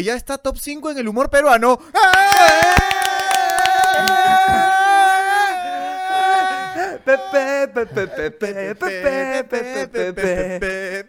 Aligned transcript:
que 0.00 0.04
ya 0.04 0.14
está 0.14 0.38
top 0.38 0.56
5 0.56 0.92
en 0.92 0.98
el 0.98 1.08
humor 1.08 1.28
peruano. 1.28 1.78
Pepe, 7.04 7.68
pepe, 7.74 8.06
pepe, 8.06 8.30
pepe, 8.30 8.74
pepe, 8.74 9.88
pepe, 9.88 10.12
pepe. 10.14 11.06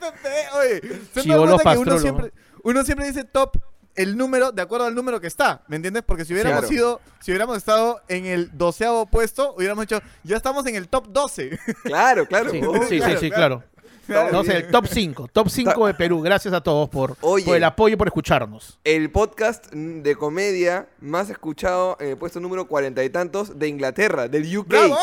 Oye, 0.57 0.81
¿se 1.13 1.21
Chivolo 1.21 1.45
dado 1.45 1.59
cuenta 1.59 1.73
que 1.73 1.79
uno 1.79 1.99
siempre, 1.99 2.33
uno 2.63 2.83
siempre 2.83 3.07
dice 3.07 3.23
top 3.23 3.57
el 3.95 4.17
número 4.17 4.51
de 4.51 4.61
acuerdo 4.61 4.87
al 4.87 4.95
número 4.95 5.19
que 5.21 5.27
está, 5.27 5.63
¿me 5.67 5.75
entiendes? 5.77 6.03
Porque 6.05 6.25
si 6.25 6.33
hubiéramos 6.33 6.59
Claro. 6.61 6.67
sido, 6.73 7.01
si 7.19 7.31
hubiéramos 7.31 7.57
estado 7.57 8.01
en 8.09 8.25
el 8.25 8.57
doceavo 8.57 9.05
puesto, 9.05 9.53
hubiéramos 9.57 9.83
dicho, 9.87 10.01
ya 10.23 10.37
estamos 10.37 10.65
en 10.65 10.75
el 10.75 10.87
top 10.89 11.07
12. 11.09 11.57
Claro, 11.83 12.25
claro. 12.25 12.51
Sí, 12.51 12.59
sí, 12.61 12.87
sí, 12.89 12.97
claro, 12.99 13.19
sí, 13.19 13.31
claro. 13.31 13.63
Claro. 14.11 14.31
No 14.31 14.43
sé, 14.43 14.57
el 14.57 14.67
top 14.71 14.85
5, 14.87 15.27
top 15.31 15.49
5 15.49 15.87
de 15.87 15.93
Perú. 15.93 16.21
Gracias 16.21 16.53
a 16.53 16.61
todos 16.61 16.89
por, 16.89 17.15
Oye. 17.21 17.45
por 17.45 17.55
el 17.57 17.63
apoyo 17.63 17.97
por 17.97 18.07
escucharnos. 18.07 18.79
El 18.83 19.11
podcast 19.11 19.71
de 19.71 20.15
comedia 20.15 20.87
más 20.99 21.29
escuchado 21.29 21.97
en 21.99 22.09
el 22.09 22.17
puesto 22.17 22.39
número 22.39 22.67
cuarenta 22.67 23.03
y 23.03 23.09
tantos 23.09 23.57
de 23.59 23.67
Inglaterra, 23.67 24.27
del 24.27 24.57
UK. 24.57 24.67
¡Bravo! 24.67 24.97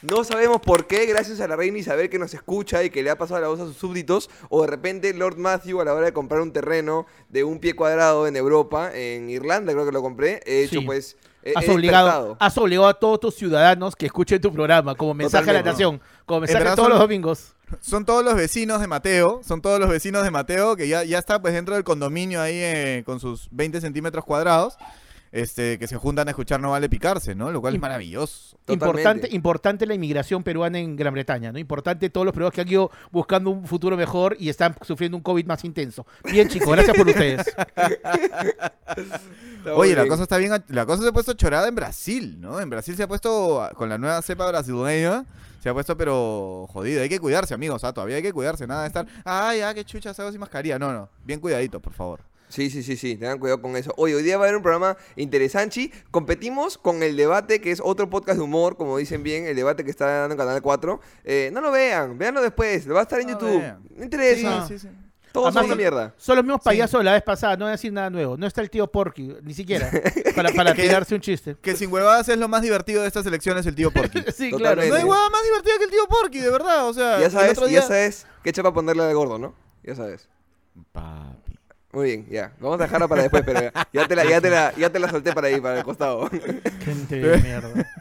No 0.00 0.22
sabemos 0.22 0.60
por 0.60 0.86
qué, 0.86 1.06
gracias 1.06 1.40
a 1.40 1.48
la 1.48 1.56
reina 1.56 1.76
Isabel 1.78 2.08
que 2.08 2.20
nos 2.20 2.32
escucha 2.32 2.84
y 2.84 2.90
que 2.90 3.02
le 3.02 3.10
ha 3.10 3.18
pasado 3.18 3.40
la 3.40 3.48
voz 3.48 3.58
a 3.58 3.64
sus 3.64 3.76
súbditos, 3.76 4.30
o 4.48 4.60
de 4.62 4.68
repente 4.68 5.12
Lord 5.12 5.38
Matthew 5.38 5.80
a 5.80 5.84
la 5.84 5.92
hora 5.92 6.06
de 6.06 6.12
comprar 6.12 6.40
un 6.40 6.52
terreno 6.52 7.04
de 7.28 7.42
un 7.42 7.58
pie 7.58 7.74
cuadrado 7.74 8.28
en 8.28 8.36
Europa, 8.36 8.92
en 8.94 9.28
Irlanda 9.28 9.72
creo 9.72 9.84
que 9.84 9.90
lo 9.90 10.00
compré, 10.00 10.40
he 10.46 10.62
hecho 10.62 10.78
Sí. 10.78 10.86
pues... 10.86 11.16
he- 11.42 11.52
Has 11.56 11.64
he 11.64 11.72
obligado, 11.72 12.36
has 12.38 12.56
obligado 12.58 12.86
a 12.86 12.94
todos 12.94 13.18
tus 13.18 13.34
ciudadanos 13.34 13.96
que 13.96 14.06
escuchen 14.06 14.40
tu 14.40 14.52
programa 14.52 14.94
como 14.94 15.14
mensaje 15.14 15.50
a 15.50 15.54
la 15.54 15.62
nación, 15.62 16.00
como 16.26 16.42
mensaje 16.42 16.62
todos 16.64 16.76
son- 16.78 16.90
los 16.90 16.98
domingos. 17.00 17.54
Son 17.80 18.04
todos 18.04 18.24
los 18.24 18.34
vecinos 18.34 18.80
de 18.80 18.86
Mateo, 18.86 19.40
son 19.44 19.60
todos 19.60 19.78
los 19.78 19.88
vecinos 19.88 20.24
de 20.24 20.30
Mateo 20.30 20.76
que 20.76 20.88
ya, 20.88 21.04
ya 21.04 21.18
está 21.18 21.40
pues 21.40 21.54
dentro 21.54 21.74
del 21.74 21.84
condominio 21.84 22.40
ahí 22.40 22.56
eh, 22.56 23.02
con 23.04 23.20
sus 23.20 23.48
20 23.50 23.80
centímetros 23.80 24.24
cuadrados, 24.24 24.76
este, 25.32 25.78
que 25.78 25.86
se 25.86 25.96
juntan 25.96 26.28
a 26.28 26.30
escuchar 26.30 26.60
No 26.60 26.70
Vale 26.70 26.88
Picarse, 26.88 27.34
¿no? 27.34 27.50
Lo 27.52 27.60
cual 27.60 27.74
es 27.74 27.80
maravilloso. 27.80 28.56
Totalmente. 28.64 28.72
Importante, 28.72 29.28
importante 29.34 29.86
la 29.86 29.94
inmigración 29.94 30.42
peruana 30.42 30.78
en 30.78 30.96
Gran 30.96 31.12
Bretaña, 31.12 31.52
¿no? 31.52 31.58
Importante 31.58 32.10
todos 32.10 32.24
los 32.24 32.32
peruanos 32.32 32.54
que 32.54 32.60
han 32.60 32.68
ido 32.68 32.90
buscando 33.10 33.50
un 33.50 33.66
futuro 33.66 33.96
mejor 33.96 34.36
y 34.38 34.48
están 34.48 34.74
sufriendo 34.82 35.16
un 35.16 35.22
COVID 35.22 35.46
más 35.46 35.64
intenso. 35.64 36.06
Bien, 36.24 36.48
chicos, 36.50 36.70
gracias 36.70 36.96
por 36.96 37.08
ustedes. 37.08 37.46
Oye, 39.74 39.94
la 39.94 40.06
cosa 40.06 40.22
está 40.22 40.38
bien, 40.38 40.52
la 40.68 40.86
cosa 40.86 41.02
se 41.02 41.08
ha 41.08 41.12
puesto 41.12 41.34
chorada 41.34 41.68
en 41.68 41.74
Brasil, 41.74 42.40
¿no? 42.40 42.60
En 42.60 42.70
Brasil 42.70 42.96
se 42.96 43.02
ha 43.02 43.08
puesto, 43.08 43.68
con 43.74 43.88
la 43.88 43.98
nueva 43.98 44.22
cepa 44.22 44.46
brasileña, 44.46 45.24
se 45.68 45.70
ha 45.70 45.74
puesto 45.74 45.96
pero 45.96 46.66
jodido. 46.72 47.02
Hay 47.02 47.08
que 47.08 47.20
cuidarse, 47.20 47.52
amigos, 47.54 47.84
ah, 47.84 47.92
todavía 47.92 48.16
hay 48.16 48.22
que 48.22 48.32
cuidarse, 48.32 48.66
nada 48.66 48.82
de 48.82 48.86
estar, 48.88 49.06
ay, 49.24 49.58
ya, 49.58 49.74
qué 49.74 49.84
chucha, 49.84 50.10
hago 50.16 50.30
sin 50.30 50.40
mascarilla. 50.40 50.78
No, 50.78 50.92
no, 50.92 51.08
bien 51.24 51.40
cuidadito, 51.40 51.80
por 51.80 51.92
favor. 51.92 52.20
Sí, 52.48 52.70
sí, 52.70 52.82
sí, 52.82 52.96
sí, 52.96 53.16
tengan 53.16 53.38
cuidado 53.38 53.60
con 53.60 53.76
eso. 53.76 53.92
Hoy, 53.98 54.14
hoy 54.14 54.22
día 54.22 54.38
va 54.38 54.44
a 54.44 54.46
haber 54.46 54.56
un 54.56 54.62
programa 54.62 54.96
interesante. 55.16 55.92
Competimos 56.10 56.78
con 56.78 57.02
el 57.02 57.14
debate, 57.14 57.60
que 57.60 57.70
es 57.70 57.82
otro 57.84 58.08
podcast 58.08 58.38
de 58.38 58.44
humor, 58.44 58.78
como 58.78 58.96
dicen 58.96 59.22
bien, 59.22 59.44
el 59.46 59.54
debate 59.54 59.84
que 59.84 59.90
está 59.90 60.06
dando 60.06 60.32
en 60.32 60.38
Canal 60.38 60.62
4. 60.62 60.98
Eh, 61.24 61.50
no 61.52 61.60
lo 61.60 61.70
vean, 61.70 62.16
véanlo 62.16 62.40
después, 62.40 62.86
lo 62.86 62.94
va 62.94 63.00
a 63.00 63.02
estar 63.02 63.20
en 63.20 63.26
No 63.26 63.32
YouTube. 63.34 63.60
vean. 63.60 63.82
No 63.94 64.02
interesa. 64.04 64.66
Sí, 64.66 64.78
sí, 64.78 64.88
sí. 64.88 64.94
Todos 65.32 65.52
son 65.54 65.64
una 65.66 65.74
mierda. 65.74 66.14
Son 66.16 66.36
los 66.36 66.44
mismos 66.44 66.60
payasos 66.62 67.00
de 67.00 67.04
la 67.04 67.12
vez 67.12 67.22
pasada, 67.22 67.56
no 67.56 67.64
voy 67.66 67.70
a 67.70 67.72
decir 67.72 67.92
nada 67.92 68.10
nuevo. 68.10 68.36
No 68.36 68.46
está 68.46 68.60
el 68.60 68.70
tío 68.70 68.86
Porky, 68.90 69.34
ni 69.42 69.54
siquiera, 69.54 69.90
para, 70.34 70.50
para 70.52 70.74
tirarse 70.74 71.14
un 71.14 71.20
chiste. 71.20 71.56
Que 71.60 71.76
sin 71.76 71.92
huevadas 71.92 72.28
es 72.28 72.38
lo 72.38 72.48
más 72.48 72.62
divertido 72.62 73.02
de 73.02 73.08
estas 73.08 73.24
elecciones, 73.26 73.64
el 73.66 73.74
tío 73.74 73.90
Porky. 73.90 74.18
Sí, 74.34 74.50
Totalmente. 74.50 74.58
claro. 74.58 74.82
No 74.88 74.94
hay 74.94 75.04
huevada 75.04 75.30
más 75.30 75.42
divertida 75.44 75.74
que 75.78 75.84
el 75.84 75.90
tío 75.90 76.06
Porky, 76.08 76.38
de 76.40 76.50
verdad, 76.50 76.88
o 76.88 76.94
sea, 76.94 77.18
Ya 77.20 77.26
el 77.26 77.30
sabes, 77.32 77.52
otro 77.52 77.64
ya 77.66 77.70
día- 77.70 77.82
sabes 77.82 78.26
qué 78.42 78.52
chapa 78.52 78.72
ponerle 78.72 79.02
al 79.04 79.14
gordo, 79.14 79.38
¿no? 79.38 79.54
Ya 79.82 79.94
sabes. 79.94 80.28
Papi. 80.92 81.47
Muy 81.90 82.04
bien, 82.06 82.26
ya. 82.28 82.52
Vamos 82.60 82.78
a 82.80 82.82
dejarla 82.84 83.08
para 83.08 83.22
después, 83.22 83.42
pero 83.46 83.62
ya, 83.62 83.72
ya 83.94 84.06
te, 84.06 84.14
la, 84.14 84.24
ya, 84.24 84.40
te 84.42 84.50
la, 84.50 84.74
ya 84.76 84.90
te 84.92 84.98
la 84.98 85.08
solté 85.10 85.32
para 85.32 85.46
ahí, 85.48 85.58
para 85.58 85.78
el 85.78 85.84
costado. 85.84 86.28
Gente 86.84 87.16
de 87.16 87.38
mierda. 87.38 87.70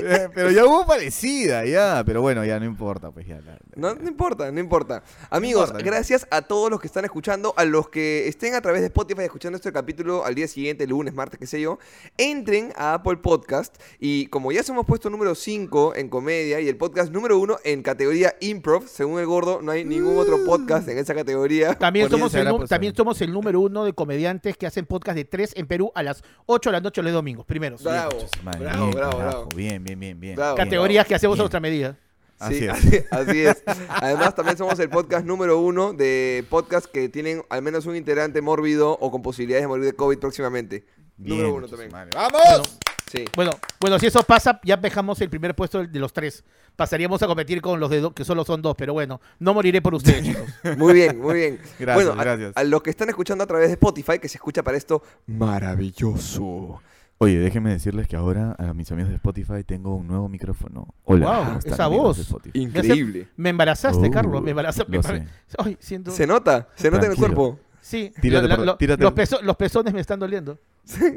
Eh, 0.00 0.28
pero 0.32 0.50
ya 0.50 0.64
hubo 0.64 0.86
parecida, 0.86 1.64
ya, 1.64 2.02
pero 2.06 2.20
bueno, 2.22 2.44
ya 2.44 2.60
no 2.60 2.66
importa, 2.66 3.10
pues 3.10 3.26
ya. 3.26 3.36
la- 3.40 3.52
la- 3.54 3.58
No, 3.74 3.94
no 3.94 4.08
importa, 4.08 4.50
no 4.52 4.60
importa. 4.60 5.02
Amigos, 5.28 5.68
importa, 5.68 5.84
no 5.84 5.90
gracias 5.90 6.26
a 6.30 6.42
todos 6.42 6.70
los 6.70 6.80
que 6.80 6.86
están 6.86 7.04
escuchando, 7.04 7.52
a 7.56 7.64
los 7.64 7.88
que 7.88 8.28
estén 8.28 8.54
a 8.54 8.60
través 8.60 8.80
de 8.82 8.86
Spotify 8.88 9.22
escuchando 9.22 9.56
este 9.56 9.72
capítulo 9.72 10.24
al 10.24 10.34
día 10.36 10.46
siguiente, 10.46 10.86
lunes, 10.86 11.14
martes, 11.14 11.38
qué 11.40 11.46
sé 11.46 11.60
yo, 11.60 11.78
entren 12.16 12.72
a 12.76 12.94
Apple 12.94 13.16
Podcast 13.16 13.76
y 13.98 14.26
como 14.28 14.52
ya 14.52 14.62
somos 14.62 14.86
puesto 14.86 15.10
número 15.10 15.34
5 15.34 15.96
en 15.96 16.08
comedia 16.08 16.60
y 16.60 16.68
el 16.68 16.76
podcast 16.76 17.10
número 17.10 17.38
1 17.38 17.58
en 17.64 17.82
categoría 17.82 18.34
improv, 18.40 18.86
según 18.86 19.18
el 19.18 19.26
gordo, 19.26 19.60
no 19.62 19.72
hay 19.72 19.84
ningún 19.84 20.16
otro 20.18 20.44
podcast 20.44 20.86
en 20.88 20.98
esa 20.98 21.14
categoría. 21.14 21.74
También 21.74 22.08
somos, 22.08 22.32
el, 22.34 22.68
también 22.78 22.94
somos 22.96 23.20
el 23.20 23.32
número 23.32 23.60
uno 23.60 23.84
de 23.84 23.92
comediantes 23.92 24.56
que 24.56 24.66
hacen 24.66 24.86
podcast 24.86 25.16
de 25.16 25.24
tres 25.24 25.52
en 25.56 25.66
Perú 25.66 25.90
a 25.94 26.02
las 26.02 26.22
8 26.46 26.70
de 26.70 26.72
la 26.72 26.80
noche 26.80 27.02
los 27.02 27.12
domingos, 27.12 27.44
primeros. 27.46 27.82
Bravo, 27.82 28.16
madre, 28.42 28.60
bravo, 28.60 28.84
bien, 28.86 28.96
bravo, 28.96 29.18
bravo. 29.18 29.48
Bien, 29.54 29.84
bien, 29.84 30.00
bien, 30.00 30.20
bien. 30.20 30.36
Bravo. 30.36 30.54
bien. 30.56 30.64
Categorías 30.66 31.06
que 31.06 31.14
hacemos 31.14 31.34
a 31.34 31.36
Bien. 31.36 31.42
nuestra 31.44 31.60
medida. 31.60 31.96
Así 32.40 32.58
Sí, 32.60 32.64
es. 32.66 32.70
así, 32.70 33.00
así 33.10 33.40
es. 33.40 33.62
Además, 33.88 34.34
también 34.34 34.56
somos 34.56 34.78
el 34.78 34.88
podcast 34.90 35.26
número 35.26 35.58
uno 35.58 35.92
de 35.92 36.44
podcasts 36.48 36.88
que 36.92 37.08
tienen 37.08 37.42
al 37.50 37.62
menos 37.62 37.86
un 37.86 37.96
integrante 37.96 38.40
mórbido 38.40 38.92
o 38.92 39.10
con 39.10 39.22
posibilidades 39.22 39.64
de 39.64 39.68
morir 39.68 39.84
de 39.86 39.92
COVID 39.94 40.18
próximamente. 40.18 40.84
Bien, 41.16 41.36
número 41.38 41.54
uno 41.56 41.66
también. 41.68 41.90
madre. 41.90 42.10
¡Vamos! 42.14 42.78
Sí. 43.10 43.24
Bueno, 43.34 43.52
bueno, 43.80 43.98
si 43.98 44.06
eso 44.06 44.22
pasa, 44.22 44.60
ya 44.64 44.76
dejamos 44.76 45.20
el 45.20 45.30
primer 45.30 45.54
puesto 45.54 45.86
de 45.86 45.98
los 45.98 46.12
tres. 46.12 46.44
Pasaríamos 46.76 47.22
a 47.22 47.26
competir 47.26 47.60
con 47.62 47.80
los 47.80 47.88
de 47.90 48.00
do- 48.00 48.12
que 48.14 48.24
solo 48.24 48.44
son 48.44 48.60
dos, 48.62 48.74
pero 48.76 48.92
bueno, 48.92 49.20
no 49.38 49.54
moriré 49.54 49.80
por 49.82 49.94
ustedes, 49.94 50.22
chicos. 50.24 50.42
Muy 50.76 50.92
bien, 50.94 51.18
muy 51.20 51.34
bien. 51.34 51.58
Gracias, 51.78 51.94
bueno, 52.06 52.20
a- 52.20 52.24
gracias. 52.24 52.52
A, 52.56 52.64
los 52.64 52.82
que 52.82 52.90
están 52.90 53.08
escuchando 53.08 53.44
a 53.44 53.46
través 53.46 53.68
de 53.68 53.72
Spotify, 53.74 54.18
que 54.18 54.28
se 54.28 54.36
escucha 54.36 54.62
para 54.62 54.76
esto 54.76 55.02
maravilloso. 55.26 56.80
Oye, 57.20 57.38
déjenme 57.40 57.70
decirles 57.70 58.06
que 58.06 58.14
ahora 58.14 58.54
a 58.58 58.72
mis 58.74 58.92
amigos 58.92 59.08
de 59.10 59.16
Spotify 59.16 59.64
tengo 59.66 59.96
un 59.96 60.06
nuevo 60.06 60.28
micrófono. 60.28 60.94
Hola. 61.04 61.26
Wow, 61.26 61.44
¿cómo 61.46 61.58
están, 61.58 61.72
esa 61.72 61.86
voz. 61.88 62.34
Increíble. 62.52 63.28
Me 63.36 63.48
embarazaste, 63.50 64.06
Oh, 64.06 64.10
Carlos, 64.10 64.40
me 64.42 64.50
embarazaste. 64.50 64.92
lo 64.92 65.02
sé. 65.02 65.26
Ay, 65.58 65.76
siento... 65.80 66.12
Se 66.12 66.26
nota, 66.28 66.68
se 66.76 66.90
nota 66.90 67.06
en 67.06 67.12
el 67.12 67.18
cuerpo. 67.18 67.58
Sí, 67.80 68.12
Tírate 68.20 68.46
la- 68.46 68.56
por- 68.56 68.66
la- 68.66 68.72
lo- 68.72 68.76
tírate. 68.78 69.02
los, 69.02 69.12
pezo- 69.14 69.40
los 69.42 69.56
pezones 69.56 69.92
me 69.94 70.00
están 70.00 70.20
doliendo. 70.20 70.58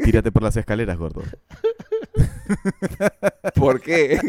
Tírate 0.04 0.32
por 0.32 0.44
las 0.44 0.58
escaleras, 0.58 0.98
gordo. 0.98 1.24
¿Por 3.56 3.82
qué? 3.82 4.20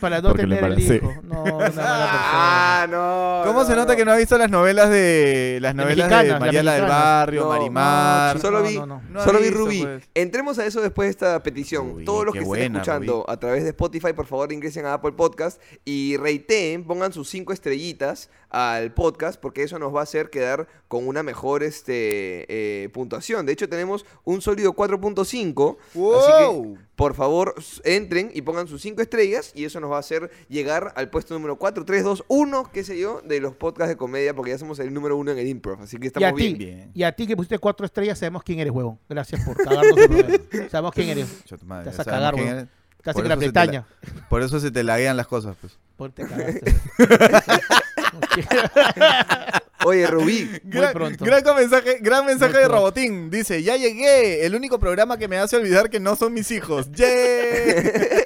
Para 0.00 0.20
no 0.20 0.28
Porque 0.30 0.42
tener 0.42 0.58
el 0.58 0.64
embaracé. 0.64 0.96
hijo. 0.96 1.12
No, 1.22 1.42
una 1.44 1.70
mala 1.70 2.08
ah, 2.10 2.86
no. 2.90 3.42
¿Cómo 3.46 3.64
se 3.64 3.74
nota 3.74 3.96
que 3.96 4.04
no 4.04 4.12
ha 4.12 4.16
visto 4.16 4.36
las 4.38 4.50
novelas 4.50 4.90
de 4.90 5.58
las 5.60 5.74
novelas 5.74 6.08
de, 6.10 6.26
las 6.28 6.40
Mariela 6.40 6.74
del. 6.74 6.82
Barrio, 6.86 7.42
No, 7.42 7.48
Marimar? 7.48 8.36
no, 8.36 8.40
Solo 8.42 8.62
vi, 8.62 8.76
no, 8.78 8.86
no. 8.86 9.02
No 9.08 9.20
ha 9.20 9.24
solo 9.24 9.38
vi 9.40 9.50
Rubí. 9.50 9.82
pues. 9.82 10.04
Entremos 10.14 10.58
a 10.58 10.66
eso 10.66 10.80
después 10.80 11.06
de 11.06 11.10
esta 11.10 11.42
petición. 11.42 11.90
Rubí, 11.92 12.04
Todos 12.04 12.24
los 12.26 12.32
que 12.32 12.38
estén 12.40 12.48
buena, 12.48 12.78
escuchando 12.78 13.24
a 13.28 13.36
través 13.38 13.62
de 13.64 13.70
Spotify, 13.70 14.12
por 14.12 14.26
favor 14.26 14.52
ingresen 14.52 14.86
a 14.86 14.94
Apple 14.94 15.12
Podcast 15.12 15.60
y 15.84 16.16
reiteen, 16.16 16.84
pongan 16.84 17.12
sus 17.12 17.28
cinco 17.28 17.52
estrellitas 17.52 18.30
al 18.50 18.92
podcast, 18.92 19.40
porque 19.40 19.62
eso 19.62 19.78
nos 19.78 19.94
va 19.94 20.00
a 20.00 20.02
hacer 20.02 20.28
quedar 20.28 20.66
con 20.88 21.08
una 21.08 21.22
mejor 21.22 21.62
este, 21.62 22.44
eh, 22.84 22.88
puntuación. 22.90 23.46
De 23.46 23.52
hecho, 23.52 23.66
tenemos 23.68 24.04
un 24.24 24.42
sólido 24.42 24.74
4.5. 24.74 25.76
Así 25.88 25.98
¡Wow! 25.98 26.74
que, 26.74 26.80
por 26.94 27.14
favor, 27.14 27.41
s- 27.58 27.80
entren 27.84 28.30
y 28.34 28.42
pongan 28.42 28.68
sus 28.68 28.80
cinco 28.82 29.02
estrellas 29.02 29.52
y 29.54 29.64
eso 29.64 29.80
nos 29.80 29.90
va 29.90 29.96
a 29.96 30.00
hacer 30.00 30.30
llegar 30.48 30.92
al 30.96 31.10
puesto 31.10 31.34
número 31.34 31.56
4, 31.56 31.84
3, 31.84 32.04
2, 32.04 32.24
1, 32.28 32.70
qué 32.72 32.84
sé 32.84 32.98
yo, 32.98 33.20
de 33.24 33.40
los 33.40 33.54
podcasts 33.54 33.90
de 33.90 33.96
comedia, 33.96 34.34
porque 34.34 34.50
ya 34.52 34.58
somos 34.58 34.78
el 34.78 34.92
número 34.94 35.16
uno 35.16 35.32
en 35.32 35.38
el 35.38 35.48
improv. 35.48 35.82
Así 35.82 35.96
que 35.98 36.04
Y 36.04 36.06
a 36.06 36.08
estamos 36.08 36.34
bien. 36.34 36.58
bien. 36.58 36.90
y 36.94 37.02
a 37.02 37.12
ti 37.12 37.26
que 37.26 37.36
pusiste 37.36 37.58
cuatro 37.58 37.84
estrellas, 37.86 38.18
sabemos 38.18 38.42
quién 38.42 38.58
eres, 38.60 38.72
huevón. 38.72 38.98
Gracias 39.08 39.44
por 39.44 39.56
cagarnos. 39.56 39.96
Sabemos 40.70 40.92
quién 40.92 41.08
eres. 41.10 41.28
Te 41.44 41.56
vas 41.66 41.98
a 42.00 42.04
cagar, 42.04 42.38
eres. 42.38 42.66
Casi 43.02 43.14
Por 43.14 43.22
que 43.24 43.28
la 43.30 43.36
te 43.36 43.46
la- 43.46 43.50
Bretaña. 43.50 43.86
Por 44.30 44.42
eso 44.42 44.60
se 44.60 44.70
te 44.70 44.84
laguean 44.84 45.16
las 45.16 45.26
cosas, 45.26 45.56
pues. 45.60 45.76
Por 45.96 46.12
te 46.12 46.24
cagaste. 46.26 46.72
Oye, 49.84 50.06
Rubí, 50.06 50.48
Gran, 50.64 50.92
pronto. 50.92 51.24
gran 51.24 51.42
mensaje, 51.56 51.98
gran 52.00 52.26
mensaje 52.26 52.58
de. 52.58 52.68
Robotín. 52.68 53.30
Dice, 53.30 53.62
ya 53.62 53.76
llegué. 53.76 54.44
El 54.46 54.54
único 54.54 54.78
programa 54.78 55.18
que 55.18 55.28
me 55.28 55.38
hace 55.38 55.56
olvidar 55.56 55.90
que 55.90 56.00
no 56.00 56.16
son 56.16 56.32
mis 56.34 56.50
hijos. 56.50 56.90
¡Yeah! 56.92 57.06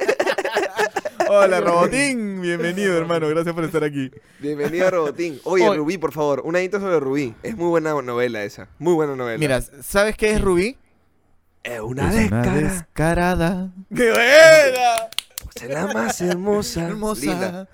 Hola, 1.29 1.61
Robotín. 1.61 2.41
Bienvenido, 2.41 2.97
hermano. 2.97 3.29
Gracias 3.29 3.53
por 3.55 3.64
estar 3.64 3.82
aquí. 3.82 4.11
Bienvenido 4.38 4.87
a 4.87 4.91
Robotín. 4.91 5.41
Oye, 5.44 5.67
Oye. 5.69 5.79
Rubí, 5.79 5.99
por 5.99 6.12
favor, 6.12 6.43
una 6.44 6.62
intro 6.62 6.79
sobre 6.81 7.00
Rubí. 7.00 7.35
Es 7.43 7.56
muy 7.56 7.69
buena 7.69 8.00
novela 8.00 8.44
esa. 8.44 8.69
Muy 8.79 8.94
buena 8.94 9.17
novela. 9.17 9.38
Mira, 9.38 9.61
¿sabes 9.82 10.17
qué 10.17 10.32
es 10.32 10.41
Rubí? 10.41 10.76
es 11.64 11.81
una 11.81 12.09
es 12.11 12.31
una 12.31 12.43
descara. 12.43 12.55
descarada. 12.55 13.70
¡Qué 13.94 14.11
buena! 14.11 15.09
Es 15.56 15.70
la 15.70 15.87
más 15.87 16.20
hermosa. 16.20 16.87
Hermosa. 16.87 17.20
Linda. 17.25 17.69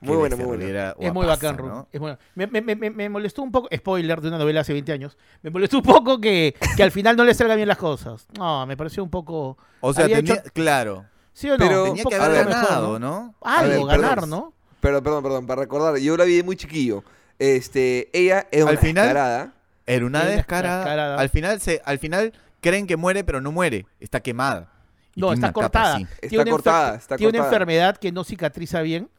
Muy 0.00 0.16
buena, 0.16 0.34
bestia, 0.36 0.46
muy 0.46 0.56
buena. 0.56 0.94
Es 0.98 1.12
muy 1.12 1.26
bacán, 1.26 1.58
Ru. 1.58 1.66
¿no? 1.68 1.88
Es 1.92 2.00
bueno. 2.00 2.18
me, 2.34 2.46
me- 2.46 2.62
me- 2.62 2.90
me- 2.90 3.08
molestó 3.10 3.42
un 3.42 3.52
poco, 3.52 3.68
spoiler 3.74 4.20
de 4.20 4.28
una 4.28 4.38
novela 4.38 4.60
hace 4.62 4.72
20 4.72 4.92
años, 4.92 5.18
me 5.42 5.50
molestó 5.50 5.76
un 5.78 5.82
poco 5.82 6.20
que, 6.20 6.54
que 6.76 6.82
al 6.82 6.90
final 6.90 7.16
no 7.16 7.24
le 7.24 7.34
salgan 7.34 7.56
bien 7.56 7.68
las 7.68 7.76
cosas. 7.78 8.26
No, 8.38 8.66
me 8.66 8.76
pareció 8.76 9.02
un 9.04 9.10
poco... 9.10 9.58
O 9.80 9.92
sea, 9.92 10.06
tenía, 10.06 10.34
hecho- 10.34 10.42
claro. 10.54 11.04
¿Sí 11.32 11.48
o 11.50 11.58
no? 11.58 11.58
Pero- 11.58 11.84
Tenía 11.84 12.04
que 12.04 12.14
haber 12.14 12.46
mejor, 12.46 12.62
ganado, 12.64 12.98
¿no? 12.98 13.34
Algo, 13.42 13.86
ver, 13.86 13.98
ganar, 13.98 14.14
perdón. 14.20 14.30
¿no? 14.30 14.54
Pero, 14.80 15.02
perdón, 15.02 15.22
perdón, 15.22 15.46
para 15.46 15.60
recordar, 15.62 15.96
yo 15.98 16.16
la 16.16 16.24
vi 16.24 16.36
de 16.36 16.42
muy 16.42 16.56
chiquillo. 16.56 17.04
este, 17.38 18.08
ella 18.18 18.46
es 18.50 18.62
una 18.62 18.70
Al 18.72 18.78
final- 18.78 19.04
descarada. 19.04 19.52
Era 19.86 20.06
una 20.06 20.24
descarada. 20.24 20.78
descarada. 20.78 21.18
Al 21.20 21.28
final 21.30 21.60
se, 21.60 21.82
al 21.84 21.98
final 21.98 22.32
creen 22.60 22.86
que 22.86 22.96
muere, 22.96 23.24
pero 23.24 23.40
no 23.40 23.50
muere. 23.50 23.86
Está 23.98 24.20
quemada. 24.20 24.68
No, 25.16 25.32
está 25.32 25.52
cortada. 25.52 25.98
Está 25.98 26.28
Tiene 26.28 26.42
una 26.42 26.50
enfer- 26.50 26.52
cortada, 26.52 27.16
Tiene 27.16 27.38
una 27.38 27.44
enfermedad 27.46 27.96
que 27.96 28.12
no 28.12 28.22
cicatriza 28.24 28.80
bien. 28.82 29.10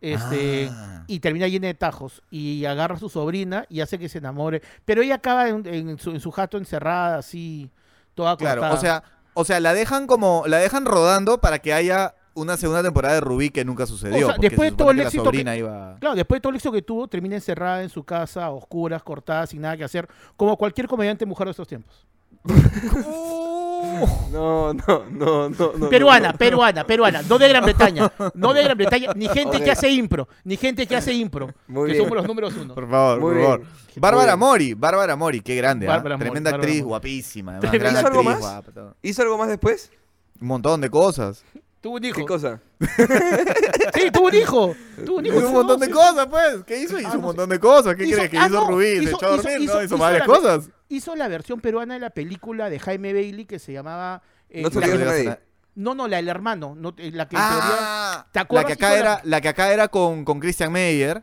Este, 0.00 0.68
Ah. 0.72 1.04
y 1.06 1.20
termina 1.20 1.46
llena 1.46 1.66
de 1.66 1.74
tajos 1.74 2.22
y 2.30 2.64
agarra 2.64 2.94
a 2.96 2.98
su 2.98 3.10
sobrina 3.10 3.66
y 3.68 3.80
hace 3.82 3.98
que 3.98 4.08
se 4.08 4.16
enamore 4.16 4.62
pero 4.86 5.02
ella 5.02 5.16
acaba 5.16 5.48
en, 5.48 5.66
en 5.66 5.98
su, 5.98 6.12
en 6.12 6.20
su 6.20 6.30
jato 6.30 6.56
encerrada 6.56 7.18
así 7.18 7.70
toda 8.14 8.34
Claro, 8.38 8.62
cortada. 8.62 8.78
o 8.78 8.80
sea, 8.80 9.02
o 9.34 9.44
sea, 9.44 9.60
la 9.60 9.74
dejan 9.74 10.06
como, 10.06 10.44
la 10.46 10.56
dejan 10.56 10.86
rodando 10.86 11.40
para 11.42 11.58
que 11.58 11.74
haya 11.74 12.14
una 12.32 12.56
segunda 12.56 12.82
temporada 12.82 13.16
de 13.16 13.20
Rubí 13.20 13.50
que 13.50 13.64
nunca 13.64 13.84
sucedió. 13.86 14.28
O 14.28 14.30
sea, 14.30 14.38
después 14.40 14.70
de 14.70 14.76
todo 14.76 14.90
el 14.92 15.00
éxito 15.00 15.30
que- 15.30 15.40
iba. 15.58 15.96
Claro, 16.00 16.14
después 16.16 16.38
de 16.38 16.40
todo 16.40 16.50
el 16.50 16.56
éxito 16.56 16.72
que 16.72 16.80
tuvo, 16.82 17.06
termina 17.06 17.34
encerrada 17.34 17.82
en 17.82 17.90
su 17.90 18.02
casa, 18.02 18.46
a 18.46 18.50
oscuras, 18.50 19.02
cortada, 19.02 19.46
sin 19.46 19.60
nada 19.60 19.76
que 19.76 19.84
hacer, 19.84 20.08
como 20.36 20.56
cualquier 20.56 20.86
comediante 20.88 21.26
mujer 21.26 21.46
de 21.46 21.50
estos 21.50 21.68
tiempos. 21.68 22.06
No, 24.30 24.72
no, 24.74 25.04
no, 25.10 25.48
no. 25.48 25.72
no, 25.76 25.88
Peruana, 25.88 26.32
no. 26.32 26.38
peruana, 26.38 26.84
peruana, 26.86 27.22
no 27.22 27.38
de 27.38 27.48
Gran 27.48 27.64
Bretaña, 27.64 28.12
no 28.34 28.52
de 28.54 28.62
Gran 28.64 28.76
Bretaña, 28.78 29.10
ni 29.14 29.28
gente 29.28 29.56
Ok. 29.58 29.64
que 29.64 29.70
hace 29.70 29.90
impro, 29.90 30.28
ni 30.44 30.56
gente 30.56 30.86
que 30.86 30.96
hace 30.96 31.12
impro, 31.12 31.50
Muy 31.66 31.88
que 31.88 31.92
bien. 31.94 32.04
somos 32.04 32.16
los 32.18 32.26
números 32.26 32.54
uno. 32.56 32.74
Por 32.74 32.88
favor, 32.88 33.20
Muy 33.20 33.34
por 33.34 33.42
favor. 33.42 33.62
Bárbara. 33.96 34.36
Mori, 34.36 34.74
Bárbara 34.74 35.16
Mori, 35.16 35.40
qué 35.40 35.56
grande, 35.56 35.86
¿ah? 35.88 35.92
Bárbara 35.96 36.16
Mori, 36.16 36.24
Tremenda 36.26 36.50
Bárbara 36.52 36.64
actriz, 36.68 36.82
Mori. 36.82 36.88
guapísima, 36.88 37.56
además, 37.56 37.72
gran 37.72 37.92
¿Hizo 37.92 38.06
algo 38.06 38.20
actriz, 38.20 38.30
más? 38.30 38.38
guapa. 38.64 38.94
¿Hizo 39.02 39.22
algo 39.22 39.38
más 39.38 39.48
después? 39.48 39.90
Un 40.40 40.46
montón 40.48 40.80
de 40.80 40.90
cosas. 40.90 41.44
Tuvo 41.80 41.96
un 41.96 42.04
hijo. 42.04 42.18
¿Qué 42.20 42.26
cosa? 42.26 42.60
Sí, 43.94 44.10
tuvo 44.12 44.26
un 44.28 44.34
hijo. 44.34 44.74
Tuvo 45.04 45.16
un 45.18 45.26
hijo. 45.26 45.36
Hizo 45.38 45.48
un 45.48 45.54
montón 45.54 45.80
de 45.80 45.90
cosas, 45.90 46.26
pues. 46.26 46.62
¿Qué 46.66 46.78
hizo? 46.80 46.98
Hizo 46.98 47.08
Ah, 47.08 47.12
un 47.14 47.20
no 47.20 47.26
montón 47.28 47.48
de 47.48 47.58
cosas. 47.58 47.94
¿Qué 47.96 48.04
Hizo- 48.04 48.16
crees 48.16 48.30
que 48.30 48.38
ah, 48.38 48.46
hizo 48.46 48.60
no, 48.60 48.70
Rubí? 48.70 48.84
Se 48.84 49.02
hizo- 49.04 49.16
echó 49.16 49.26
a 49.26 49.34
hizo- 49.36 49.42
dormir, 49.42 49.60
hizo- 49.62 49.72
¿no? 49.74 49.82
Hizo 49.82 49.84
hizo 49.94 49.98
varias 49.98 50.20
la- 50.20 50.34
cosas. 50.34 50.70
Hizo 50.90 51.16
la 51.16 51.28
versión 51.28 51.60
peruana 51.60 51.94
de 51.94 52.00
la 52.00 52.10
película 52.10 52.68
de 52.68 52.78
Jaime 52.78 53.12
Bailey 53.14 53.46
que 53.46 53.58
se 53.58 53.72
llamaba... 53.72 54.22
eh, 54.50 54.60
No 54.62 54.70
te 54.70 54.80
la 54.80 54.86
que- 54.88 54.98
nadie. 54.98 55.38
no, 55.76 55.94
no, 55.94 56.06
la 56.08 56.16
del 56.18 56.28
hermano. 56.28 56.74
No, 56.76 56.94
eh, 56.98 57.10
la 57.14 57.26
que 57.28 57.36
en 57.36 57.42
teoría... 57.42 57.76
Ah, 57.78 58.26
¿te 58.32 58.38
la 58.38 58.42
acuerdas? 58.42 58.66
que 58.66 58.72
Hizo 58.74 58.84
acá 58.86 58.94
la- 58.94 58.98
era, 58.98 59.20
la 59.24 59.40
que 59.40 59.48
acá 59.48 59.72
era 59.72 59.88
con, 59.88 60.24
con 60.24 60.40
Christian 60.40 60.72
Meyer 60.72 61.22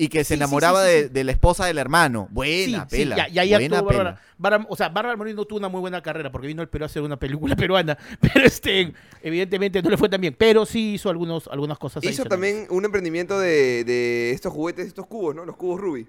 y 0.00 0.08
que 0.08 0.22
se 0.22 0.34
Sí, 0.34 0.34
enamoraba 0.34 0.84
sí, 0.84 0.88
sí, 0.90 0.94
de, 0.96 1.02
sí. 1.04 1.08
de 1.08 1.24
la 1.24 1.32
esposa 1.32 1.64
del 1.66 1.78
hermano. 1.78 2.28
Buena 2.30 2.86
sí, 2.88 2.96
pela. 2.98 3.16
Sí, 3.16 3.20
ya, 3.22 3.28
ya, 3.28 3.44
ya 3.44 3.58
buena 3.58 3.78
actuó 3.78 3.88
pela. 3.88 4.02
Bárbara. 4.04 4.22
Bárbara- 4.38 4.66
o 4.68 4.76
sea, 4.76 4.88
Bárbara 4.90 5.16
Mori 5.16 5.34
no 5.34 5.44
tuvo 5.46 5.58
una 5.58 5.68
muy 5.68 5.80
buena 5.80 6.02
carrera 6.02 6.30
porque 6.30 6.46
vino 6.46 6.62
al 6.62 6.68
Perú 6.68 6.84
a 6.84 6.86
hacer 6.86 7.02
una 7.02 7.16
película 7.18 7.56
peruana. 7.56 7.96
Pero 8.20 8.44
este, 8.44 8.92
evidentemente 9.22 9.82
no 9.82 9.90
le 9.90 9.96
fue 9.96 10.08
tan 10.08 10.20
bien. 10.20 10.36
Pero 10.38 10.66
sí 10.66 10.92
hizo 10.94 11.08
algunos, 11.10 11.48
algunas 11.48 11.78
cosas 11.78 12.04
Hizo 12.04 12.24
también 12.26 12.66
un 12.70 12.84
emprendimiento 12.84 13.40
de, 13.40 13.82
de 13.84 14.30
estos 14.32 14.52
juguetes, 14.52 14.86
estos 14.86 15.06
cubos, 15.06 15.34
¿no? 15.34 15.44
Los 15.46 15.56
cubos 15.56 15.80
Ruby. 15.80 16.06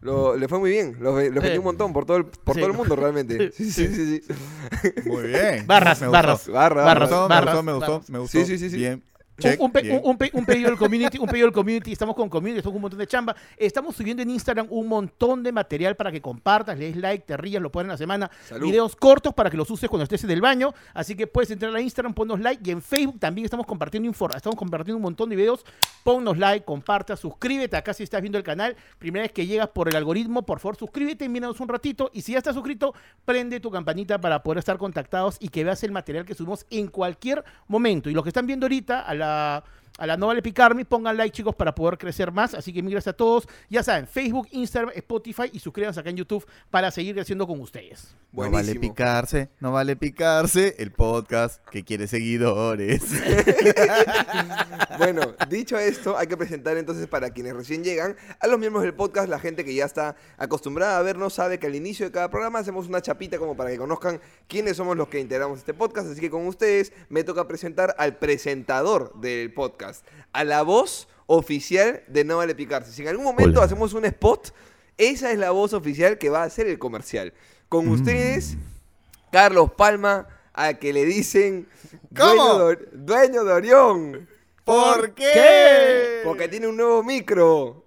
Lo, 0.00 0.36
le 0.36 0.46
fue 0.46 0.58
muy 0.60 0.70
bien, 0.70 0.96
los, 1.00 1.14
los 1.24 1.42
vendió 1.42 1.58
un 1.60 1.64
montón 1.64 1.92
por 1.92 2.04
todo 2.06 2.18
el, 2.18 2.24
por 2.26 2.54
Sí. 2.54 2.60
todo 2.60 2.70
el 2.70 2.76
mundo 2.76 2.94
realmente. 2.94 3.50
Sí, 3.56 3.70
sí, 3.70 3.88
sí. 3.88 4.20
sí. 4.22 5.08
Muy 5.08 5.24
bien. 5.28 5.66
Barras, 5.66 6.00
Me 6.00 6.06
gustó. 6.06 6.12
barras. 6.12 6.48
Barra, 6.48 6.74
Me 6.82 6.86
Barras, 6.86 7.08
gustó, 7.10 7.22
me 7.24 7.34
barras, 7.34 7.54
gustó, 7.54 7.62
me 7.64 7.72
gustó, 7.72 7.92
barras. 7.92 8.10
me 8.10 8.18
gustó. 8.20 8.38
Sí, 8.38 8.44
sí, 8.46 8.58
sí, 8.58 8.70
sí. 8.70 8.76
Bien. 8.76 9.02
Un- 9.38 9.42
Check, 9.42 9.60
un, 9.60 9.70
pe- 9.70 9.82
bien. 9.82 10.00
un- 10.02 10.10
un 10.10 10.18
pe- 10.18 10.30
un 10.34 10.44
pedido 10.44 10.68
del 10.70 10.78
community, 10.78 11.16
un 11.18 11.28
pedido 11.28 11.46
del 11.46 11.54
community, 11.54 11.92
estamos 11.92 12.16
con 12.16 12.28
community, 12.28 12.58
estamos 12.58 12.72
con 12.72 12.78
un 12.78 12.82
montón 12.82 12.98
de 12.98 13.06
chamba. 13.06 13.36
Estamos 13.56 13.94
subiendo 13.94 14.20
en 14.22 14.30
Instagram 14.30 14.66
un 14.70 14.88
montón 14.88 15.44
de 15.44 15.52
material 15.52 15.94
para 15.94 16.10
que 16.10 16.20
compartas, 16.20 16.76
le 16.76 16.86
des 16.86 16.96
like, 16.96 17.24
te 17.24 17.36
rías, 17.36 17.62
lo 17.62 17.70
pones 17.70 17.84
en 17.84 17.90
la 17.92 17.96
semana. 17.96 18.30
Salud. 18.48 18.66
Videos 18.66 18.96
cortos 18.96 19.32
para 19.34 19.48
que 19.48 19.56
los 19.56 19.70
uses 19.70 19.88
cuando 19.88 20.02
estés 20.02 20.24
en 20.24 20.30
el 20.32 20.40
baño. 20.40 20.74
Así 20.92 21.14
que 21.14 21.28
puedes 21.28 21.50
entrar 21.52 21.72
a 21.74 21.80
Instagram, 21.80 22.14
ponnos 22.14 22.40
like 22.40 22.68
y 22.68 22.72
en 22.72 22.82
Facebook 22.82 23.20
también 23.20 23.44
estamos 23.44 23.64
compartiendo 23.64 24.10
estamos 24.10 24.56
compartiendo 24.56 24.96
un 24.96 25.02
montón 25.02 25.28
de 25.28 25.36
videos. 25.36 25.64
Ponnos 26.02 26.36
like, 26.36 26.64
comparta, 26.64 27.16
suscríbete 27.16 27.76
acá 27.76 27.94
si 27.94 28.02
estás 28.02 28.20
viendo 28.20 28.38
el 28.38 28.44
canal. 28.44 28.74
Primera 28.98 29.22
vez 29.22 29.30
que 29.32 29.46
llegas 29.46 29.68
por 29.68 29.88
el 29.88 29.94
algoritmo, 29.94 30.42
por 30.42 30.58
favor 30.58 30.76
suscríbete, 30.76 31.28
míranos 31.28 31.60
un 31.60 31.68
ratito. 31.68 32.10
Y 32.12 32.22
si 32.22 32.32
ya 32.32 32.38
estás 32.38 32.54
suscrito, 32.54 32.92
prende 33.24 33.60
tu 33.60 33.70
campanita 33.70 34.20
para 34.20 34.42
poder 34.42 34.58
estar 34.58 34.78
contactados 34.78 35.36
y 35.38 35.48
que 35.48 35.62
veas 35.62 35.82
el 35.84 35.92
material 35.92 36.24
que 36.24 36.34
subimos 36.34 36.66
en 36.70 36.88
cualquier 36.88 37.44
momento. 37.68 38.10
Y 38.10 38.14
los 38.14 38.24
que 38.24 38.30
están 38.30 38.46
viendo 38.46 38.66
ahorita 38.66 39.00
a 39.02 39.14
la 39.14 39.27
uh, 39.28 39.60
a 39.98 40.06
la 40.06 40.16
No 40.16 40.28
Vale 40.28 40.40
Picarme, 40.40 40.84
pongan 40.86 41.16
like 41.16 41.36
chicos 41.36 41.54
para 41.54 41.74
poder 41.74 41.98
crecer 41.98 42.32
más, 42.32 42.54
así 42.54 42.72
que 42.72 42.82
mil 42.82 42.92
gracias 42.92 43.12
a 43.12 43.16
todos, 43.16 43.46
ya 43.68 43.82
saben, 43.82 44.06
Facebook, 44.06 44.48
Instagram, 44.52 44.92
Spotify 44.96 45.50
y 45.52 45.58
suscríbanse 45.58 46.00
acá 46.00 46.08
en 46.08 46.16
YouTube 46.16 46.46
para 46.70 46.90
seguir 46.90 47.14
creciendo 47.14 47.46
con 47.46 47.60
ustedes. 47.60 48.14
No 48.32 48.50
vale 48.50 48.74
picarse, 48.76 49.50
no 49.60 49.72
vale 49.72 49.96
picarse, 49.96 50.76
el 50.78 50.92
podcast 50.92 51.62
que 51.68 51.84
quiere 51.84 52.06
seguidores. 52.06 53.02
Bueno, 54.98 55.36
dicho 55.48 55.78
esto, 55.78 56.18
hay 56.18 56.26
que 56.26 56.36
presentar 56.36 56.76
entonces 56.76 57.06
para 57.06 57.30
quienes 57.30 57.54
recién 57.54 57.84
llegan 57.84 58.16
a 58.40 58.48
los 58.48 58.58
miembros 58.58 58.82
del 58.82 58.94
podcast, 58.94 59.28
la 59.28 59.38
gente 59.38 59.64
que 59.64 59.72
ya 59.72 59.84
está 59.84 60.16
acostumbrada 60.36 60.98
a 60.98 61.02
vernos 61.02 61.34
sabe 61.34 61.60
que 61.60 61.68
al 61.68 61.76
inicio 61.76 62.06
de 62.06 62.10
cada 62.10 62.30
programa 62.30 62.58
hacemos 62.58 62.88
una 62.88 63.00
chapita 63.00 63.38
como 63.38 63.56
para 63.56 63.70
que 63.70 63.78
conozcan 63.78 64.20
quiénes 64.48 64.76
somos 64.76 64.96
los 64.96 65.06
que 65.08 65.20
integramos 65.20 65.60
este 65.60 65.72
podcast, 65.72 66.08
así 66.08 66.20
que 66.20 66.30
con 66.30 66.46
ustedes 66.48 66.92
me 67.08 67.22
toca 67.22 67.46
presentar 67.46 67.94
al 67.96 68.16
presentador 68.16 69.12
del 69.20 69.52
podcast, 69.52 69.87
a 70.32 70.44
la 70.44 70.62
voz 70.62 71.08
oficial 71.26 72.02
de 72.08 72.24
No 72.24 72.38
Vale 72.38 72.54
Picarse. 72.54 72.92
Si 72.92 73.02
en 73.02 73.08
algún 73.08 73.24
momento 73.24 73.58
Hola. 73.58 73.66
hacemos 73.66 73.92
un 73.92 74.04
spot, 74.04 74.52
esa 74.96 75.30
es 75.30 75.38
la 75.38 75.50
voz 75.50 75.72
oficial 75.72 76.18
que 76.18 76.30
va 76.30 76.42
a 76.42 76.46
hacer 76.46 76.66
el 76.66 76.78
comercial. 76.78 77.32
Con 77.68 77.88
ustedes, 77.88 78.56
Carlos 79.30 79.70
Palma, 79.72 80.26
a 80.54 80.74
que 80.74 80.92
le 80.92 81.04
dicen 81.04 81.68
¿Cómo? 82.16 82.54
dueño 82.54 82.68
de, 82.68 82.88
dueño 82.92 83.44
de 83.44 83.52
Orión. 83.52 84.28
¿Por 84.64 85.14
qué? 85.14 85.30
qué? 85.32 86.20
Porque 86.24 86.48
tiene 86.48 86.66
un 86.66 86.76
nuevo 86.76 87.02
micro. 87.02 87.84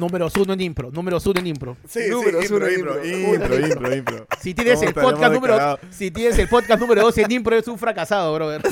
Números 0.00 0.34
uno 0.36 0.54
en 0.54 0.60
impro, 0.62 0.90
números 0.90 1.26
uno 1.26 1.38
en 1.40 1.46
impro. 1.46 1.76
Sí, 1.86 2.00
Números 2.08 2.46
sí, 2.46 2.52
uno, 2.54 2.68
impro, 2.70 3.04
impro, 3.04 3.04
impro. 3.06 3.56
impro, 3.58 3.66
impro, 3.68 3.94
impro. 3.96 4.26
Si 4.40 4.54
tienes 4.54 4.76
¿Cómo 4.78 4.88
el 4.88 4.94
podcast 4.94 5.32
número 5.34 5.52
descarados? 5.54 5.80
si 5.90 6.10
tienes 6.10 6.38
el 6.38 6.48
podcast 6.48 6.80
número 6.80 7.02
2 7.02 7.18
en 7.18 7.30
impro, 7.32 7.54
eres 7.54 7.68
un 7.68 7.78
fracasado, 7.78 8.34
brother. 8.34 8.62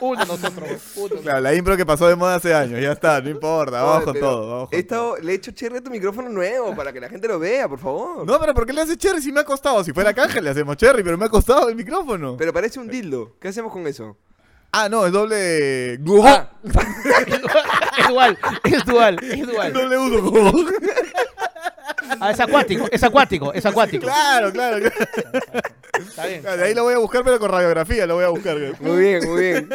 uno 0.00 0.24
nosotros, 0.24 0.68
uno. 0.96 1.16
Claro, 1.22 1.40
la 1.40 1.54
impro 1.54 1.76
que 1.76 1.84
pasó 1.86 2.08
de 2.08 2.16
moda 2.16 2.36
hace 2.36 2.54
años, 2.54 2.80
ya 2.80 2.92
está, 2.92 3.20
no 3.20 3.28
importa, 3.30 3.82
vamos 3.82 4.04
con 4.04 4.18
todo, 4.18 4.48
vamos 4.50 4.68
con 4.70 4.76
he 4.78 4.80
estado- 4.80 5.16
le 5.18 5.32
he 5.32 5.34
hecho 5.34 5.50
cherry 5.52 5.76
a 5.78 5.82
tu 5.82 5.90
micrófono 5.90 6.28
nuevo 6.28 6.74
para 6.74 6.92
que 6.92 7.00
la 7.00 7.08
gente 7.08 7.28
lo 7.28 7.38
vea, 7.38 7.68
por 7.68 7.78
favor. 7.78 8.26
No, 8.26 8.38
pero 8.40 8.54
¿por 8.54 8.66
qué 8.66 8.72
le 8.72 8.80
hace 8.82 8.96
cherry 8.96 9.20
si 9.20 9.32
me 9.32 9.40
ha 9.40 9.44
costado? 9.44 9.82
Si 9.84 9.92
fuera 9.92 10.14
canje 10.14 10.40
le 10.40 10.50
hacemos 10.50 10.76
cherry, 10.76 11.02
pero 11.02 11.18
me 11.18 11.26
ha 11.26 11.28
costado 11.28 11.68
el 11.68 11.76
micrófono. 11.76 12.36
Pero 12.38 12.52
parece 12.52 12.78
un 12.80 12.88
dildo. 12.88 13.34
¿Qué 13.40 13.48
hacemos 13.48 13.72
con 13.72 13.86
eso? 13.86 14.16
Ah, 14.72 14.88
no, 14.88 15.06
es 15.06 15.12
doble... 15.12 15.96
Gujo. 15.98 16.26
Ah, 16.26 16.50
es 17.96 18.08
dual, 18.08 18.38
es 18.64 18.84
dual, 18.84 19.18
es 19.22 19.46
dual. 19.46 19.72
Doble 19.72 19.98
uno. 19.98 20.70
Ah, 22.20 22.30
es 22.30 22.40
acuático, 22.40 22.86
es 22.90 23.02
acuático, 23.02 23.52
es 23.52 23.64
acuático. 23.66 24.04
claro, 24.04 24.52
claro, 24.52 24.78
claro. 24.78 25.06
Está 25.98 26.26
bien. 26.26 26.42
De 26.42 26.64
ahí 26.64 26.74
lo 26.74 26.84
voy 26.84 26.94
a 26.94 26.98
buscar, 26.98 27.24
pero 27.24 27.38
con 27.38 27.50
radiografía 27.50 28.06
lo 28.06 28.16
voy 28.16 28.24
a 28.24 28.28
buscar. 28.28 28.56
muy 28.80 28.98
bien, 28.98 29.28
muy 29.28 29.40
bien. 29.40 29.68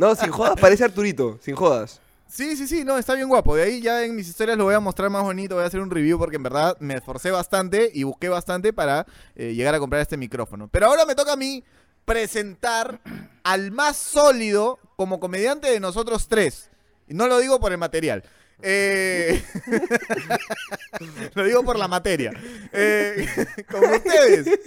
No, 0.00 0.14
sin 0.14 0.30
jodas, 0.30 0.54
parece 0.60 0.84
Arturito. 0.84 1.38
Sin 1.40 1.54
jodas. 1.54 2.00
Sí, 2.28 2.56
sí, 2.56 2.66
sí, 2.66 2.84
no, 2.84 2.98
está 2.98 3.14
bien 3.14 3.28
guapo. 3.28 3.54
De 3.54 3.62
ahí 3.62 3.80
ya 3.80 4.02
en 4.02 4.16
mis 4.16 4.28
historias 4.28 4.58
lo 4.58 4.64
voy 4.64 4.74
a 4.74 4.80
mostrar 4.80 5.08
más 5.08 5.22
bonito, 5.22 5.54
voy 5.54 5.64
a 5.64 5.68
hacer 5.68 5.80
un 5.80 5.90
review 5.90 6.18
porque 6.18 6.36
en 6.36 6.42
verdad 6.42 6.76
me 6.80 6.94
esforcé 6.94 7.30
bastante 7.30 7.90
y 7.94 8.02
busqué 8.02 8.28
bastante 8.28 8.72
para 8.72 9.06
eh, 9.36 9.54
llegar 9.54 9.74
a 9.74 9.78
comprar 9.78 10.02
este 10.02 10.16
micrófono. 10.16 10.68
Pero 10.68 10.86
ahora 10.86 11.06
me 11.06 11.14
toca 11.14 11.34
a 11.34 11.36
mí 11.36 11.62
presentar 12.04 13.00
al 13.44 13.70
más 13.70 13.96
sólido 13.96 14.80
como 14.96 15.20
comediante 15.20 15.70
de 15.70 15.78
nosotros 15.78 16.26
tres. 16.28 16.70
Y 17.06 17.14
no 17.14 17.28
lo 17.28 17.38
digo 17.38 17.60
por 17.60 17.72
el 17.72 17.78
material. 17.78 18.24
Eh, 18.62 19.42
lo 21.34 21.44
digo 21.44 21.62
por 21.64 21.78
la 21.78 21.86
materia. 21.86 22.32
Eh, 22.72 23.26
con 23.70 23.84
ustedes, 23.84 24.60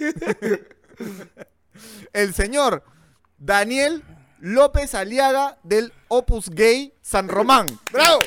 el 2.12 2.34
señor 2.34 2.84
Daniel 3.38 4.02
López 4.40 4.94
Aliaga 4.94 5.58
del 5.64 5.92
Opus 6.08 6.48
Gay 6.50 6.94
San 7.02 7.28
Román. 7.28 7.66
¡Bravo! 7.92 8.20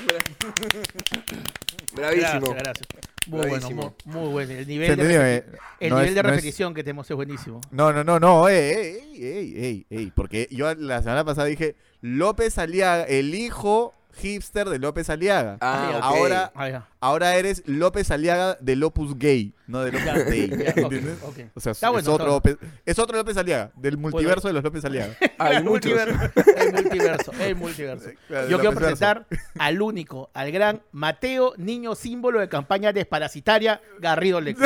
Bravísimo. 1.93 2.53
Gracias, 2.53 2.63
gracias. 2.63 2.87
Muy 3.27 3.37
bueno, 3.37 3.51
Bravísimo. 3.51 3.95
muy, 4.05 4.19
muy 4.21 4.31
bueno. 4.31 4.51
El 4.53 4.65
¿Se 4.65 4.71
nivel 4.71 4.97
de, 4.97 5.35
eh? 5.37 5.43
el 5.79 5.89
No 5.91 5.95
nivel 5.97 6.09
es- 6.09 6.15
de 6.15 6.23
no 6.23 6.29
es- 6.29 6.35
repetición 6.35 6.73
que 6.73 6.83
tenemos 6.83 7.09
es 7.09 7.15
buenísimo. 7.15 7.61
No, 7.71 7.93
no, 7.93 8.03
no, 8.03 8.19
no, 8.19 8.49
ey, 8.49 8.57
ey, 8.57 9.23
ey, 9.25 9.53
ey, 9.63 9.85
ey, 9.89 10.11
porque 10.15 10.47
yo 10.51 10.73
la 10.75 11.01
semana 11.03 11.23
pasada 11.23 11.47
dije 11.47 11.75
López 12.01 12.57
Aliaga, 12.57 13.03
el 13.03 13.35
hijo 13.35 13.93
hipster 14.13 14.69
de 14.69 14.79
López 14.79 15.09
Aliaga. 15.09 15.57
Ah. 15.61 15.99
Ahora, 16.01 16.51
Ah, 16.55 16.87
ahora 16.99 17.35
eres 17.35 17.63
López 17.65 18.11
Aliaga 18.11 18.57
del 18.59 18.83
Opus 18.83 19.17
Gay, 19.17 19.53
no 19.67 19.81
del 19.81 19.95
Opus 19.95 20.07
¿entiendes? 20.33 21.17
ok. 21.23 21.37
O 21.55 21.59
sea, 21.59 21.71
Está 21.71 21.87
es, 21.87 21.93
bueno, 21.93 22.13
otro. 22.13 22.25
López, 22.27 22.57
es 22.85 22.99
otro 22.99 23.17
López 23.17 23.37
Aliaga, 23.37 23.71
del 23.75 23.97
multiverso 23.97 24.47
de 24.47 24.53
los 24.53 24.63
López 24.63 24.83
Aliaga. 24.85 25.15
Hay 25.37 25.57
el 25.57 25.63
multiverso, 25.63 26.19
el 26.57 26.73
multiverso, 26.73 27.31
el 27.39 27.55
multiverso. 27.55 28.09
Claro, 28.27 28.47
Yo 28.49 28.59
quiero 28.59 28.75
presentar 28.75 29.25
al 29.59 29.81
único, 29.81 30.29
al 30.33 30.51
gran 30.51 30.81
Mateo, 30.91 31.53
niño 31.57 31.95
símbolo 31.95 32.39
de 32.39 32.47
campaña 32.49 32.93
desparasitaria 32.93 33.81
Garrido 33.99 34.39
Lex. 34.41 34.59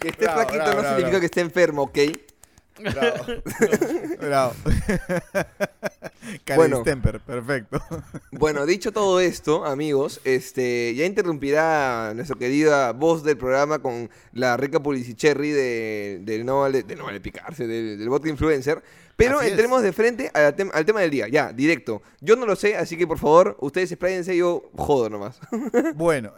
Que 0.00 0.08
esté 0.08 0.24
Bravo, 0.24 0.40
flaquito 0.40 0.56
bravo, 0.64 0.74
no 0.74 0.80
bravo, 0.80 0.88
significa 0.96 1.08
bravo. 1.08 1.20
que 1.20 1.26
esté 1.26 1.40
enfermo, 1.40 1.82
¿ok? 1.82 1.98
Bravo. 2.78 3.24
Bravo. 4.20 4.54
Bueno. 6.56 6.82
Temper, 6.82 7.20
perfecto. 7.20 7.80
Bueno, 8.32 8.66
dicho 8.66 8.92
todo 8.92 9.18
esto, 9.20 9.64
amigos, 9.64 10.20
este, 10.24 10.94
ya 10.94 11.06
interrumpirá 11.06 12.12
nuestra 12.14 12.36
querida 12.38 12.92
voz 12.92 13.22
del 13.22 13.36
programa 13.38 13.78
con 13.78 14.10
la 14.32 14.56
rica 14.58 14.78
publicicherry 14.82 15.50
de, 15.52 16.18
del 16.22 16.44
no 16.44 16.60
vale, 16.60 16.82
de 16.82 16.96
no 16.96 17.04
vale 17.04 17.20
picarse, 17.20 17.66
del, 17.66 17.98
del 17.98 18.08
vodka 18.10 18.28
influencer. 18.28 18.82
Pero 19.16 19.38
Así 19.38 19.46
es. 19.46 19.52
entremos 19.52 19.82
de 19.82 19.92
frente 19.92 20.30
tem- 20.32 20.70
al 20.72 20.84
tema 20.84 21.00
del 21.00 21.10
día, 21.10 21.28
ya, 21.28 21.52
directo. 21.52 22.02
Yo 22.20 22.36
no 22.36 22.44
lo 22.46 22.56
sé, 22.56 22.76
así 22.76 22.96
que 22.98 23.06
por 23.06 23.18
favor, 23.18 23.56
ustedes 23.60 23.90
expláyense, 23.90 24.36
yo 24.36 24.70
jodo 24.76 25.08
nomás. 25.08 25.40
Bueno, 25.94 26.32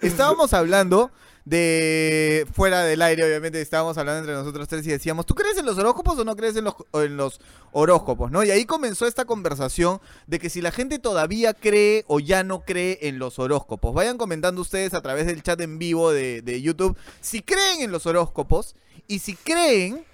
estábamos 0.00 0.52
hablando 0.54 1.10
de 1.48 2.46
fuera 2.52 2.82
del 2.82 3.00
aire, 3.00 3.24
obviamente 3.24 3.60
estábamos 3.60 3.96
hablando 3.96 4.20
entre 4.20 4.34
nosotros 4.34 4.68
tres 4.68 4.86
y 4.86 4.90
decíamos, 4.90 5.24
¿tú 5.24 5.34
crees 5.34 5.56
en 5.56 5.64
los 5.64 5.78
horóscopos 5.78 6.18
o 6.18 6.24
no 6.24 6.36
crees 6.36 6.56
en 6.56 6.64
los, 6.64 6.74
en 6.92 7.16
los 7.16 7.40
horóscopos? 7.72 8.30
¿no? 8.30 8.44
Y 8.44 8.50
ahí 8.50 8.66
comenzó 8.66 9.06
esta 9.06 9.24
conversación 9.24 10.00
de 10.26 10.38
que 10.38 10.50
si 10.50 10.60
la 10.60 10.72
gente 10.72 10.98
todavía 10.98 11.54
cree 11.54 12.04
o 12.06 12.20
ya 12.20 12.44
no 12.44 12.60
cree 12.60 12.98
en 13.02 13.18
los 13.18 13.38
horóscopos. 13.38 13.94
Vayan 13.94 14.18
comentando 14.18 14.60
ustedes 14.60 14.92
a 14.92 15.00
través 15.00 15.26
del 15.26 15.42
chat 15.42 15.58
en 15.60 15.78
vivo 15.78 16.12
de, 16.12 16.42
de 16.42 16.60
YouTube 16.60 16.98
si 17.20 17.40
creen 17.40 17.80
en 17.80 17.92
los 17.92 18.04
horóscopos 18.04 18.76
y 19.06 19.20
si 19.20 19.34
creen, 19.34 20.04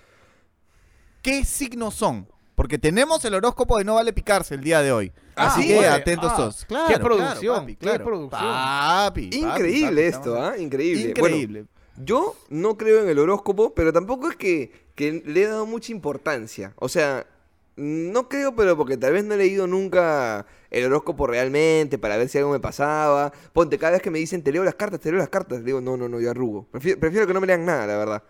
¿qué 1.20 1.44
signos 1.44 1.94
son? 1.94 2.28
Porque 2.64 2.78
tenemos 2.78 3.22
el 3.26 3.34
horóscopo 3.34 3.76
de 3.76 3.84
No 3.84 3.96
Vale 3.96 4.14
Picarse 4.14 4.54
el 4.54 4.62
día 4.62 4.80
de 4.80 4.90
hoy. 4.90 5.12
Ah, 5.36 5.48
Así 5.48 5.60
sí, 5.60 5.68
que 5.68 5.80
oye, 5.80 5.86
atentos 5.86 6.32
ah, 6.32 6.36
todos. 6.36 6.60
qué 6.60 6.74
Claro, 6.74 7.04
producción, 7.04 7.38
claro, 7.42 7.60
papi, 7.60 7.76
qué 7.76 7.78
claro. 7.84 8.04
producción. 8.06 8.40
Papi, 8.40 9.26
papi, 9.26 9.36
Increíble 9.36 10.06
esto, 10.06 10.42
¿ah? 10.42 10.56
Increíble. 10.56 11.12
Bueno, 11.20 11.36
Increíble. 11.36 11.66
Yo 12.02 12.34
no 12.48 12.78
creo 12.78 13.02
en 13.02 13.10
el 13.10 13.18
horóscopo, 13.18 13.74
pero 13.74 13.92
tampoco 13.92 14.30
es 14.30 14.36
que, 14.36 14.72
que 14.94 15.22
le 15.26 15.42
he 15.42 15.46
dado 15.46 15.66
mucha 15.66 15.92
importancia. 15.92 16.72
O 16.76 16.88
sea, 16.88 17.26
no 17.76 18.30
creo, 18.30 18.56
pero 18.56 18.78
porque 18.78 18.96
tal 18.96 19.12
vez 19.12 19.24
no 19.26 19.34
he 19.34 19.36
leído 19.36 19.66
nunca 19.66 20.46
el 20.70 20.86
horóscopo 20.86 21.26
realmente 21.26 21.98
para 21.98 22.16
ver 22.16 22.30
si 22.30 22.38
algo 22.38 22.50
me 22.50 22.60
pasaba. 22.60 23.30
Ponte, 23.52 23.76
cada 23.76 23.92
vez 23.92 24.00
que 24.00 24.10
me 24.10 24.18
dicen 24.20 24.42
te 24.42 24.52
leo 24.52 24.64
las 24.64 24.76
cartas, 24.76 25.00
te 25.00 25.10
leo 25.10 25.18
las 25.18 25.28
cartas, 25.28 25.62
digo, 25.66 25.82
no, 25.82 25.98
no, 25.98 26.08
no, 26.08 26.18
yo 26.18 26.30
arrugo. 26.30 26.66
Prefiero, 26.70 26.98
prefiero 26.98 27.26
que 27.26 27.34
no 27.34 27.42
me 27.42 27.46
lean 27.46 27.66
nada, 27.66 27.86
la 27.86 27.98
verdad. 27.98 28.22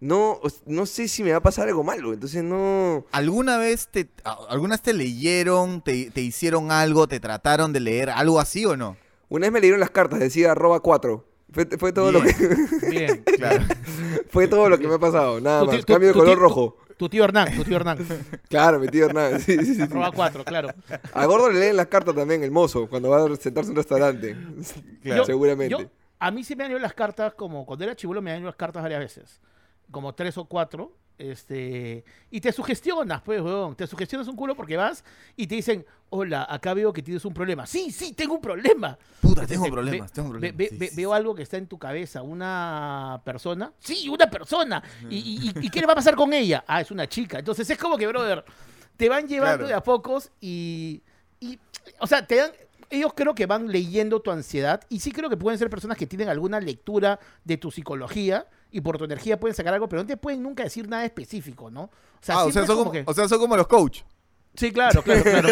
No, 0.00 0.38
no 0.66 0.86
sé 0.86 1.08
si 1.08 1.24
me 1.24 1.32
va 1.32 1.38
a 1.38 1.42
pasar 1.42 1.66
algo 1.68 1.82
malo, 1.82 2.12
entonces 2.12 2.44
no... 2.44 3.04
¿Alguna 3.10 3.58
vez 3.58 3.88
te, 3.88 4.08
algunas 4.48 4.80
te 4.80 4.92
leyeron, 4.92 5.80
te, 5.82 6.10
te 6.10 6.20
hicieron 6.20 6.70
algo, 6.70 7.08
te 7.08 7.18
trataron 7.18 7.72
de 7.72 7.80
leer 7.80 8.10
algo 8.10 8.38
así 8.38 8.64
o 8.64 8.76
no? 8.76 8.96
Una 9.28 9.46
vez 9.46 9.52
me 9.52 9.60
leyeron 9.60 9.80
las 9.80 9.90
cartas, 9.90 10.20
decía 10.20 10.52
arroba 10.52 10.80
4. 10.80 11.24
Fue, 11.50 11.66
fue 11.78 11.92
todo 11.92 12.12
lo 12.12 12.20
que 12.22 12.32
Bien. 12.90 13.24
Claro. 13.36 13.64
fue 14.30 14.46
todo 14.46 14.68
lo 14.68 14.78
que 14.78 14.86
me 14.86 14.94
ha 14.94 14.98
pasado, 14.98 15.40
nada 15.40 15.60
Tu 15.60 15.66
más. 15.66 15.76
tío- 15.76 15.84
Cambio 15.86 16.08
de 16.08 16.14
color 16.14 16.28
tío- 16.28 16.36
rojo. 16.38 16.76
Tu 16.96 17.08
tío 17.08 17.24
Hernán, 17.24 17.54
tu 17.56 17.64
tío 17.64 17.76
Hernán. 17.76 17.98
Claro, 18.48 18.78
mi 18.80 18.88
tío 18.88 19.06
Hernán. 19.06 19.40
Sí, 19.40 19.56
sí. 19.64 19.80
Arroba 19.82 20.10
4, 20.12 20.44
claro. 20.44 20.68
A 21.12 21.26
Gordo 21.26 21.50
le 21.50 21.60
leen 21.60 21.76
las 21.76 21.86
cartas 21.86 22.14
también 22.14 22.42
el 22.42 22.50
mozo 22.50 22.88
cuando 22.88 23.10
va 23.10 23.24
a 23.24 23.36
sentarse 23.36 23.68
en 23.68 23.70
un 23.72 23.76
restaurante. 23.76 24.36
Claro. 25.02 25.24
Seguramente. 25.24 25.70
Yo- 25.76 25.88
a 26.20 26.30
mí 26.32 26.42
sí 26.44 26.56
me 26.56 26.64
han 26.64 26.70
ido 26.72 26.80
las 26.80 26.94
cartas, 26.94 27.34
como 27.34 27.64
cuando 27.64 27.84
era 27.84 27.94
chivolo 27.94 28.20
me 28.20 28.32
han 28.32 28.38
ido 28.38 28.46
las 28.46 28.56
cartas 28.56 28.82
varias 28.82 29.00
veces. 29.00 29.40
Como 29.90 30.14
tres 30.14 30.36
o 30.38 30.44
cuatro. 30.44 30.92
Este, 31.18 32.04
y 32.30 32.40
te 32.40 32.52
sugestionas, 32.52 33.20
pues, 33.22 33.40
weón. 33.40 33.74
Te 33.74 33.86
sugestionas 33.88 34.28
un 34.28 34.36
culo 34.36 34.54
porque 34.54 34.76
vas 34.76 35.02
y 35.36 35.48
te 35.48 35.56
dicen, 35.56 35.84
hola, 36.10 36.46
acá 36.48 36.74
veo 36.74 36.92
que 36.92 37.02
tienes 37.02 37.24
un 37.24 37.34
problema. 37.34 37.66
Sí, 37.66 37.90
sí, 37.90 38.12
tengo 38.12 38.34
un 38.34 38.40
problema. 38.40 38.96
Puta, 39.20 39.44
tengo 39.44 39.66
problemas, 39.66 40.10
ve- 40.10 40.14
tengo 40.14 40.28
ve- 40.28 40.32
problemas. 40.52 40.56
ve- 40.56 40.68
Sí, 40.70 40.76
ve- 40.78 40.88
sí, 40.90 40.96
veo 40.96 41.10
sí. 41.10 41.16
algo 41.16 41.34
que 41.34 41.42
está 41.42 41.56
en 41.56 41.66
tu 41.66 41.76
cabeza, 41.76 42.22
una 42.22 43.20
persona. 43.24 43.72
Sí, 43.80 44.08
una 44.08 44.30
persona. 44.30 44.80
¿Y, 45.10 45.16
y- 45.16 45.48
y- 45.60 45.66
y 45.66 45.70
qué 45.70 45.80
le 45.80 45.86
va 45.86 45.94
a 45.94 45.96
pasar 45.96 46.14
con 46.14 46.32
ella? 46.32 46.62
Ah, 46.68 46.80
es 46.80 46.90
una 46.92 47.08
chica. 47.08 47.40
Entonces 47.40 47.68
es 47.68 47.78
como 47.78 47.96
que, 47.98 48.06
brother, 48.06 48.44
te 48.96 49.08
van 49.08 49.26
llevando 49.26 49.56
Claro. 49.58 49.68
de 49.68 49.74
a 49.74 49.82
pocos 49.82 50.30
y, 50.40 51.02
y, 51.40 51.58
o 51.98 52.06
sea, 52.06 52.24
te 52.24 52.36
dan, 52.36 52.52
ellos 52.90 53.12
creo 53.14 53.34
que 53.34 53.46
van 53.46 53.68
leyendo 53.68 54.20
tu 54.20 54.30
ansiedad 54.30 54.80
y 54.88 55.00
sí 55.00 55.12
creo 55.12 55.28
que 55.30 55.36
pueden 55.36 55.58
ser 55.58 55.68
personas 55.70 55.96
que 55.98 56.06
tienen 56.06 56.28
alguna 56.28 56.60
lectura 56.60 57.18
de 57.44 57.56
tu 57.56 57.70
psicología 57.70 58.46
y 58.70 58.80
por 58.80 58.98
tu 58.98 59.04
energía 59.04 59.38
pueden 59.40 59.54
sacar 59.54 59.74
algo, 59.74 59.88
pero 59.88 60.02
no 60.02 60.06
te 60.08 60.16
pueden 60.16 60.42
nunca 60.42 60.62
decir 60.64 60.88
nada 60.88 61.04
específico, 61.04 61.70
¿no? 61.70 61.82
O 61.82 61.90
sea, 62.20 62.36
Ah, 62.36 62.44
o 62.44 62.52
sea, 62.52 62.66
son 62.66 62.76
como 62.76 62.78
como, 62.90 62.92
que- 62.92 63.04
o 63.06 63.14
sea, 63.14 63.28
son 63.28 63.38
como 63.38 63.56
los 63.56 63.66
coach. 63.66 64.00
Sí, 64.54 64.72
claro, 64.72 65.02
claro, 65.02 65.22
claro. 65.22 65.48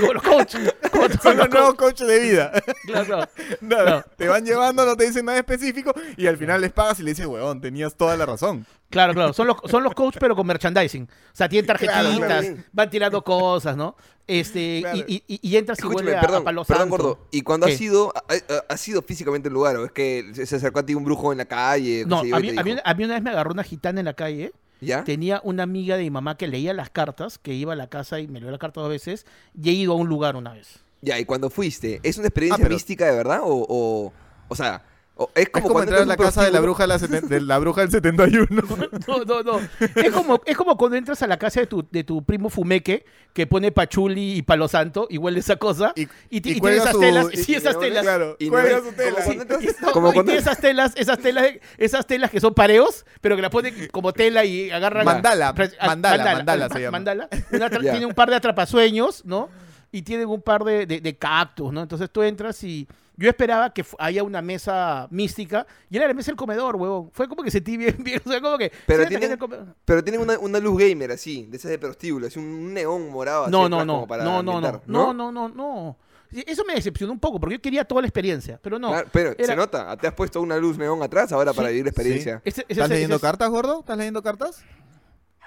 Como 0.00 0.12
los 0.14 0.22
coach. 0.22 0.54
Son 1.22 1.36
los 1.36 1.50
nuevos 1.50 1.74
coach 1.74 2.00
de 2.02 2.18
vida. 2.20 2.52
Claro, 2.86 3.06
claro. 3.06 3.28
No, 3.60 3.84
no. 3.84 4.02
Te 4.16 4.28
van 4.28 4.44
llevando, 4.44 4.84
no 4.84 4.96
te 4.96 5.06
dicen 5.06 5.24
nada 5.24 5.38
específico 5.38 5.92
y 6.16 6.26
al 6.26 6.36
final 6.36 6.60
les 6.60 6.72
pagas 6.72 7.00
y 7.00 7.02
le 7.02 7.10
dices, 7.10 7.26
huevón, 7.26 7.60
tenías 7.60 7.94
toda 7.96 8.16
la 8.16 8.26
razón. 8.26 8.66
Claro, 8.90 9.12
claro. 9.14 9.32
Son 9.32 9.46
los, 9.46 9.56
son 9.68 9.82
los 9.82 9.94
coach, 9.94 10.16
pero 10.20 10.36
con 10.36 10.46
merchandising. 10.46 11.04
O 11.04 11.08
sea, 11.36 11.48
tienen 11.48 11.66
tarjetitas, 11.66 12.02
Claro, 12.16 12.26
claro. 12.26 12.56
van 12.72 12.90
tirando 12.90 13.22
cosas, 13.24 13.76
¿no? 13.76 13.96
Este, 14.26 14.80
Claro. 14.82 14.98
y, 15.06 15.22
y- 15.26 15.40
y 15.42 15.56
entras 15.56 15.78
y 15.82 15.86
huele 15.86 16.16
a, 16.16 16.20
perdón, 16.20 16.42
a 16.42 16.44
palo 16.44 16.64
perdón, 16.64 16.88
gordo. 16.88 17.18
¿Y 17.30 17.42
cuando 17.42 17.66
¿Qué? 17.66 17.72
has 17.74 17.80
ido, 17.80 18.12
ha- 18.14 18.72
has 18.72 18.88
ido 18.88 19.02
físicamente 19.02 19.48
a 19.48 19.50
un 19.50 19.54
lugar 19.54 19.76
o 19.76 19.84
es 19.86 19.92
que 19.92 20.30
se 20.34 20.56
acercó 20.56 20.78
a 20.80 20.86
ti 20.86 20.94
un 20.94 21.04
brujo 21.04 21.32
en 21.32 21.38
la 21.38 21.44
calle? 21.46 22.04
No, 22.06 22.20
a 22.20 22.22
mí, 22.22 22.32
a, 22.32 22.38
mí, 22.38 22.50
dijo? 22.50 22.82
a 22.84 22.94
mí 22.94 23.04
una 23.04 23.14
vez 23.14 23.22
me 23.22 23.30
agarró 23.30 23.52
una 23.52 23.64
gitana 23.64 24.00
en 24.00 24.06
la 24.06 24.14
calle. 24.14 24.52
¿Ya? 24.80 25.02
Tenía 25.04 25.40
una 25.44 25.62
amiga 25.62 25.96
de 25.96 26.02
mi 26.02 26.10
mamá 26.10 26.36
que 26.36 26.46
leía 26.46 26.74
las 26.74 26.90
cartas, 26.90 27.38
que 27.38 27.54
iba 27.54 27.72
a 27.72 27.76
la 27.76 27.88
casa 27.88 28.20
y 28.20 28.28
me 28.28 28.38
leyó 28.40 28.50
la 28.52 28.58
carta 28.58 28.80
dos 28.80 28.90
veces. 28.90 29.24
Y 29.60 29.70
he 29.70 29.72
ido 29.72 29.92
a 29.92 29.96
un 29.96 30.08
lugar 30.08 30.36
una 30.36 30.52
vez. 30.52 30.83
Ya, 31.04 31.18
y 31.18 31.24
cuando 31.24 31.50
fuiste, 31.50 32.00
¿es 32.02 32.16
una 32.18 32.28
experiencia 32.28 32.56
Ah, 32.62 32.64
pero- 32.64 32.74
mística 32.74 33.06
de 33.06 33.16
verdad? 33.16 33.40
O, 33.42 33.64
o, 33.68 34.12
o 34.48 34.56
sea, 34.56 34.82
o- 35.16 35.30
es 35.36 35.42
Es 35.44 35.48
como, 35.50 35.62
como 35.64 35.74
cuando 35.74 35.90
entrar 35.92 36.02
a 36.02 36.06
la 36.06 36.16
casa 36.16 36.42
de 36.44 36.50
la 36.50 36.58
bruja, 36.60 36.82
de 36.84 36.86
la, 36.88 36.98
seten- 36.98 37.28
de 37.28 37.40
la 37.40 37.58
bruja 37.58 37.82
del 37.82 37.90
71. 37.92 38.46
No, 39.06 39.18
no, 39.24 39.42
no. 39.44 39.60
Es 39.94 40.10
como, 40.10 40.40
es 40.44 40.56
como 40.56 40.76
cuando 40.76 40.96
entras 40.96 41.22
a 41.22 41.26
la 41.28 41.38
casa 41.38 41.60
de 41.60 41.66
tu, 41.68 41.86
de 41.88 42.02
tu 42.02 42.24
primo 42.24 42.50
Fumeque, 42.50 43.04
que 43.32 43.46
pone 43.46 43.70
pachuli 43.70 44.32
y 44.36 44.42
palo 44.42 44.66
santo, 44.66 45.06
y 45.08 45.18
huele 45.18 45.38
esa 45.38 45.54
cosa. 45.56 45.92
Y- 45.94 46.02
Y, 46.02 46.06
y 46.30 46.38
y 46.38 46.40
tiene 46.60 46.76
esas 46.78 46.90
su- 46.92 46.98
telas. 47.00 47.26
y- 47.32 47.36
sí, 47.36 47.54
esas 47.54 47.78
telas. 47.78 48.02
Claro, 48.02 48.36
Y 48.40 48.48
cuelga 48.48 48.78
es- 48.78 48.84
su 48.84 48.92
tela. 48.92 49.16
como 49.22 49.44
no, 49.82 49.92
como 49.92 50.12
cuando- 50.12 50.24
tiene 50.32 50.38
esas 50.40 50.58
telas, 50.58 50.92
esas 50.96 51.18
telas, 51.18 51.46
esas 51.78 52.06
telas 52.08 52.30
que 52.32 52.40
son 52.40 52.54
pareos, 52.54 53.04
pero 53.20 53.36
que 53.36 53.42
las 53.42 53.50
ponen 53.52 53.88
como 53.92 54.12
tela 54.12 54.44
y 54.44 54.70
agarran. 54.72 55.04
Mandala, 55.04 55.54
Pre- 55.54 55.70
ah, 55.78 55.86
mandala, 55.86 56.32
mandala 56.34 56.68
se 56.70 56.80
llama. 56.80 56.90
mandala. 56.98 57.28
Una. 57.52 57.70
Tiene 57.70 58.06
un 58.06 58.14
par 58.14 58.30
de 58.30 58.36
atrapasueños, 58.36 59.24
¿no? 59.24 59.48
Y 59.96 60.02
tienen 60.02 60.28
un 60.28 60.42
par 60.42 60.64
de, 60.64 60.86
de- 60.86 61.00
de 61.00 61.16
cactus, 61.16 61.72
¿no? 61.72 61.82
Entonces 61.82 62.10
tú 62.10 62.22
entras 62.22 62.62
y. 62.64 62.86
Yo 63.16 63.28
esperaba 63.28 63.72
que 63.72 63.84
haya 64.00 64.24
una 64.24 64.42
mesa 64.42 65.06
mística 65.08 65.64
y 65.88 65.96
era 65.96 66.08
la 66.08 66.14
mesa 66.14 66.32
del 66.32 66.36
comedor, 66.36 66.74
huevón. 66.74 67.10
Fue 67.12 67.28
como 67.28 67.44
que 67.44 67.50
sentí 67.52 67.76
bien, 67.76 67.96
bien. 68.02 68.20
O 68.24 68.28
sea, 68.28 68.40
como 68.40 68.58
que. 68.58 68.72
Pero 68.86 69.06
tienen-. 69.06 69.38
Pero 69.84 70.02
tienen 70.02 70.20
una, 70.20 70.36
una 70.40 70.58
luz 70.58 70.78
gamer 70.80 71.12
así, 71.12 71.46
de 71.48 71.56
esas 71.56 71.70
de 71.70 71.78
prostíbulo, 71.78 72.26
así 72.26 72.40
un 72.40 72.74
neón 72.74 73.10
morado. 73.10 73.44
así 73.44 73.52
No, 73.52 73.66
atrás 73.66 73.70
no, 73.70 73.92
como 73.92 74.00
no. 74.00 74.06
para 74.08 74.24
No, 74.24 74.42
no, 74.42 74.60
no. 74.60 74.82
No, 74.86 75.14
no, 75.14 75.30
no, 75.30 75.48
no. 75.48 75.96
Eso 76.44 76.64
me 76.64 76.74
decepcionó 76.74 77.12
un 77.12 77.20
poco 77.20 77.38
porque 77.38 77.54
yo 77.54 77.62
quería 77.62 77.84
toda 77.84 78.00
la 78.00 78.08
experiencia, 78.08 78.58
pero 78.60 78.80
no. 78.80 78.88
Claro, 78.88 79.08
pero 79.12 79.30
era- 79.38 79.46
se 79.46 79.54
nota, 79.54 79.96
te 79.96 80.08
has 80.08 80.14
puesto 80.14 80.40
una 80.40 80.56
luz 80.56 80.76
neón 80.76 81.00
atrás 81.00 81.30
ahora 81.30 81.52
para 81.52 81.68
Sí, 81.68 81.74
vivir 81.74 81.84
la 81.84 81.90
experiencia. 81.90 82.42
Ese- 82.44 82.62
ese- 82.62 82.72
¿Estás 82.72 82.86
ese- 82.86 82.94
leyendo 82.94 83.14
ese- 83.16 83.22
cartas, 83.22 83.48
gordo? 83.48 83.78
¿Estás 83.78 83.96
leyendo 83.96 84.20
cartas? 84.24 84.64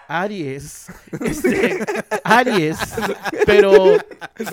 Aries. 0.07 0.87
Este, 1.21 1.79
Aries. 2.23 2.77
Pero, 3.45 3.97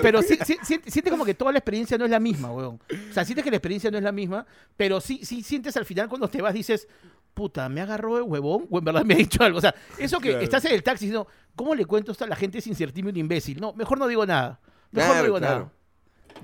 pero 0.02 0.22
sí, 0.22 0.38
sí- 0.44 0.58
sí- 0.62 0.80
siente 0.86 1.10
como 1.10 1.24
que 1.24 1.34
toda 1.34 1.52
la 1.52 1.58
experiencia 1.58 1.96
no 1.98 2.04
es 2.04 2.10
la 2.10 2.20
misma, 2.20 2.50
weón. 2.52 2.80
O 3.10 3.12
sea, 3.12 3.24
sientes 3.24 3.44
que 3.44 3.50
la 3.50 3.56
experiencia 3.56 3.90
no 3.90 3.98
es 3.98 4.04
la 4.04 4.12
misma, 4.12 4.46
pero 4.76 5.00
sí, 5.00 5.20
sí 5.24 5.42
sientes 5.42 5.76
al 5.76 5.84
final 5.84 6.08
cuando 6.08 6.28
te 6.28 6.40
vas, 6.42 6.54
dices, 6.54 6.88
puta, 7.34 7.68
¿me 7.68 7.80
agarró 7.80 8.16
el 8.18 8.22
huevón? 8.24 8.66
O 8.70 8.78
en 8.78 8.84
verdad 8.84 9.04
me 9.04 9.14
ha 9.14 9.16
dicho 9.18 9.42
algo. 9.42 9.58
O 9.58 9.60
sea, 9.60 9.74
eso 9.98 10.20
que 10.20 10.30
Claro. 10.30 10.44
estás 10.44 10.64
en 10.64 10.72
el 10.72 10.82
taxi 10.82 11.06
diciendo, 11.06 11.26
¿cómo 11.56 11.74
le 11.74 11.84
cuento 11.84 12.12
esto 12.12 12.24
a 12.24 12.28
la 12.28 12.36
gente 12.36 12.60
sin 12.60 12.74
sentirme 12.74 13.10
un 13.10 13.16
imbécil? 13.16 13.60
No, 13.60 13.72
mejor 13.74 13.98
no 13.98 14.06
digo 14.06 14.24
nada. 14.26 14.60
Mejor 14.92 15.10
Claro, 15.10 15.14
no 15.18 15.24
digo 15.24 15.38
claro. 15.38 15.58
nada. 15.58 15.70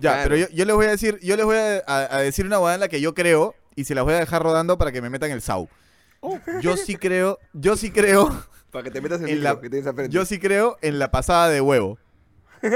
Ya, 0.01 0.13
Claro. 0.13 0.23
pero 0.25 0.37
yo, 0.37 0.49
yo 0.55 0.65
les 0.65 0.75
voy 0.75 0.87
a 0.87 0.91
decir, 0.91 1.19
yo 1.23 1.37
les 1.37 1.45
voy 1.45 1.57
a, 1.57 1.83
a- 1.87 2.17
a 2.17 2.21
decir 2.21 2.47
una 2.47 2.59
hueá 2.59 2.75
en 2.75 2.81
la 2.81 2.89
que 2.89 3.01
yo 3.01 3.15
creo 3.15 3.55
y 3.77 3.85
se 3.85 3.95
las 3.95 4.05
voy 4.05 4.15
a 4.15 4.19
dejar 4.21 4.43
rodando 4.43 4.79
para 4.79 4.93
que 4.93 5.01
me 5.03 5.11
metan 5.11 5.31
el 5.31 5.43
SAU. 5.43 5.69
Oh, 6.21 6.39
Yo 6.61 6.77
sí 6.77 6.97
creo, 6.97 7.39
yo 7.53 7.77
sí 7.77 7.91
creo, 7.91 8.45
Para 8.71 8.85
que 8.85 8.91
te 8.91 9.01
metas 9.01 9.21
el 9.21 9.29
En 9.29 9.35
micro 9.37 9.55
la- 9.55 9.61
que 9.61 9.71
tienes 9.71 9.87
al 9.87 9.95
frente. 9.95 10.15
yo 10.15 10.25
sí 10.25 10.39
creo 10.39 10.77
en 10.83 10.99
la 10.99 11.11
pasada 11.11 11.49
de 11.49 11.61
huevo. 11.61 11.99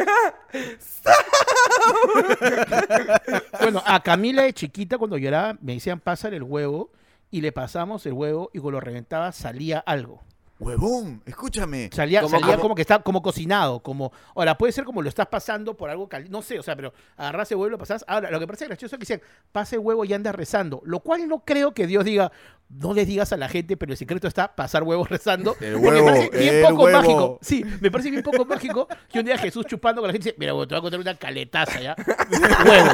Bueno, 3.60 3.82
a 3.86 4.02
Camila 4.02 4.42
de 4.42 4.52
chiquita 4.52 4.98
cuando 4.98 5.16
lloraba 5.18 5.56
me 5.60 5.74
decían, 5.74 6.00
pásale 6.00 6.36
el 6.36 6.42
huevo, 6.42 6.90
y 7.30 7.40
le 7.40 7.52
pasamos 7.52 8.04
el 8.06 8.12
huevo 8.12 8.50
y 8.52 8.58
cuando 8.60 8.78
lo 8.78 8.80
reventaba 8.80 9.32
salía 9.32 9.78
algo. 9.80 10.22
Huevón, 10.60 11.20
escúchame. 11.26 11.90
Salía, 11.92 12.20
Como- 12.22 12.30
salía 12.38 12.52
como- 12.54 12.62
como 12.62 12.74
que 12.76 12.82
está 12.82 13.00
como 13.00 13.22
cocinado, 13.22 13.80
como 13.80 14.12
ahora 14.36 14.56
puede 14.56 14.72
ser 14.72 14.84
como 14.84 15.02
lo 15.02 15.08
estás 15.08 15.26
pasando 15.26 15.76
por 15.76 15.90
algo 15.90 16.08
caliente, 16.08 16.30
no 16.32 16.42
sé, 16.42 16.58
o 16.58 16.62
sea, 16.62 16.76
pero 16.76 16.94
agarras 17.16 17.50
el 17.50 17.56
huevo 17.56 17.66
y 17.68 17.70
lo 17.72 17.78
pasas. 17.78 18.04
Ahora, 18.06 18.30
lo 18.30 18.38
que 18.38 18.46
parece 18.46 18.66
gracioso 18.66 18.94
es 18.94 18.98
que 18.98 19.02
dicen, 19.02 19.22
pasa 19.50 19.74
el 19.74 19.80
huevo 19.80 20.04
y 20.04 20.12
anda 20.14 20.30
rezando, 20.30 20.80
lo 20.84 21.00
cual 21.00 21.26
no 21.28 21.40
creo 21.44 21.74
que 21.74 21.88
Dios 21.88 22.04
diga, 22.04 22.30
no 22.68 22.94
les 22.94 23.06
digas 23.08 23.32
a 23.32 23.36
la 23.36 23.48
gente, 23.48 23.76
pero 23.76 23.92
el 23.92 23.98
secreto 23.98 24.28
está 24.28 24.54
pasar 24.54 24.84
huevos 24.84 25.08
rezando. 25.10 25.56
El 25.60 25.74
porque 25.74 25.88
huevo, 25.88 26.06
me 26.06 26.12
parece 26.12 26.38
bien 26.38 26.54
el 26.54 26.62
poco 26.62 26.82
huevo. 26.84 26.98
mágico. 26.98 27.38
Sí, 27.42 27.64
me 27.80 27.90
parece 27.90 28.10
bien 28.10 28.22
poco 28.22 28.44
mágico 28.44 28.88
que 29.10 29.18
un 29.18 29.24
día 29.26 29.36
Jesús 29.38 29.66
chupando 29.66 30.00
con 30.00 30.08
la 30.08 30.12
gente 30.12 30.28
dice, 30.30 30.36
mira, 30.38 30.54
huevo, 30.54 30.68
te 30.68 30.74
voy 30.74 30.78
a 30.78 30.82
contar 30.82 31.00
una 31.00 31.14
caletaza 31.16 31.80
ya. 31.80 31.96
huevo, 32.64 32.90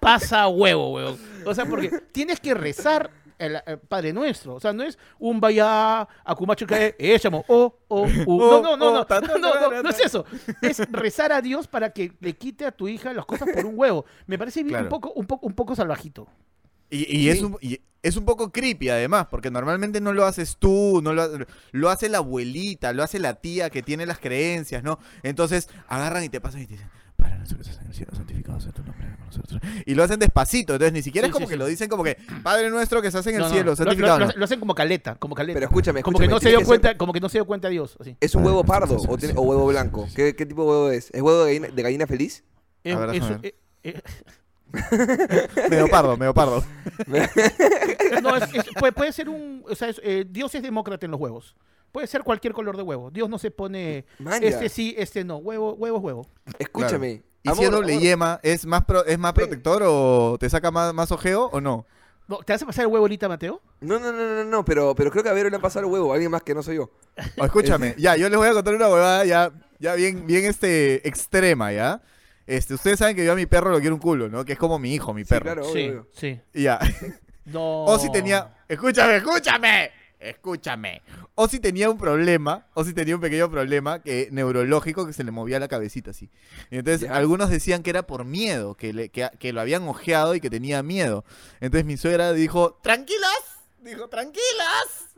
pasa 0.00 0.48
huevo, 0.48 0.92
huevo. 0.92 1.16
O 1.46 1.54
sea, 1.54 1.64
porque 1.66 1.88
tienes 2.12 2.40
que 2.40 2.52
rezar 2.52 3.10
el, 3.38 3.58
el 3.66 3.78
Padre 3.78 4.12
Nuestro. 4.12 4.54
O 4.54 4.60
sea, 4.60 4.72
no 4.72 4.82
es 4.82 4.98
un 5.18 5.40
vaya 5.40 6.00
a 6.02 6.34
Kumacho 6.36 6.66
que 6.66 6.94
echamos 6.98 7.44
o 7.48 7.78
o 7.88 8.02
u. 8.26 8.38
No, 8.38 8.62
no, 8.62 8.76
no, 8.76 8.92
no, 8.92 9.00
Oh, 9.08 9.20
no, 9.20 9.38
no, 9.38 9.70
no, 9.70 9.82
no 9.82 9.90
es 9.90 10.00
eso. 10.00 10.24
Es 10.62 10.78
rezar 10.90 11.32
a 11.32 11.40
Dios 11.40 11.66
para 11.68 11.90
que 11.90 12.12
le 12.20 12.34
quite 12.34 12.64
a 12.66 12.72
tu 12.72 12.88
hija 12.88 13.12
las 13.12 13.26
cosas 13.26 13.48
por 13.54 13.64
un 13.66 13.78
huevo. 13.78 14.04
Me 14.26 14.38
parece 14.38 14.62
bien, 14.62 14.70
Claro. 14.74 14.84
un 14.84 14.90
poco, 14.90 15.12
un 15.12 15.26
poco, 15.26 15.46
un 15.46 15.54
poco 15.54 15.74
salvajito. 15.76 16.26
Y, 16.90 17.16
y 17.16 17.28
es 17.30 17.42
un, 17.42 17.56
y 17.60 17.80
es 18.02 18.16
un 18.16 18.24
poco 18.24 18.52
creepy 18.52 18.88
además, 18.90 19.26
porque 19.28 19.50
normalmente 19.50 20.00
no 20.00 20.12
lo 20.12 20.24
haces 20.24 20.56
tú, 20.58 21.00
no 21.02 21.12
lo, 21.12 21.28
lo 21.72 21.90
hace 21.90 22.08
la 22.08 22.18
abuelita, 22.18 22.92
lo 22.92 23.02
hace 23.02 23.18
la 23.18 23.34
tía 23.34 23.70
que 23.70 23.82
tiene 23.82 24.06
las 24.06 24.20
creencias, 24.20 24.84
¿no? 24.84 25.00
Entonces 25.24 25.68
agarran 25.88 26.22
y 26.22 26.28
te 26.28 26.40
pasan 26.40 26.62
y 26.62 26.66
te 26.66 26.74
dicen, 26.74 26.88
Padre 27.46 27.54
nuestro 27.54 27.56
que 27.58 27.62
estás 27.62 27.80
en 27.82 27.86
el 27.88 27.94
cielo, 27.94 28.12
santificado 28.14 28.60
sea 28.60 28.72
tu 28.72 28.82
nombre 28.82 29.06
con 29.16 29.26
nosotros. 29.26 29.60
Y 29.84 29.94
lo 29.94 30.02
hacen 30.02 30.18
despacito, 30.18 30.72
entonces 30.74 30.92
ni 30.92 31.02
siquiera 31.02 31.26
Sí, 31.26 31.30
es 31.30 31.32
como 31.32 31.46
sí, 31.46 31.50
que 31.50 31.54
sí. 31.54 31.58
lo 31.58 31.66
dicen 31.66 31.88
como 31.88 32.02
que, 32.04 32.16
Padre 32.42 32.70
nuestro 32.70 33.00
que 33.00 33.08
estás 33.08 33.26
en 33.26 33.36
el 33.36 33.40
No, 33.42 33.48
cielo, 33.50 33.70
lo- 33.70 33.76
santificado. 33.76 34.18
Lo, 34.18 34.26
lo- 34.26 34.32
lo 34.36 34.44
hacen 34.44 34.58
como 34.60 34.74
caleta, 34.74 35.14
como 35.16 35.34
caleta. 35.34 35.56
Pero 35.56 35.66
escúchame, 35.66 36.02
como 36.02 36.18
que 36.18 36.24
escúchame, 36.24 36.34
no 36.36 36.40
se 36.40 36.48
dio 36.50 36.58
que 36.58 36.64
ser- 36.64 36.68
cuenta, 36.68 36.96
como 36.98 37.12
que 37.12 37.20
no 37.20 37.28
se 37.28 37.38
dio 37.38 37.44
cuenta 37.46 37.68
Dios. 37.68 37.96
Así. 38.00 38.16
¿Es 38.20 38.34
un 38.34 38.44
huevo 38.44 38.64
pardo 38.64 38.96
o, 39.08 39.16
tiene- 39.16 39.34
huevo 39.34 39.66
blanco? 39.66 40.06
¿Qué, 40.14 40.34
qué 40.34 40.46
tipo 40.46 40.62
de 40.62 40.68
huevo 40.68 40.90
es? 40.90 41.10
¿Es 41.12 41.22
huevo 41.22 41.44
de 41.44 41.52
gallina, 41.54 41.68
de 41.74 41.82
gallina 41.82 42.06
feliz? 42.06 42.44
Es- 42.84 42.94
A 42.94 42.98
ver, 42.98 43.20
ver. 43.20 43.54
eh, 43.82 44.00
Medio 45.70 45.88
pardo, 45.88 46.16
medio 46.16 46.34
pardo. 46.34 46.64
eh, 47.12 47.28
no, 48.22 48.36
es- 48.36 48.52
es- 48.54 48.64
puede, 48.78 48.92
puede 48.92 49.12
ser 49.12 49.28
un. 49.28 49.64
O 49.68 49.74
sea, 49.74 49.88
es- 49.88 50.00
eh, 50.02 50.24
Dios 50.28 50.54
es 50.54 50.62
demócrata 50.62 51.06
en 51.06 51.12
los 51.12 51.20
huevos. 51.20 51.56
Puede 51.92 52.06
ser 52.08 52.22
cualquier 52.24 52.52
color 52.52 52.76
de 52.76 52.82
huevo. 52.82 53.10
Dios 53.10 53.28
no 53.30 53.38
se 53.38 53.50
pone. 53.50 54.04
Manja. 54.18 54.38
Este 54.46 54.68
sí, 54.68 54.94
este 54.98 55.24
no. 55.24 55.36
Huevo, 55.38 55.74
huevo 55.74 55.96
es 55.98 56.04
huevo. 56.04 56.26
Escúchame. 56.58 57.22
¿Y 57.52 57.54
si 57.56 57.62
es 57.62 57.68
amor, 57.68 57.80
doble 57.80 57.92
amor, 57.94 58.02
yema, 58.02 58.40
es 58.42 58.66
más, 58.66 58.84
pro- 58.84 59.04
es 59.04 59.18
más 59.18 59.32
protector 59.32 59.82
o 59.86 60.36
te 60.38 60.48
saca 60.50 60.70
más, 60.70 60.92
más 60.94 61.10
ojeo 61.12 61.46
o 61.52 61.60
no? 61.60 61.86
¿Te 62.44 62.52
hace 62.52 62.66
pasar 62.66 62.82
el 62.82 62.88
huevo 62.88 63.04
ahorita, 63.04 63.28
Mateo? 63.28 63.60
No, 63.80 64.00
no, 64.00 64.10
no, 64.12 64.34
no, 64.34 64.44
no, 64.44 64.64
pero, 64.64 64.94
pero 64.96 65.10
creo 65.12 65.22
que 65.22 65.28
a 65.28 65.32
Vero 65.32 65.48
le 65.48 65.56
han 65.56 65.62
pasado 65.62 65.86
el 65.86 65.92
huevo, 65.92 66.12
alguien 66.12 66.30
más 66.30 66.42
que 66.42 66.54
no 66.54 66.62
soy 66.62 66.76
yo. 66.76 66.90
O 67.38 67.44
escúchame, 67.44 67.94
ya, 67.98 68.16
yo 68.16 68.28
les 68.28 68.36
voy 68.36 68.48
a 68.48 68.52
contar 68.52 68.74
una 68.74 68.88
huevada 68.88 69.24
ya, 69.24 69.52
ya 69.78 69.94
bien, 69.94 70.26
bien 70.26 70.44
este, 70.44 71.06
extrema, 71.08 71.72
¿ya? 71.72 72.02
Este, 72.48 72.74
ustedes 72.74 72.98
saben 72.98 73.14
que 73.14 73.24
yo 73.24 73.32
a 73.32 73.36
mi 73.36 73.46
perro 73.46 73.70
lo 73.70 73.78
quiero 73.80 73.94
un 73.94 74.00
culo, 74.00 74.28
¿no? 74.28 74.44
Que 74.44 74.54
es 74.54 74.58
como 74.58 74.78
mi 74.78 74.92
hijo, 74.94 75.14
mi 75.14 75.22
Sí, 75.24 75.28
perro. 75.30 75.44
claro, 75.44 75.62
obvio, 75.62 75.72
sí, 75.72 75.88
obvio. 75.88 76.06
sí. 76.12 76.40
Y 76.54 76.62
ya. 76.64 76.78
No. 77.44 77.84
O 77.84 77.96
si 77.98 78.10
tenía. 78.10 78.56
Escúchame, 78.68 79.16
escúchame. 79.18 79.90
Escúchame. 80.28 81.02
O 81.34 81.48
si 81.48 81.60
tenía 81.60 81.88
un 81.90 81.98
problema, 81.98 82.66
o 82.74 82.84
si 82.84 82.92
tenía 82.92 83.14
un 83.14 83.20
pequeño 83.20 83.50
problema 83.50 84.02
que, 84.02 84.28
neurológico 84.32 85.06
que 85.06 85.12
se 85.12 85.24
le 85.24 85.30
movía 85.30 85.58
la 85.60 85.68
cabecita 85.68 86.10
así. 86.10 86.30
Y 86.70 86.78
entonces 86.78 87.02
Ya. 87.08 87.14
algunos 87.16 87.50
decían 87.50 87.82
que 87.82 87.90
era 87.90 88.06
por 88.06 88.24
miedo, 88.24 88.74
que, 88.76 88.92
le- 88.92 89.08
que, 89.10 89.28
que 89.38 89.52
lo 89.52 89.60
habían 89.60 89.86
ojeado 89.88 90.34
y 90.34 90.40
que 90.40 90.50
tenía 90.50 90.82
miedo. 90.82 91.24
Entonces 91.60 91.84
mi 91.84 91.96
suegra 91.96 92.32
dijo, 92.32 92.78
tranquilas, 92.82 93.38
dijo, 93.80 94.08
tranquilas. 94.08 95.14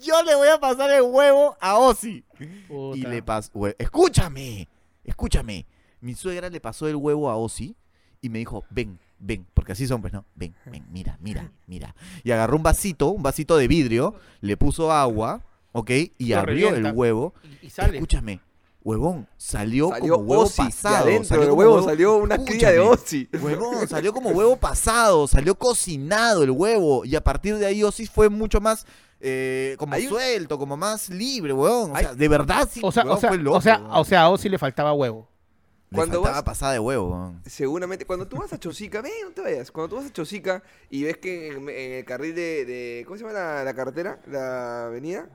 Yo 0.00 0.22
le 0.22 0.34
voy 0.34 0.48
a 0.48 0.58
pasar 0.58 0.90
el 0.90 1.02
huevo 1.02 1.56
a 1.60 1.76
Ozzy. 1.78 2.24
Puta. 2.68 2.96
Y 2.98 3.02
le 3.02 3.22
pasó. 3.22 3.50
Escúchame, 3.78 4.68
escúchame. 5.04 5.66
Mi 6.00 6.14
suegra 6.14 6.48
le 6.50 6.60
pasó 6.60 6.88
el 6.88 6.96
huevo 6.96 7.30
a 7.30 7.36
Ozzy 7.36 7.76
y 8.20 8.28
me 8.28 8.38
dijo, 8.38 8.64
ven, 8.70 8.98
ven, 9.26 9.46
porque 9.54 9.72
así 9.72 9.86
son, 9.86 10.00
pues, 10.02 10.12
¿no? 10.12 10.24
Ven, 10.34 10.54
ven, 10.66 10.84
mira, 10.90 11.16
mira, 11.20 11.50
mira. 11.66 11.94
Y 12.22 12.30
agarró 12.30 12.56
un 12.56 12.62
vasito, 12.62 13.08
un 13.08 13.22
vasito 13.22 13.56
de 13.56 13.66
vidrio, 13.68 14.14
le 14.42 14.56
puso 14.58 14.92
agua, 14.92 15.40
¿ok? 15.72 15.90
Y 16.18 16.28
Lo 16.28 16.40
abrió 16.40 16.66
revienta. 16.68 16.90
el 16.90 16.94
huevo. 16.94 17.32
Y, 17.62 17.66
y 17.66 17.70
sale. 17.70 17.96
Escúchame, 17.96 18.40
huevón, 18.82 19.26
salió, 19.38 19.88
Salió 19.88 20.14
como 20.16 20.28
huevo 20.28 20.42
Ozzy, 20.42 20.62
pasado. 20.62 20.96
adentro 20.96 21.24
salió 21.24 21.40
del 21.42 21.50
como 21.50 21.60
huevo 21.62 21.82
salió 21.84 22.16
una 22.18 22.38
cría 22.44 22.70
de 22.70 22.80
Ozzy. 22.80 23.28
Huevón, 23.40 23.88
salió 23.88 24.12
como 24.12 24.28
huevo 24.30 24.56
pasado, 24.56 25.26
salió 25.26 25.54
cocinado 25.54 26.42
el 26.42 26.50
huevo. 26.50 27.04
Y 27.06 27.16
a 27.16 27.24
partir 27.24 27.56
de 27.56 27.64
ahí 27.66 27.82
Ozzy 27.82 28.06
fue 28.06 28.28
mucho 28.28 28.60
más 28.60 28.86
eh, 29.20 29.74
como 29.78 29.96
un- 29.96 30.02
suelto, 30.08 30.58
como 30.58 30.76
más 30.76 31.08
libre, 31.08 31.54
huevón. 31.54 31.92
O 31.92 31.98
sea, 31.98 32.14
de 32.14 32.28
verdad 32.28 32.68
sí. 32.70 32.80
O 32.84 32.92
sea, 32.92 33.04
o 33.04 33.16
sea, 33.18 33.30
fue 33.30 33.38
loco, 33.38 33.56
o 33.56 33.60
sea, 33.62 33.78
huevón. 33.78 33.90
o 33.96 34.04
sea, 34.04 34.22
a 34.24 34.28
Ozzy 34.28 34.50
le 34.50 34.58
faltaba 34.58 34.92
huevo. 34.92 35.26
Cuando 35.92 36.22
vas- 36.22 36.42
pasada 36.42 36.72
de 36.72 36.78
huevo. 36.80 37.34
Seguramente, 37.46 38.04
cuando 38.04 38.26
tú 38.26 38.36
vas 38.38 38.52
a 38.52 38.58
Chosica, 38.58 39.00
ven, 39.02 39.12
no 39.24 39.30
te 39.30 39.40
vayas. 39.42 39.70
Cuando 39.70 39.90
tú 39.90 39.96
vas 39.96 40.06
a 40.10 40.12
Chosica 40.12 40.62
y 40.90 41.04
ves 41.04 41.18
que 41.18 41.48
en, 41.48 41.68
en 41.68 41.92
el 41.92 42.04
carril 42.04 42.34
de, 42.34 42.64
de- 42.64 43.04
¿Cómo 43.06 43.16
se 43.16 43.22
llama 43.24 43.34
la, 43.38 43.64
la 43.64 43.74
carretera? 43.74 44.20
La 44.26 44.86
avenida. 44.86 45.28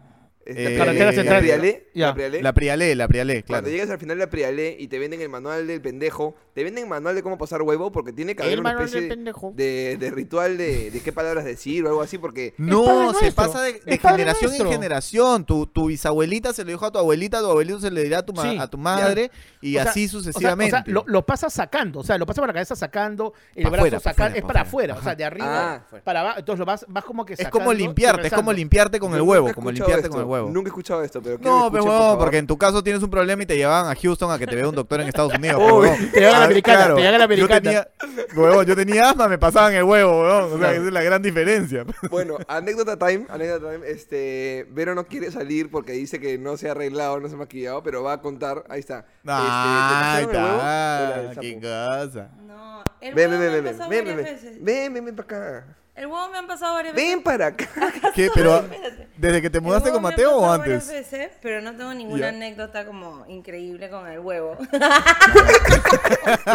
Es 0.49 0.55
la 0.55 0.69
Eh, 0.71 0.77
Carretera 0.77 1.05
la 1.05 1.13
central. 1.13 1.39
Prialé, 1.41 1.88
la 1.93 2.13
Prialé. 2.13 2.41
La 2.41 2.53
Prialé, 2.53 2.95
la 2.95 3.07
Prialé, 3.07 3.43
claro. 3.43 3.62
Cuando 3.63 3.69
llegas 3.69 3.89
al 3.89 3.99
final 3.99 4.17
de 4.17 4.25
la 4.25 4.29
Prialé 4.29 4.75
y 4.79 4.88
te 4.88 4.99
venden 4.99 5.21
el 5.21 5.29
manual 5.29 5.67
del 5.67 5.81
pendejo, 5.81 6.35
te 6.53 6.63
venden 6.63 6.85
el 6.85 6.89
manual 6.89 7.15
de 7.15 7.23
cómo 7.23 7.38
pasar 7.38 7.62
huevo 7.62 7.91
porque 7.91 8.12
tiene 8.13 8.35
que 8.35 8.41
haber 8.43 8.53
El 8.53 8.59
una 8.62 8.69
manual 8.69 8.85
especie 8.85 9.01
del 9.01 9.09
de- 9.09 9.15
pendejo. 9.15 9.53
de, 9.55 10.12
ritual 10.13 10.57
de, 10.57 10.91
de 10.91 10.99
qué 11.01 11.12
palabras 11.13 11.45
decir 11.45 11.85
o 11.85 11.89
algo 11.89 12.01
así 12.01 12.17
porque... 12.17 12.53
No, 12.57 13.13
se 13.13 13.31
pasa 13.31 13.62
de, 13.62 13.81
Es 13.85 13.99
generación 14.01 14.49
Nuestro. 14.51 14.67
en 14.67 14.73
generación. 14.73 15.45
Tu, 15.45 15.67
tu 15.67 15.88
bisabuelita 15.88 16.53
se 16.53 16.63
lo 16.63 16.71
dijo 16.71 16.85
a 16.85 16.91
tu 16.91 16.97
abuelita, 16.99 17.39
tu 17.39 17.49
abuelito 17.49 17.79
se 17.79 17.91
le 17.91 18.03
dirá 18.03 18.19
a 18.19 18.25
tu, 18.25 18.33
ma- 18.33 18.43
Sí, 18.43 18.57
a 18.59 18.67
tu 18.67 18.77
madre 18.77 19.31
y 19.62 19.77
O 19.77 19.81
sea, 19.81 19.91
así 19.91 20.05
o 20.05 20.09
sea, 20.09 20.19
sucesivamente. 20.19 20.75
O 20.75 20.83
sea, 20.83 20.93
lo, 20.93 21.03
lo 21.07 21.25
pasas 21.25 21.53
sacando, 21.53 21.99
o 21.99 22.03
sea, 22.03 22.17
lo 22.17 22.25
pasas 22.25 22.39
por 22.41 22.47
la 22.47 22.53
cabeza 22.53 22.75
sacando, 22.75 23.33
el 23.55 23.63
Pa' 23.63 23.69
brazo 23.69 23.99
sacando, 23.99 24.35
es 24.38 24.41
pa' 24.41 24.47
para 24.47 24.62
afuera. 24.62 24.95
o 24.95 25.03
sea, 25.03 25.15
de 25.15 25.23
arriba 25.25 25.83
Ah. 25.91 25.99
para 26.03 26.21
abajo, 26.21 26.39
entonces 26.39 26.59
lo 26.59 26.65
vas, 26.65 26.85
vas 26.88 27.03
como 27.03 27.25
que 27.25 27.33
es 27.33 27.39
sacando 27.39 27.59
como 27.59 27.73
y 27.73 27.77
limpiarte, 27.77 28.27
es 28.27 28.33
como 28.33 28.53
limpiarte 28.53 28.99
con 28.99 29.13
el 29.13 29.21
huevo, 29.21 29.53
como 29.53 29.71
limpiarte 29.71 30.09
con 30.09 30.19
el 30.21 30.25
huevo. 30.25 30.38
Nunca 30.47 30.67
he 30.67 30.69
escuchado 30.69 31.04
esto, 31.04 31.21
pero 31.21 31.38
quiero 31.38 31.52
que 31.58 31.60
No, 31.63 31.71
pero 31.71 31.84
escuchen, 31.84 32.08
por 32.10 32.17
porque 32.19 32.38
en 32.38 32.47
tu 32.47 32.58
caso 32.58 32.84
tienes 32.84 33.04
un 33.04 33.10
problema 33.10 33.43
y 33.43 33.45
te 33.45 33.58
llevaban 33.58 33.91
a 33.91 33.95
Houston 33.99 34.32
a 34.32 34.38
que 34.39 34.47
te 34.47 34.56
vea 34.56 34.67
un 34.69 34.75
doctor 34.75 35.02
en 35.02 35.08
Estados 35.08 35.34
Unidos. 35.34 35.58
Uy, 35.65 35.71
huevón. 35.88 36.12
te 36.12 36.19
llevan 36.19 36.36
a 36.36 36.38
la 36.38 36.43
Ah, 36.43 36.45
americana, 36.45 36.95
te 36.95 37.02
llevan 37.02 37.15
a 37.15 37.17
la 37.17 37.23
americana. 37.25 37.56
Yo 37.60 37.62
tenía, 37.62 37.88
huevón, 38.36 38.65
yo 38.65 38.75
tenía 38.75 39.10
asma, 39.10 39.28
me 39.28 39.38
pasaban 39.38 39.73
el 39.73 39.84
huevo, 39.84 40.21
huevón. 40.21 40.43
O 40.43 40.49
sea, 40.49 40.58
Claro. 40.58 40.73
esa 40.75 40.86
es 40.88 40.93
la 40.93 41.04
gran 41.04 41.21
diferencia. 41.21 41.86
Bueno, 42.10 42.38
anécdota 42.47 42.97
time, 42.97 43.25
anécdota 43.30 43.71
time, 43.71 43.88
este, 43.89 44.67
Vero 44.71 44.95
no 44.95 45.06
quiere 45.06 45.32
salir 45.32 45.69
porque 45.69 45.91
dice 45.93 46.19
que 46.19 46.38
no 46.38 46.56
se 46.58 46.67
ha 46.69 46.71
arreglado, 46.71 47.19
no 47.19 47.28
se 47.28 47.36
ha 47.36 47.38
maquillado, 47.38 47.84
pero 47.84 48.04
va 48.04 48.13
a 48.13 48.21
contar, 48.21 48.63
ahí 48.69 48.80
está. 48.80 49.06
Ay, 49.25 50.21
Este, 50.23 50.30
¿te 50.30 50.36
pasaron 50.36 50.36
el 50.36 50.36
huevo? 50.38 50.56
Hola, 50.60 51.13
el 51.15 51.21
está, 51.21 51.34
sapo. 51.36 51.41
qué 51.41 51.56
cosa. 51.60 52.30
No, 52.45 52.84
el 53.02 53.13
Ven, 53.15 53.30
huevo 53.32 53.32
ven, 53.32 53.39
me 53.39 53.47
ven, 53.47 53.49
ha 53.49 53.62
ven, 53.62 53.63
pasado 53.78 53.89
ven, 53.89 54.06
ven, 54.06 54.15
varias 54.17 54.25
ven, 54.41 54.43
veces. 54.52 54.63
ven, 54.63 54.93
ven, 54.93 55.06
ven 55.06 55.15
para 55.15 55.25
acá. 55.25 55.75
El 55.99 56.05
huevo 56.07 56.29
me 56.29 56.38
han 56.38 56.47
pasado 56.47 56.75
varias 56.75 56.95
veces. 56.95 57.09
Ven 57.09 57.21
para 57.21 57.47
acá. 57.47 57.67
¿Qué? 58.15 58.29
Pero, 58.33 58.55
Espérate. 58.71 59.07
¿desde 59.17 59.41
que 59.41 59.49
te 59.49 59.59
mudaste 59.59 59.91
con 59.91 60.01
Mateo 60.01 60.31
o 60.38 60.39
pasado 60.41 60.57
varias 60.59 60.89
antes? 60.89 61.12
veces, 61.12 61.31
pero 61.41 61.62
no 61.62 61.75
tengo 61.75 61.93
ninguna 61.93 62.29
anécdota 62.29 62.85
como 62.85 63.25
increíble 63.27 63.89
con 63.89 64.07
el 64.07 64.19
huevo. 64.19 64.57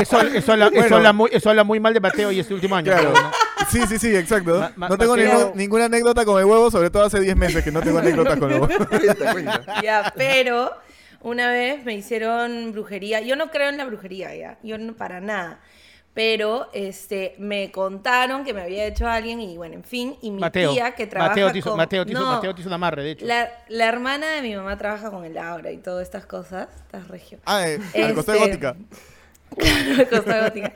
Eso, 0.01 0.21
eso, 0.21 0.53
habla, 0.53 0.69
eso, 0.73 0.97
habla 0.97 1.13
muy, 1.13 1.31
eso 1.33 1.51
habla 1.51 1.65
muy 1.65 1.79
mal 1.81 1.93
de 1.95 2.01
Mateo 2.01 2.31
y 2.33 2.41
este 2.41 2.55
último 2.55 2.75
año. 2.77 2.87
Claro. 2.93 3.13
pero 3.13 3.25
no. 3.27 3.33
Sí, 3.71 3.87
sí, 3.87 3.99
sí, 3.99 4.15
exacto. 4.17 4.59
Ma- 4.61 4.73
ma- 4.77 4.89
no 4.89 4.99
tengo 4.99 5.17
Mateo- 5.17 5.33
ninguna, 5.35 5.53
ninguna 5.55 5.85
anécdota 5.87 6.25
con 6.25 6.39
el 6.39 6.45
huevo, 6.47 6.71
sobre 6.71 6.91
todo 6.91 7.05
hace 7.05 7.21
10 7.21 7.37
meses 7.37 7.63
que 7.65 7.71
no 7.71 7.81
tengo 7.81 7.99
anécdotas 7.99 8.39
con 8.39 8.51
el 8.51 8.61
huevo. 8.61 8.75
Ya, 9.83 10.13
pero 10.17 10.73
una 11.21 11.51
vez 11.51 11.85
me 11.85 11.95
hicieron 11.95 12.73
brujería. 12.73 13.21
Yo 13.21 13.37
no 13.37 13.51
creo 13.51 13.69
en 13.69 13.77
la 13.77 13.85
brujería, 13.85 14.35
ya. 14.35 14.59
Yo 14.63 14.79
no 14.79 14.95
para 14.95 15.21
nada. 15.21 15.61
Pero 16.15 16.71
este 16.73 17.35
me 17.39 17.73
contaron 17.73 18.45
que 18.45 18.55
me 18.55 18.63
había 18.63 18.87
hecho 18.87 19.09
alguien 19.09 19.41
y 19.41 19.57
bueno, 19.57 19.75
en 19.75 19.83
fin, 19.85 20.17
y 20.23 20.31
mi 20.31 20.41
Mateo. 20.41 20.73
tía 20.73 20.95
que 20.95 21.07
trabaja 21.09 21.31
Mateo 21.31 21.51
te 21.53 21.59
hizo, 21.59 21.71
con 21.71 21.77
Mateo 21.77 22.07
te 22.07 22.13
hizo- 22.13 22.21
No, 22.21 22.33
Mateo 22.37 22.55
te 22.55 22.61
hizo 22.61 22.69
un 22.71 22.75
amarre, 22.75 23.03
de 23.03 23.11
hecho. 23.11 23.27
La, 23.27 23.51
la 23.69 23.87
hermana 23.87 24.31
de 24.31 24.43
mi 24.43 24.55
mamá 24.55 24.79
trabaja 24.79 25.11
con 25.11 25.25
el 25.25 25.37
Aura 25.37 25.73
y 25.73 25.79
todas 25.79 26.03
estas 26.05 26.25
cosas. 26.25 26.69
Estás 26.77 27.09
regio. 27.09 27.39
Ah, 27.47 27.69
eh, 27.69 27.81
al 28.05 28.15
costado 28.15 28.39
de 28.39 28.45
Este, 28.53 28.67
gótica. 28.67 28.77
Claro, 29.57 30.09
Costa 30.11 30.41
Gótica. 30.43 30.73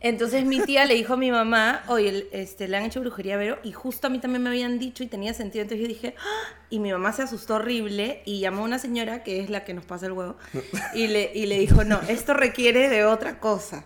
Entonces 0.00 0.44
mi 0.44 0.60
tía 0.60 0.84
le 0.84 0.94
dijo 0.94 1.14
a 1.14 1.16
mi 1.16 1.32
mamá, 1.32 1.82
oye, 1.88 2.08
el- 2.10 2.28
este, 2.30 2.68
le 2.68 2.76
han 2.76 2.84
hecho 2.84 3.00
brujería 3.00 3.34
a 3.34 3.38
Vero, 3.38 3.58
y 3.64 3.72
justo 3.72 4.06
a 4.06 4.10
mí 4.10 4.20
también 4.20 4.42
me 4.44 4.50
habían 4.50 4.78
dicho 4.78 5.02
y 5.02 5.08
tenía 5.08 5.34
sentido. 5.34 5.62
Entonces 5.62 5.82
yo 5.82 5.88
dije, 5.88 6.14
"Ah", 6.18 6.54
y 6.68 6.78
mi 6.78 6.92
mamá 6.92 7.12
se 7.12 7.22
asustó 7.22 7.56
horrible 7.56 8.22
y 8.24 8.38
llamó 8.38 8.60
a 8.62 8.64
una 8.66 8.78
señora 8.78 9.24
que 9.24 9.40
es 9.40 9.50
la 9.50 9.64
que 9.64 9.74
nos 9.74 9.84
pasa 9.84 10.06
el 10.06 10.12
huevo, 10.12 10.36
y 10.94 11.08
le, 11.08 11.32
y 11.34 11.46
le 11.46 11.58
dijo, 11.58 11.82
no, 11.82 12.00
esto 12.08 12.32
requiere 12.34 12.88
de 12.88 13.04
otra 13.04 13.40
cosa. 13.40 13.84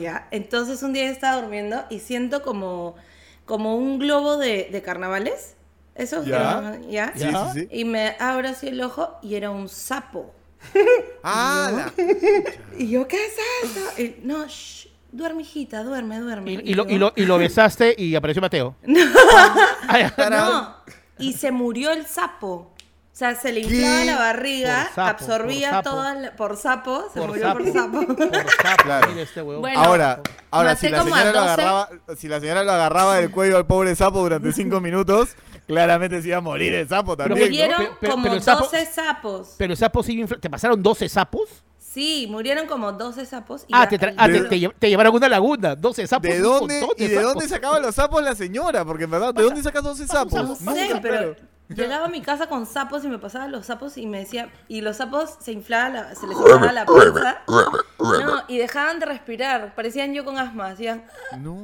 ¿Ya? 0.00 0.28
Entonces 0.30 0.82
un 0.82 0.92
día 0.92 1.08
estaba 1.10 1.40
durmiendo 1.40 1.84
y 1.90 2.00
siento 2.00 2.42
como, 2.42 2.96
como 3.44 3.76
un 3.76 3.98
globo 3.98 4.36
de, 4.36 4.68
de 4.70 4.82
carnavales. 4.82 5.54
Eso 5.94 6.22
Ya. 6.24 6.78
¿ya? 6.88 7.12
Sí, 7.16 7.24
sí, 7.24 7.60
sí. 7.60 7.68
Y 7.70 7.84
me 7.84 8.16
abro 8.18 8.48
así 8.48 8.68
el 8.68 8.80
ojo 8.82 9.18
y 9.22 9.34
era 9.34 9.50
un 9.50 9.68
sapo. 9.68 10.32
Ah, 11.22 11.90
Y 12.78 12.90
yo, 12.90 13.08
¿qué 13.08 13.16
es 13.26 13.32
esto? 13.64 14.02
Y, 14.02 14.16
no, 14.26 14.46
shh, 14.46 14.88
duerme, 15.10 15.42
hijita, 15.42 15.82
duerme, 15.82 16.20
duerme. 16.20 16.52
Y, 16.52 16.70
y 16.70 16.74
lo, 16.74 16.88
y, 16.88 16.98
lo, 16.98 17.12
y 17.16 17.24
lo 17.24 17.38
besaste 17.38 17.94
y 17.96 18.14
apareció 18.14 18.40
Mateo. 18.42 18.76
Ay, 19.88 20.06
No, 20.30 20.76
y 21.18 21.32
se 21.32 21.50
murió 21.50 21.90
el 21.92 22.06
sapo. 22.06 22.72
O 23.16 23.18
sea, 23.18 23.34
se 23.34 23.50
le 23.50 23.60
inflaba 23.60 24.00
¿Qué? 24.00 24.04
la 24.04 24.16
barriga, 24.18 24.84
Por 24.84 24.94
sapo, 24.94 25.08
absorbía 25.24 25.68
por 25.70 25.76
sapo. 25.84 25.90
toda 25.96 26.14
la- 26.16 26.36
por 26.36 26.56
sapo, 26.58 27.04
se 27.14 27.18
por 27.18 27.28
murió 27.30 27.42
sapo. 27.46 27.58
por 27.64 27.72
sapo. 27.72 28.06
Por 28.14 28.16
sapo, 28.62 28.82
Claro. 28.84 29.08
mira 29.08 29.22
este 29.22 29.40
huevón. 29.40 29.62
Bueno, 29.62 29.80
ahora, 29.80 30.20
ahora 30.50 30.68
maté 30.74 30.80
si 30.86 30.92
la 30.92 30.98
como 30.98 31.14
a 31.14 31.18
señora 31.20 31.32
lo 31.32 31.40
12. 31.40 31.52
agarraba, 31.62 31.88
si 32.18 32.28
la 32.28 32.40
señora 32.40 32.62
lo 32.64 32.72
agarraba 32.72 33.16
del 33.16 33.30
cuello 33.30 33.56
al 33.56 33.66
pobre 33.66 33.96
sapo 33.96 34.20
durante 34.20 34.52
cinco 34.52 34.82
minutos, 34.82 35.30
claramente 35.66 36.20
se 36.20 36.28
iba 36.28 36.36
a 36.36 36.40
morir 36.42 36.74
el 36.74 36.86
sapo 36.90 37.16
también. 37.16 37.38
¿no? 37.40 37.46
Murieron 37.46 37.78
Pero- 37.78 37.96
pero- 38.02 38.12
como 38.12 38.22
pero 38.24 38.34
el 38.34 38.42
sapo- 38.42 38.64
12 38.64 38.84
sapos. 38.84 39.54
Pero 39.56 39.72
el 39.72 39.78
sapo 39.78 40.02
sigue 40.02 40.22
infla- 40.22 40.38
¿Te 40.38 40.50
pasaron 40.50 40.82
12 40.82 41.08
sapos? 41.08 41.48
Sí, 41.78 42.26
murieron 42.30 42.66
como 42.66 42.92
12 42.92 43.24
sapos. 43.24 43.62
y 43.66 43.72
Ah, 43.72 43.88
te, 43.88 43.98
tra- 43.98 44.12
ah, 44.18 44.26
te, 44.26 44.42
te 44.42 44.56
lle- 44.60 44.74
te 44.78 44.90
llevaron 44.90 45.14
a 45.14 45.16
una 45.16 45.28
laguna, 45.30 45.74
12 45.74 46.06
sapos. 46.06 46.28
¿De 46.30 46.36
un 46.36 46.42
dónde, 46.42 46.80
montón 46.82 46.96
¿Y 46.98 47.08
de 47.08 47.14
sapos. 47.14 47.32
dónde 47.32 47.48
sacaba 47.48 47.80
los 47.80 47.94
sapos 47.94 48.22
la 48.22 48.34
señora? 48.34 48.84
Porque 48.84 49.04
en 49.04 49.10
verdad, 49.10 49.32
¿de 49.32 49.42
dónde 49.42 49.62
sacas 49.62 49.82
12 49.82 50.06
sapos? 50.06 50.60
No 50.60 50.74
sé, 50.74 50.90
Claro. 51.00 51.34
Llegaba 51.68 52.06
a 52.06 52.08
mi 52.08 52.20
casa 52.22 52.46
con 52.48 52.66
sapos 52.66 53.04
y 53.04 53.08
me 53.08 53.18
pasaba 53.18 53.48
los 53.48 53.66
sapos 53.66 53.96
y 53.98 54.06
me 54.06 54.18
decía, 54.20 54.50
y 54.68 54.80
los 54.82 54.96
sapos 54.98 55.36
se 55.40 55.52
inflaban, 55.52 55.94
la- 55.94 56.14
se 56.14 56.26
les 56.26 56.36
inflaba 56.36 56.72
la 56.72 56.84
panza. 56.86 57.42
No, 57.48 58.42
y 58.48 58.58
dejaban 58.58 59.00
de 59.00 59.06
respirar, 59.06 59.74
parecían 59.74 60.14
yo 60.14 60.24
con 60.24 60.38
asma, 60.38 60.68
hacían, 60.68 61.04
No. 61.38 61.62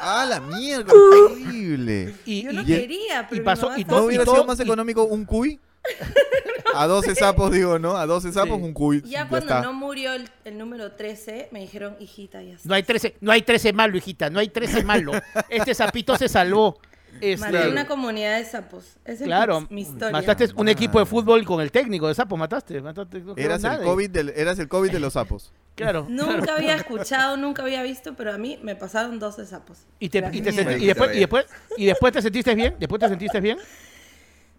Ah, 0.00 0.26
la 0.28 0.38
mierda, 0.40 0.92
horrible. 0.92 2.14
Y, 2.26 2.42
yo 2.42 2.52
no 2.52 2.60
y- 2.62 2.66
quería, 2.66 3.26
pero 3.28 3.40
y 3.40 3.44
pasó- 3.44 3.76
y 3.76 3.80
estaba- 3.80 4.00
¿No 4.00 4.06
hubiera 4.06 4.24
todo- 4.24 4.34
sido 4.36 4.46
más 4.46 4.58
y- 4.60 4.62
económico 4.62 5.04
un 5.04 5.24
cuy? 5.24 5.58
A 6.74 6.86
12 6.86 7.14
sapos, 7.14 7.50
digo, 7.50 7.78
¿no? 7.78 7.96
A 7.96 8.04
12 8.06 8.30
sapos, 8.32 8.58
Sí. 8.58 8.62
un 8.62 8.72
cuy. 8.74 9.02
Ya 9.06 9.26
cuando 9.26 9.46
está. 9.54 9.62
no 9.62 9.72
murió 9.72 10.12
el, 10.12 10.28
el 10.44 10.58
número 10.58 10.92
13, 10.92 11.48
me 11.50 11.60
dijeron, 11.60 11.96
hijita, 11.98 12.42
ya 12.42 12.54
está. 12.54 12.68
no 12.68 12.74
hay 12.74 12.82
13, 12.82 13.16
no 13.20 13.32
hay 13.32 13.40
13 13.42 13.72
malo, 13.72 13.96
hijita, 13.96 14.28
no 14.28 14.38
hay 14.38 14.48
13 14.50 14.84
malo. 14.84 15.12
Este 15.48 15.74
sapito 15.74 16.16
se 16.16 16.28
salvó. 16.28 16.78
Este, 17.20 17.36
Maté 17.38 17.68
una 17.68 17.86
comunidad 17.86 18.38
de 18.38 18.44
sapos. 18.44 18.96
Esa 19.04 19.24
claro, 19.24 19.58
es 19.58 19.70
mi, 19.70 19.82
historia. 19.82 20.12
mataste 20.12 20.48
un 20.54 20.68
equipo 20.68 20.98
de 20.98 21.06
fútbol 21.06 21.44
con 21.44 21.60
el 21.60 21.70
técnico 21.70 22.08
de 22.08 22.14
sapo, 22.14 22.36
mataste, 22.36 22.80
mataste 22.80 23.20
no 23.20 23.34
Eras 23.36 23.64
el. 23.64 23.82
COVID 23.82 24.10
del, 24.10 24.28
eras 24.30 24.58
el 24.58 24.68
COVID 24.68 24.90
de 24.90 25.00
los 25.00 25.12
sapos. 25.14 25.52
Claro. 25.78 26.08
Nunca 26.10 26.56
había 26.56 26.74
escuchado, 26.74 27.36
nunca 27.36 27.62
había 27.62 27.84
visto, 27.84 28.16
pero 28.16 28.32
a 28.32 28.36
mí 28.36 28.58
me 28.64 28.74
pasaron 28.74 29.20
12 29.20 29.46
sapos. 29.46 29.86
Y, 30.00 30.08
te, 30.08 30.18
y, 30.32 30.40
te 30.40 30.50
después, 30.50 30.82
y, 31.14 31.20
después, 31.20 31.46
y 31.76 31.86
después 31.86 32.12
te 32.12 32.20
sentiste 32.20 32.52
bien, 32.56 32.74
después 32.80 32.98
te 32.98 33.08
sentiste 33.08 33.40
bien. 33.40 33.58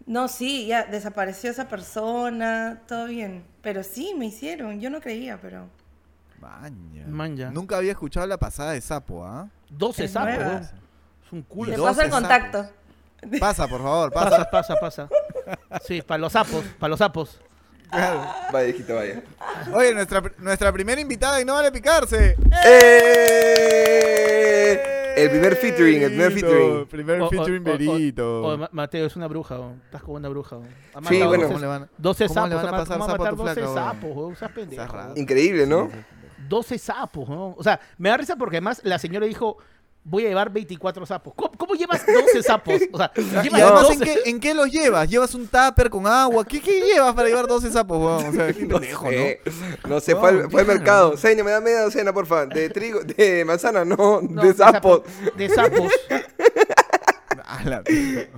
No, 0.06 0.28
sí, 0.28 0.66
ya 0.66 0.84
desapareció 0.84 1.50
esa 1.50 1.68
persona, 1.68 2.80
todo 2.88 3.06
bien. 3.06 3.44
Pero 3.62 3.82
sí, 3.82 4.14
me 4.16 4.26
hicieron. 4.26 4.80
Yo 4.80 4.90
no 4.90 5.00
creía, 5.00 5.38
pero. 5.40 5.68
Maña. 6.40 7.06
Maña. 7.06 7.50
Nunca 7.50 7.76
había 7.76 7.92
escuchado 7.92 8.26
la 8.26 8.38
pasada 8.38 8.72
de 8.72 8.80
sapo, 8.80 9.24
¿ah? 9.24 9.48
12 9.68 10.04
Es 10.04 10.12
sapos, 10.12 10.34
nueva. 10.34 10.50
weón. 10.50 10.68
Es 11.30 11.32
un 11.32 11.42
culo. 11.42 11.70
Te 11.72 11.76
doce 11.78 11.88
paso 11.88 12.02
el 12.02 12.10
sapos. 12.10 12.20
contacto. 12.28 12.70
Pasa, 13.38 13.68
por 13.68 13.80
favor, 13.82 14.10
pasa. 14.12 14.50
Pasa, 14.50 14.74
pasa, 14.76 14.76
pasa. 14.80 15.08
Sí, 15.86 16.02
para 16.02 16.18
los 16.18 16.32
sapos, 16.32 16.64
para 16.78 16.88
los 16.90 16.98
sapos. 16.98 17.38
Vaya, 18.52 18.68
hijito, 18.68 18.94
vaya. 18.94 19.22
Oye, 19.74 19.94
nuestra, 19.94 20.22
nuestra 20.38 20.72
primera 20.72 21.00
invitada 21.00 21.40
y 21.40 21.44
no 21.44 21.54
vale 21.54 21.70
picarse. 21.72 22.36
¡Eh! 23.50 25.14
El 25.16 25.30
primer 25.30 25.56
featuring, 25.56 26.02
el 26.02 26.10
primer 26.10 26.32
featuring. 26.32 26.86
Primer 26.86 27.20
O- 27.20 27.26
o- 27.26 27.30
featuring 27.30 27.68
o- 27.68 28.22
o- 28.22 28.52
o- 28.54 28.58
Ma- 28.58 28.68
Mateo 28.72 29.06
es 29.06 29.16
una 29.16 29.26
bruja, 29.26 29.58
weón. 29.58 29.82
estás 29.84 30.02
como 30.02 30.16
una 30.16 30.28
bruja. 30.28 30.56
Ha 30.94 31.02
Sí, 31.08 31.20
bueno. 31.22 31.42
12 31.42 31.46
¿Cómo 31.46 31.58
le 31.58 31.66
van 31.66 31.82
a- 31.82 31.88
12 31.98 32.26
cómo 32.26 32.34
sapos, 32.34 32.48
le 32.50 32.54
van 32.56 32.66
a 32.66 32.70
pasar 32.70 32.86
¿cómo 32.86 32.98
va 33.00 33.04
a 33.04 33.08
sapo 33.10 33.22
a 33.22 33.26
matar 33.26 33.36
tu 33.36 33.42
12 33.42 33.60
flaca, 33.60 33.74
sapos, 33.92 34.16
weón? 34.16 34.36
Seas 34.36 34.52
pendejo. 34.52 34.96
Increíble, 35.16 35.66
¿no? 35.66 35.90
12 36.48 36.78
sapos, 36.78 37.28
weón. 37.28 37.54
O 37.58 37.62
sea, 37.62 37.80
me 37.98 38.08
da 38.08 38.16
risa 38.16 38.36
porque 38.36 38.56
además 38.56 38.80
la 38.84 38.98
señora 38.98 39.26
dijo, 39.26 39.58
voy 40.04 40.26
a 40.26 40.28
llevar 40.28 40.50
24 40.50 41.06
sapos. 41.06 41.34
¿Cómo, 41.34 41.52
cómo 41.56 41.74
llevas 41.74 42.04
12 42.06 42.42
sapos? 42.42 42.80
O 42.92 42.96
sea, 42.96 43.12
Y 43.16 43.48
además, 43.48 43.82
12 43.82 43.92
¿en 43.92 44.00
qué, 44.00 44.18
¿en 44.26 44.40
qué 44.40 44.54
los 44.54 44.70
llevas? 44.70 45.08
¿Llevas 45.08 45.34
un 45.34 45.46
tupper 45.46 45.90
con 45.90 46.06
agua? 46.06 46.44
¿Qué, 46.44 46.60
qué 46.60 46.80
llevas 46.80 47.14
para 47.14 47.28
llevar 47.28 47.46
12 47.46 47.70
sapos, 47.70 47.98
weón? 47.98 48.26
O 48.26 48.32
sea, 48.32 48.46
qué 48.52 48.66
pendejo, 48.66 49.04
¿no? 49.06 49.10
sé, 49.10 49.40
no 49.88 50.00
sé, 50.00 50.16
fue, 50.16 50.28
al, 50.30 50.50
fue 50.50 50.62
al 50.62 50.66
mercado. 50.66 51.16
Señor, 51.16 51.44
me 51.44 51.50
da 51.52 51.60
media 51.60 51.82
docena, 51.82 52.12
por 52.12 52.26
favor. 52.26 52.52
De 52.52 52.68
trigo, 52.70 53.00
de 53.00 53.44
manzana, 53.44 53.84
no, 53.84 54.20
No, 54.22 54.42
de 54.42 54.54
sapos. 54.54 55.02
De 55.36 55.48
sapos. 55.48 55.92
A 57.46 57.64
la 57.64 57.82
mierda. 57.88 58.28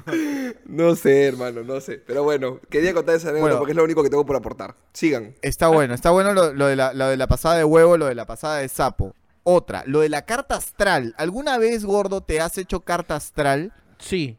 No 0.65 0.97
sé, 0.97 1.27
hermano, 1.27 1.63
no 1.63 1.81
sé. 1.81 2.03
Pero 2.07 2.23
bueno, 2.25 2.61
quería 2.71 2.95
contar 2.95 3.15
esa 3.17 3.29
anécdota 3.29 3.43
Bueno. 3.43 3.59
porque 3.59 3.73
es 3.73 3.77
lo 3.77 3.85
único 3.85 4.03
que 4.03 4.09
tengo 4.09 4.25
por 4.25 4.37
aportar. 4.37 4.75
Sigan. 4.95 5.35
Está 5.43 5.69
bueno, 5.69 5.93
está 5.93 6.11
bueno 6.11 6.33
lo, 6.33 6.55
lo 6.55 6.67
de 6.67 6.77
la, 6.77 6.95
lo 6.95 7.09
de 7.09 7.19
la 7.19 7.27
pasada 7.27 7.57
de 7.57 7.65
huevo, 7.65 7.99
lo 7.99 8.07
de 8.07 8.15
la 8.15 8.25
pasada 8.25 8.59
de 8.59 8.69
sapo. 8.69 9.15
Otra, 9.45 9.83
lo 9.87 10.01
de 10.01 10.09
la 10.09 10.23
carta 10.25 10.57
astral. 10.57 11.15
¿Alguna 11.19 11.59
vez, 11.59 11.85
gordo, 11.85 12.21
te 12.21 12.41
has 12.41 12.59
hecho 12.59 12.81
carta 12.81 13.17
astral? 13.17 13.73
Sí. 13.99 14.37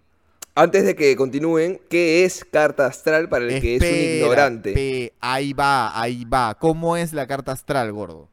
Antes 0.55 0.85
de 0.85 0.95
que 0.95 1.15
continúen, 1.15 1.81
¿qué 1.89 2.25
es 2.25 2.45
carta 2.45 2.85
astral 2.85 3.27
para 3.27 3.45
el 3.45 3.59
que 3.59 3.75
es 3.75 3.81
un 3.81 3.87
ignorante? 3.87 5.13
Ahí 5.19 5.51
va, 5.51 5.99
ahí 5.99 6.25
va. 6.25 6.55
¿Cómo 6.55 6.95
es 6.95 7.11
la 7.11 7.25
carta 7.25 7.51
astral, 7.51 7.91
gordo? 7.91 8.29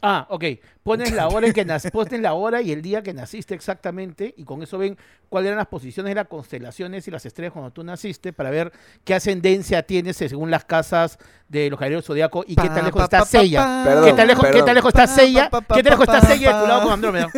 Ah, 0.00 0.26
ok. 0.30 0.44
Pones 0.84 1.12
la 1.12 1.28
hora 1.28 1.48
en 1.48 1.52
que 1.52 1.64
nas, 1.64 1.90
pones 1.90 2.20
la 2.20 2.32
hora 2.32 2.62
y 2.62 2.70
el 2.70 2.82
día 2.82 3.02
que 3.02 3.12
naciste 3.12 3.54
exactamente 3.54 4.32
y 4.36 4.44
con 4.44 4.62
eso 4.62 4.78
ven 4.78 4.96
cuáles 5.28 5.48
eran 5.48 5.58
las 5.58 5.66
posiciones 5.66 6.12
de 6.12 6.14
las 6.14 6.28
constelaciones 6.28 7.06
y 7.08 7.10
las 7.10 7.26
estrellas 7.26 7.52
cuando 7.52 7.72
tú 7.72 7.82
naciste 7.82 8.32
para 8.32 8.50
ver 8.50 8.72
qué 9.04 9.14
ascendencia 9.14 9.82
tienes 9.82 10.16
según 10.16 10.50
las 10.52 10.64
casas 10.64 11.18
de 11.48 11.68
los 11.68 11.78
caballeros 11.78 12.04
zodiaco 12.04 12.44
y 12.46 12.54
qué 12.54 12.68
tan 12.68 12.84
lejos 12.84 13.02
está 13.02 13.24
Sella. 13.24 14.02
¿Qué 14.04 14.12
tan 14.12 14.26
lejos, 14.28 14.46
¿qué 14.52 14.62
tan 14.62 14.74
lejos 14.76 14.88
está 14.88 15.06
Sella? 15.08 15.50
¿Qué 15.50 15.82
tan 15.82 15.90
lejos 15.90 16.08
está 16.08 16.20
Sella 16.20 16.54
de 16.54 16.62
tu 16.62 16.68
lado 16.68 16.82
con 16.82 16.92
Andrómeda? 16.92 17.28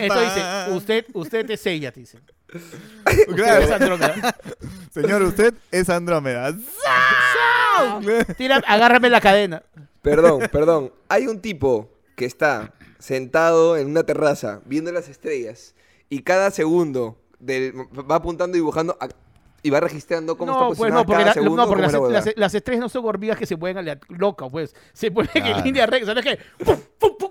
Esto 0.00 0.20
dice, 0.20 0.42
usted, 0.72 1.06
usted 1.14 1.50
es 1.50 1.60
Sella, 1.60 1.92
te 1.92 2.00
dice. 2.00 2.18
Usted. 3.28 4.32
Señor, 4.90 5.22
usted 5.22 5.54
es 5.70 5.88
Andrómeda. 5.88 6.52
Agárrame 8.66 9.10
la 9.10 9.20
cadena. 9.20 9.62
Perdón, 10.02 10.40
perdón. 10.52 10.92
Hay 11.08 11.26
un 11.26 11.40
tipo 11.40 11.90
que 12.16 12.24
está 12.24 12.74
sentado 12.98 13.76
en 13.76 13.88
una 13.88 14.04
terraza 14.04 14.60
viendo 14.64 14.92
las 14.92 15.08
estrellas 15.08 15.74
y 16.08 16.22
cada 16.22 16.50
segundo 16.50 17.18
va 17.42 18.16
apuntando 18.16 18.56
y 18.56 18.60
dibujando 18.60 18.96
a- 19.00 19.08
y 19.64 19.70
va 19.70 19.78
registrando 19.80 20.36
cómo 20.36 20.50
está 20.52 20.60
No, 20.62 20.66
pues 20.68 20.78
posicionado 20.78 21.02
no, 21.02 21.06
porque, 21.06 21.22
cada 21.22 21.26
la- 21.26 21.34
segundo. 21.34 21.56
no, 21.62 21.68
porque 21.68 21.82
cómo 21.82 21.86
es 21.86 21.92
las, 21.92 21.92
la 21.92 22.00
huevada. 22.00 22.24
las- 22.26 22.36
las 22.36 22.54
estrellas 22.54 22.80
no 22.80 22.88
son 22.88 23.04
hormigas 23.06 23.38
que 23.38 23.46
se 23.46 23.56
mueven 23.56 23.78
alea- 23.78 24.00
loca, 24.08 24.48
pues. 24.48 24.74
Se 24.92 25.10
mueven 25.10 25.30
Claro. 25.32 25.58
en 25.58 25.64
línea 25.64 25.86
recta. 25.86 26.06
¿Sabes 26.06 26.24
qué? 26.24 26.38
¡Pum, 26.64 26.76
pum, 26.98 27.16
pum! 27.18 27.30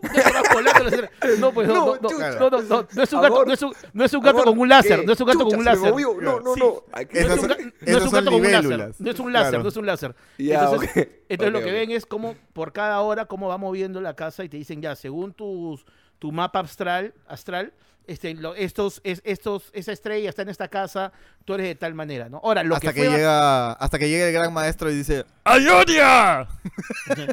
Las. 0.63 1.39
No, 1.39 1.51
pues 1.51 1.67
no, 1.67 1.73
No, 1.73 1.85
no, 1.85 1.99
no, 2.01 2.49
no, 2.49 2.61
no, 2.61 2.87
no, 2.93 3.03
es 3.03 3.13
un 3.13 3.21
gato, 3.21 3.45
no 3.45 3.53
es 3.53 3.61
un, 3.61 3.73
no 3.93 4.05
es 4.05 4.13
un 4.13 4.21
gato 4.21 4.43
con 4.43 4.59
un 4.59 4.69
láser, 4.69 5.05
no 5.05 5.13
es 5.13 5.19
un 5.21 5.27
gato 5.27 5.45
con 5.45 5.55
un 5.57 5.65
láser. 5.65 5.91
No, 5.93 5.99
no, 6.21 6.39
no. 6.39 6.55
No 6.55 6.83
es 6.95 8.03
un, 8.03 8.11
gato 8.11 8.31
con 8.31 8.41
un 8.41 8.51
láser. 8.51 8.93
No 8.99 9.11
es 9.11 9.19
un 9.19 9.33
láser, 9.33 9.61
no 9.63 9.69
es 9.69 9.77
un 9.77 9.85
láser. 9.85 10.15
Entonces, 10.37 11.07
entonces 11.29 11.53
lo 11.53 11.59
que 11.61 11.71
ven 11.71 11.91
es 11.91 12.05
como 12.05 12.35
por 12.53 12.71
cada 12.73 12.99
hora 13.01 13.25
cómo 13.25 13.47
va 13.47 13.57
moviendo 13.57 14.01
la 14.01 14.15
casa 14.15 14.43
y 14.43 14.49
te 14.49 14.57
dicen 14.57 14.81
ya, 14.81 14.95
según 14.95 15.33
tus, 15.33 15.85
tu 16.19 16.31
mapa 16.31 16.59
astral, 16.59 17.13
astral 17.27 17.73
este, 18.07 18.33
lo- 18.33 18.55
estos, 18.55 18.99
es- 19.03 19.21
estos, 19.23 19.69
esa 19.73 19.91
estrella 19.91 20.29
está 20.29 20.41
en 20.41 20.49
esta 20.49 20.67
casa, 20.67 21.11
tú 21.45 21.53
eres 21.53 21.67
de 21.67 21.75
tal 21.75 21.93
manera, 21.93 22.29
¿no? 22.29 22.37
Ahora, 22.43 22.63
lo 22.63 22.75
Hasta 22.75 22.93
que 22.93 23.01
que, 23.01 23.07
fue- 23.07 23.15
llega, 23.17 23.71
hasta 23.73 23.99
que 23.99 24.09
llega 24.09 24.27
el 24.27 24.33
gran 24.33 24.51
maestro 24.53 24.89
y 24.91 24.95
dice, 24.95 25.25
¡Ayonia! 25.43 26.47
Sí. 27.15 27.25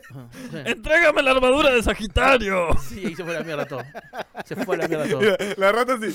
¡Entrégame 0.65 1.23
la 1.23 1.31
armadura 1.33 1.71
de 1.73 1.83
Sagitario! 1.83 2.69
Sí, 2.81 3.05
ahí 3.07 3.15
se 3.15 3.25
fue 3.25 3.33
la 3.35 3.43
mierda 3.43 3.67
todo. 3.67 3.83
Se 4.45 4.57
fue 4.57 4.77
la 4.77 4.89
mierda 4.89 5.09
todo. 5.09 5.21
la 5.57 5.73
rata 5.73 5.95
así. 5.95 6.15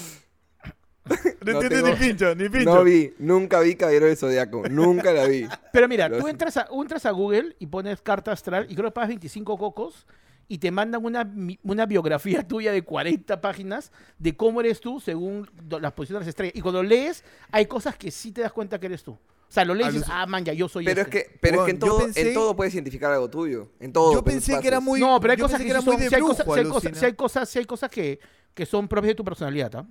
No, 1.06 1.16
No 1.54 1.62
entiende 1.62 1.70
tengo- 1.70 1.88
ni 1.90 1.96
pincho, 1.96 2.36
ni 2.36 2.50
pincho. 2.50 2.76
No 2.76 2.84
vi, 2.84 3.14
nunca 3.20 3.60
vi 3.60 3.76
Caballero 3.76 4.06
del 4.06 4.16
Zodiaco. 4.18 4.64
Nunca 4.70 5.12
la 5.12 5.26
vi. 5.26 5.46
Pero 5.74 5.88
mira, 5.90 6.10
tú 6.10 6.28
entras 6.28 6.56
a, 6.58 6.68
entras 6.72 7.06
a 7.06 7.12
Google 7.12 7.56
y 7.60 7.68
pones 7.68 8.02
carta 8.02 8.32
astral 8.32 8.68
y 8.70 8.76
creo 8.76 8.88
que 8.90 8.94
pagas 8.94 9.10
25 9.10 9.58
cocos 9.58 10.06
y 10.48 10.58
te 10.58 10.72
mandan 10.72 11.04
una, 11.06 11.32
una 11.64 11.86
biografía 11.86 12.42
tuya 12.48 12.72
de 12.72 12.82
40 12.84 13.42
páginas 13.42 13.92
de 14.20 14.36
cómo 14.36 14.60
eres 14.62 14.80
tú 14.82 15.00
según 15.00 15.50
las 15.70 15.94
posiciones 15.94 16.20
de 16.20 16.26
las 16.26 16.28
estrellas. 16.30 16.56
Y 16.56 16.62
cuando 16.62 16.84
lees, 16.84 17.24
hay 17.52 17.66
cosas 17.66 17.96
que 17.96 18.12
sí 18.12 18.32
te 18.32 18.42
das 18.42 18.52
cuenta 18.52 18.80
que 18.80 18.88
eres 18.88 19.04
tú. 19.04 19.12
O 19.12 19.20
sea, 19.54 19.66
lo 19.66 19.76
lees 19.76 19.90
y 19.90 19.98
dices, 19.98 20.10
ah, 20.12 20.26
man, 20.26 20.44
ya 20.44 20.54
yo 20.54 20.68
soy 20.68 20.84
Pero 20.84 21.02
es 21.02 21.08
este. 21.08 21.26
que, 21.26 21.38
pero 21.40 21.60
es 21.60 21.66
que 21.66 21.72
en, 21.72 21.80
todo, 21.80 22.00
pensé- 22.00 22.28
en 22.28 22.34
todo 22.34 22.56
puedes 22.56 22.74
identificar 22.74 23.12
algo 23.12 23.30
tuyo. 23.30 23.70
En 23.80 23.94
todo. 23.94 24.12
Yo 24.14 24.24
pensé 24.24 24.60
que 24.60 24.68
era 24.68 24.80
muy. 24.80 25.00
no, 25.00 25.20
pero 25.20 25.34
hay 25.34 25.38
cosas 25.40 25.62
que, 25.62 25.72
muy 25.74 25.82
son- 25.84 25.98
de 26.00 26.10
sí 26.10 26.16
hay 26.16 26.22
brujo, 26.22 26.44
cosas, 26.44 26.46
sí 26.56 26.60
hay 26.60 26.66
cosas, 26.66 26.98
sí 27.00 27.06
hay 27.06 27.14
cosas, 27.14 27.50
sí 27.50 27.60
hay 27.60 27.66
cosas 27.66 27.92
que, 27.92 28.20
que 28.56 28.66
son 28.66 28.88
propias 28.88 29.10
de 29.12 29.16
tu 29.16 29.24
personalidad, 29.24 29.76
¿ah? 29.76 29.86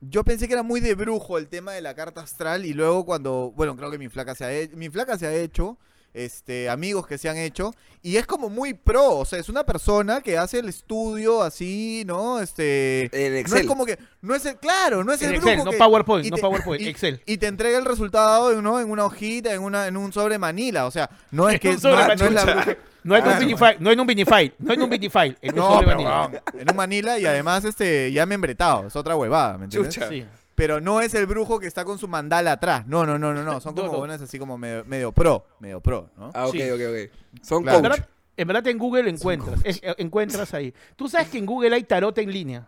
Yo 0.00 0.24
pensé 0.24 0.48
que 0.48 0.54
era 0.54 0.62
muy 0.62 0.80
de 0.80 0.94
brujo 0.94 1.36
el 1.38 1.46
tema 1.48 1.72
de 1.72 1.80
la 1.82 1.94
carta 1.94 2.22
astral 2.22 2.64
y 2.64 2.72
luego 2.72 3.04
cuando, 3.04 3.52
bueno, 3.54 3.76
creo 3.76 3.90
que 3.90 3.98
mi 3.98 4.08
flaca 4.08 4.34
se 4.34 4.44
ha 4.44 4.52
hecho, 4.52 4.76
mi 4.78 4.88
flaca 4.88 5.16
se 5.18 5.26
ha 5.26 5.32
hecho, 5.34 5.78
este, 6.14 6.68
amigos 6.68 7.06
que 7.06 7.16
se 7.18 7.28
han 7.28 7.36
hecho 7.38 7.74
y 8.02 8.16
es 8.16 8.26
como 8.26 8.48
muy 8.50 8.74
pro, 8.74 9.18
o 9.18 9.24
sea, 9.24 9.38
es 9.38 9.48
una 9.48 9.64
persona 9.64 10.20
que 10.20 10.36
hace 10.36 10.58
el 10.58 10.68
estudio 10.68 11.42
así, 11.42 12.02
¿no? 12.06 12.40
Este, 12.40 13.02
En 13.12 13.32
no 13.34 13.38
Excel. 13.38 13.60
es 13.60 13.66
como 13.66 13.86
que, 13.86 13.98
no 14.20 14.34
es 14.34 14.44
el, 14.44 14.56
claro, 14.56 15.04
no 15.04 15.12
es 15.12 15.22
En 15.22 15.30
el 15.30 15.34
Excel, 15.36 15.54
brujo 15.54 15.64
no 15.66 15.70
que- 15.70 15.76
PowerPoint, 15.78 16.26
y 16.26 16.30
no 16.30 16.36
te- 16.36 16.42
PowerPoint, 16.42 16.82
y- 16.82 16.88
Excel. 16.88 17.22
Y 17.26 17.36
te 17.38 17.46
entrega 17.46 17.78
el 17.78 17.84
resultado, 17.84 18.60
¿no? 18.60 18.80
En 18.80 18.90
una 18.90 19.04
hojita, 19.04 19.52
en 19.54 19.62
una, 19.62 19.86
en 19.86 19.96
un 19.96 20.12
sobre 20.12 20.38
manila, 20.38 20.86
o 20.86 20.90
sea, 20.90 21.08
no 21.30 21.48
es 21.48 21.54
En 21.54 21.60
que 21.60 21.68
un 21.70 21.80
sobre 21.80 21.96
no, 21.96 22.06
no 22.08 22.12
es 22.12 22.20
la 22.20 22.44
manila. 22.44 22.64
bruja- 22.64 22.76
No 23.04 23.16
en 23.16 23.22
un 23.24 23.28
Claro. 23.30 23.40
Vinify, 23.46 23.76
no 23.80 23.90
en 23.90 23.98
un 24.00 24.06
Vinify, 24.06 24.52
no 24.60 24.72
en 24.74 24.82
un 24.82 24.90
Vinify, 24.90 25.36
en 25.42 25.50
un 25.54 25.56
No, 25.56 25.72
sobre 25.72 25.86
pero, 25.86 25.96
vanilla. 26.04 26.20
weón, 26.28 26.60
en 26.60 26.70
un 26.70 26.76
manila 26.76 27.18
y 27.18 27.26
además 27.26 27.64
este 27.64 28.12
ya 28.12 28.26
membretado, 28.26 28.86
es 28.86 28.94
otra 28.94 29.16
huevada, 29.16 29.58
¿me 29.58 29.64
entiendes? 29.64 29.92
Chucha. 29.92 30.08
Sí. 30.08 30.24
Pero 30.54 30.80
no 30.80 31.00
es 31.00 31.14
el 31.14 31.26
brujo 31.26 31.58
que 31.58 31.66
está 31.66 31.84
con 31.84 31.98
su 31.98 32.08
mandala 32.08 32.52
atrás. 32.52 32.86
No, 32.86 33.06
no, 33.06 33.18
no, 33.18 33.32
no, 33.32 33.42
no. 33.42 33.60
Son 33.60 33.74
como 33.76 33.92
no. 33.92 33.98
buenas 33.98 34.20
así 34.20 34.38
como 34.38 34.58
medio, 34.58 34.84
medio 34.84 35.12
pro. 35.12 35.46
Medio 35.60 35.80
pro, 35.80 36.10
¿no? 36.16 36.30
Ah, 36.34 36.46
ok, 36.46 36.52
Sí. 36.52 36.70
ok, 36.70 36.80
ok. 36.88 37.42
Son 37.42 37.62
Claro. 37.62 37.78
En 37.78 37.82
verdad, 37.82 38.08
en 38.36 38.48
verdad 38.48 38.66
en 38.68 38.78
Google 38.78 39.08
encuentras, 39.10 39.60
es- 39.64 39.80
eh, 39.82 39.94
encuentras 39.98 40.52
ahí. 40.54 40.74
Tú 40.96 41.08
sabes 41.08 41.28
que 41.28 41.38
en 41.38 41.46
Google 41.46 41.74
hay 41.74 41.84
tarot 41.84 42.16
en 42.18 42.30
línea. 42.30 42.66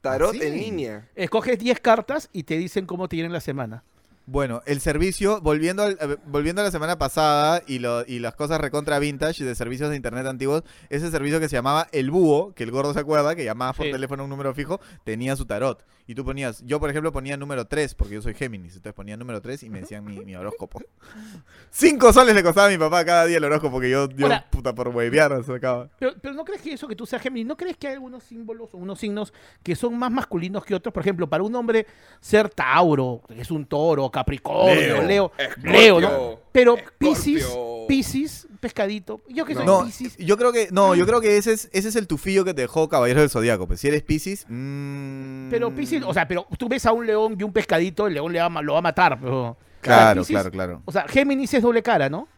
Tarot 0.00 0.30
¿Ah, 0.34 0.38
sí? 0.38 0.46
en 0.46 0.56
línea. 0.56 1.08
Escoges 1.14 1.58
10 1.58 1.78
cartas 1.80 2.28
y 2.32 2.44
te 2.44 2.56
dicen 2.56 2.86
cómo 2.86 3.08
te 3.08 3.16
viene 3.16 3.28
la 3.30 3.40
semana. 3.40 3.82
Bueno, 4.26 4.62
el 4.66 4.80
servicio, 4.80 5.40
volviendo, 5.40 5.82
al- 5.82 5.98
eh, 6.00 6.16
volviendo 6.26 6.60
a 6.60 6.64
la 6.64 6.70
semana 6.70 6.98
pasada 6.98 7.62
y, 7.66 7.80
lo- 7.80 8.04
y 8.06 8.20
las 8.20 8.34
cosas 8.36 8.60
recontra 8.60 8.98
vintage 9.00 9.44
de 9.44 9.54
servicios 9.56 9.90
de 9.90 9.96
internet 9.96 10.26
antiguos, 10.26 10.62
ese 10.88 11.10
servicio 11.10 11.40
que 11.40 11.48
se 11.48 11.56
llamaba 11.56 11.88
El 11.90 12.10
Búho, 12.12 12.54
que 12.54 12.62
el 12.62 12.70
gordo 12.70 12.92
se 12.94 13.00
acuerda, 13.00 13.34
que 13.34 13.44
llamabas 13.44 13.76
por 13.76 13.86
Sí. 13.86 13.92
teléfono 13.92 14.22
a 14.22 14.24
un 14.24 14.30
número 14.30 14.54
fijo, 14.54 14.80
tenía 15.04 15.34
su 15.34 15.46
tarot. 15.46 15.84
Y 16.06 16.14
tú 16.16 16.24
ponías, 16.24 16.62
yo 16.66 16.80
por 16.80 16.90
ejemplo 16.90 17.12
ponía 17.12 17.36
número 17.36 17.66
3, 17.66 17.94
porque 17.94 18.14
yo 18.14 18.22
soy 18.22 18.34
Géminis, 18.34 18.74
entonces 18.74 18.94
ponía 18.94 19.16
número 19.16 19.40
3 19.40 19.62
y 19.62 19.70
me 19.70 19.80
decían 19.80 20.04
mi, 20.04 20.18
mi 20.24 20.34
horóscopo. 20.34 20.80
Cinco 21.70 22.12
soles 22.12 22.34
le 22.34 22.42
costaba 22.42 22.66
a 22.66 22.70
mi 22.70 22.78
papá 22.78 23.04
cada 23.04 23.26
día 23.26 23.36
el 23.38 23.44
horóscopo, 23.44 23.80
que 23.80 23.90
yo, 23.90 24.08
yo 24.10 24.26
Ahora- 24.26 24.44
puta, 24.50 24.74
por 24.74 24.88
huevear 24.88 25.42
sacaba. 25.44 25.88
Pero, 25.98 26.14
pero 26.20 26.34
¿no 26.34 26.44
crees 26.44 26.62
que 26.62 26.72
eso 26.72 26.88
que 26.88 26.96
tú 26.96 27.06
seas 27.06 27.22
Géminis, 27.22 27.46
no 27.46 27.56
crees 27.56 27.76
que 27.76 27.86
hay 27.88 27.94
algunos 27.94 28.24
símbolos 28.24 28.70
o 28.74 28.78
unos 28.78 28.98
signos 28.98 29.32
que 29.62 29.76
son 29.76 29.96
más 29.98 30.10
masculinos 30.10 30.64
que 30.64 30.74
otros? 30.74 30.92
Por 30.92 31.02
ejemplo, 31.02 31.28
para 31.28 31.44
un 31.44 31.54
hombre 31.54 31.86
ser 32.20 32.48
Tauro, 32.50 33.22
que 33.28 33.40
es 33.40 33.50
un 33.52 33.64
toro, 33.66 34.09
Capricornio, 34.10 35.02
Leo, 35.02 35.02
Leo, 35.02 35.32
Leo, 35.62 36.00
¿no? 36.00 36.40
Pero. 36.52 36.76
Piscis, 36.98 37.46
Piscis, 37.88 38.46
pescadito. 38.60 39.20
Yo 39.28 39.44
que 39.44 39.54
soy 39.54 39.64
No, 39.66 39.84
Piscis. 39.84 40.16
yo 40.18 40.36
creo 40.36 40.52
que, 40.52 40.68
no, 40.70 40.94
yo 40.94 41.06
creo 41.06 41.20
que 41.20 41.36
ese 41.36 41.52
es, 41.52 41.68
ese 41.72 41.88
es 41.88 41.96
el 41.96 42.06
tufillo 42.06 42.44
que 42.44 42.54
te 42.54 42.62
dejó 42.62 42.88
Caballero 42.88 43.20
del 43.20 43.30
Zodíaco. 43.30 43.66
Pues 43.66 43.80
si 43.80 43.88
eres 43.88 44.02
Piscis, 44.02 44.44
mmm... 44.48 45.48
Pero 45.50 45.74
Piscis, 45.74 46.02
o 46.04 46.12
sea, 46.14 46.28
pero 46.28 46.46
tú 46.58 46.68
ves 46.68 46.84
a 46.86 46.92
un 46.92 47.06
león 47.06 47.36
y 47.38 47.42
un 47.42 47.52
pescadito, 47.52 48.06
el 48.06 48.14
león 48.14 48.32
le 48.32 48.40
va, 48.40 48.62
lo 48.62 48.74
va 48.74 48.78
a 48.78 48.82
matar. 48.82 49.18
Pero, 49.20 49.56
Claro, 49.80 50.20
Piscis- 50.22 50.28
claro, 50.34 50.50
claro. 50.50 50.82
O 50.84 50.92
sea, 50.92 51.06
Géminis 51.08 51.54
es 51.54 51.62
doble 51.62 51.82
cara, 51.82 52.08
¿no? 52.10 52.28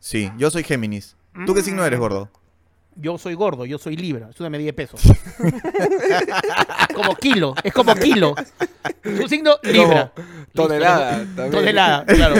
Sí, 0.00 0.30
yo 0.36 0.50
soy 0.50 0.64
Géminis. 0.64 1.16
¿Tú 1.46 1.54
qué 1.54 1.62
signo 1.62 1.84
eres, 1.84 1.98
gordo? 2.00 2.28
Yo 3.00 3.16
soy 3.16 3.34
gordo, 3.34 3.64
yo 3.64 3.78
soy 3.78 3.96
libra, 3.96 4.28
es 4.30 4.40
una 4.40 4.50
medida 4.50 4.66
de 4.66 4.72
peso. 4.72 4.96
como 6.94 7.14
kilo, 7.16 7.54
es 7.62 7.72
como 7.72 7.94
kilo. 7.94 8.34
Su 9.04 9.28
signo 9.28 9.52
libra. 9.62 10.12
tonelada, 10.52 11.18
Listo, 11.18 11.34
también. 11.36 11.50
Tonelada, 11.52 12.04
claro. 12.06 12.34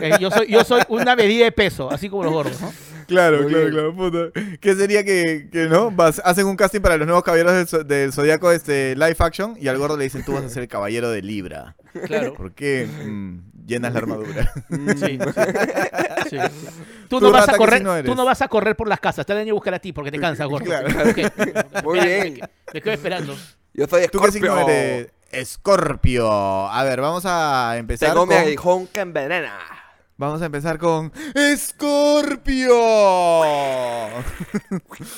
Eh, 0.00 0.12
yo, 0.20 0.30
soy, 0.30 0.46
yo 0.48 0.64
soy 0.64 0.82
una 0.88 1.16
medida 1.16 1.44
de 1.44 1.52
peso, 1.52 1.90
así 1.90 2.08
como 2.08 2.24
los 2.24 2.32
gordos, 2.32 2.60
¿no? 2.60 2.72
Claro, 3.06 3.42
Muy 3.42 3.52
claro, 3.52 3.64
bien. 3.66 3.72
claro, 3.72 3.94
puta. 3.96 4.40
¿Qué 4.60 4.74
sería 4.74 5.04
que, 5.04 5.48
que 5.52 5.66
no? 5.68 5.90
Vas- 5.92 6.20
hacen 6.24 6.46
un 6.46 6.56
casting 6.56 6.80
para 6.80 6.96
los 6.96 7.06
nuevos 7.06 7.22
caballeros 7.22 7.52
del, 7.52 7.66
zo- 7.68 7.84
del 7.84 8.12
Zodíaco 8.12 8.50
este, 8.50 8.94
live 8.96 9.14
action 9.20 9.56
y 9.60 9.68
al 9.68 9.78
gordo 9.78 9.96
le 9.96 10.04
dicen, 10.04 10.24
tú 10.24 10.32
vas 10.32 10.42
a 10.44 10.48
ser 10.48 10.62
el 10.62 10.68
caballero 10.68 11.10
de 11.10 11.22
Libra. 11.22 11.76
Claro. 12.06 12.34
¿Por 12.34 12.52
qué? 12.54 12.86
Mm, 13.04 13.38
llenas 13.66 13.92
la 13.92 13.98
armadura. 13.98 14.52
Sí, 14.70 15.18
sí, 15.18 15.18
sí. 16.30 16.36
Tú, 17.08 17.18
¿Tú, 17.18 17.26
no 17.26 17.32
vas 17.32 17.48
a 17.48 17.56
correr, 17.56 17.82
eres? 17.86 18.04
tú 18.04 18.14
no 18.14 18.24
vas 18.24 18.40
a 18.42 18.48
correr 18.48 18.76
por 18.76 18.88
las 18.88 19.00
casas, 19.00 19.26
te 19.26 19.34
van 19.34 19.48
a 19.48 19.52
buscar 19.52 19.74
a 19.74 19.78
ti 19.78 19.92
porque 19.92 20.10
te 20.10 20.18
cansas, 20.18 20.46
gordo. 20.48 20.64
Claro. 20.66 20.88
Muy 21.84 22.00
bien. 22.00 22.40
Me 22.72 22.80
quedo 22.80 22.94
esperando. 22.94 23.36
Yo 23.74 23.86
soy 23.86 24.08
¿Tú 24.08 24.20
qué 24.20 24.32
signo 24.32 24.48
Escorpio. 24.58 24.74
eres? 24.74 25.08
Escorpio. 25.30 26.68
A 26.68 26.84
ver, 26.84 27.00
vamos 27.00 27.24
a 27.26 27.76
empezar 27.76 28.10
Tengo 28.10 28.26
mi 28.26 28.34
con... 28.34 28.42
aguijón 28.42 28.86
que 28.86 29.00
envenena. 29.00 29.58
Vamos 30.18 30.40
a 30.40 30.46
empezar 30.46 30.78
con 30.78 31.12
Escorpio. 31.34 32.74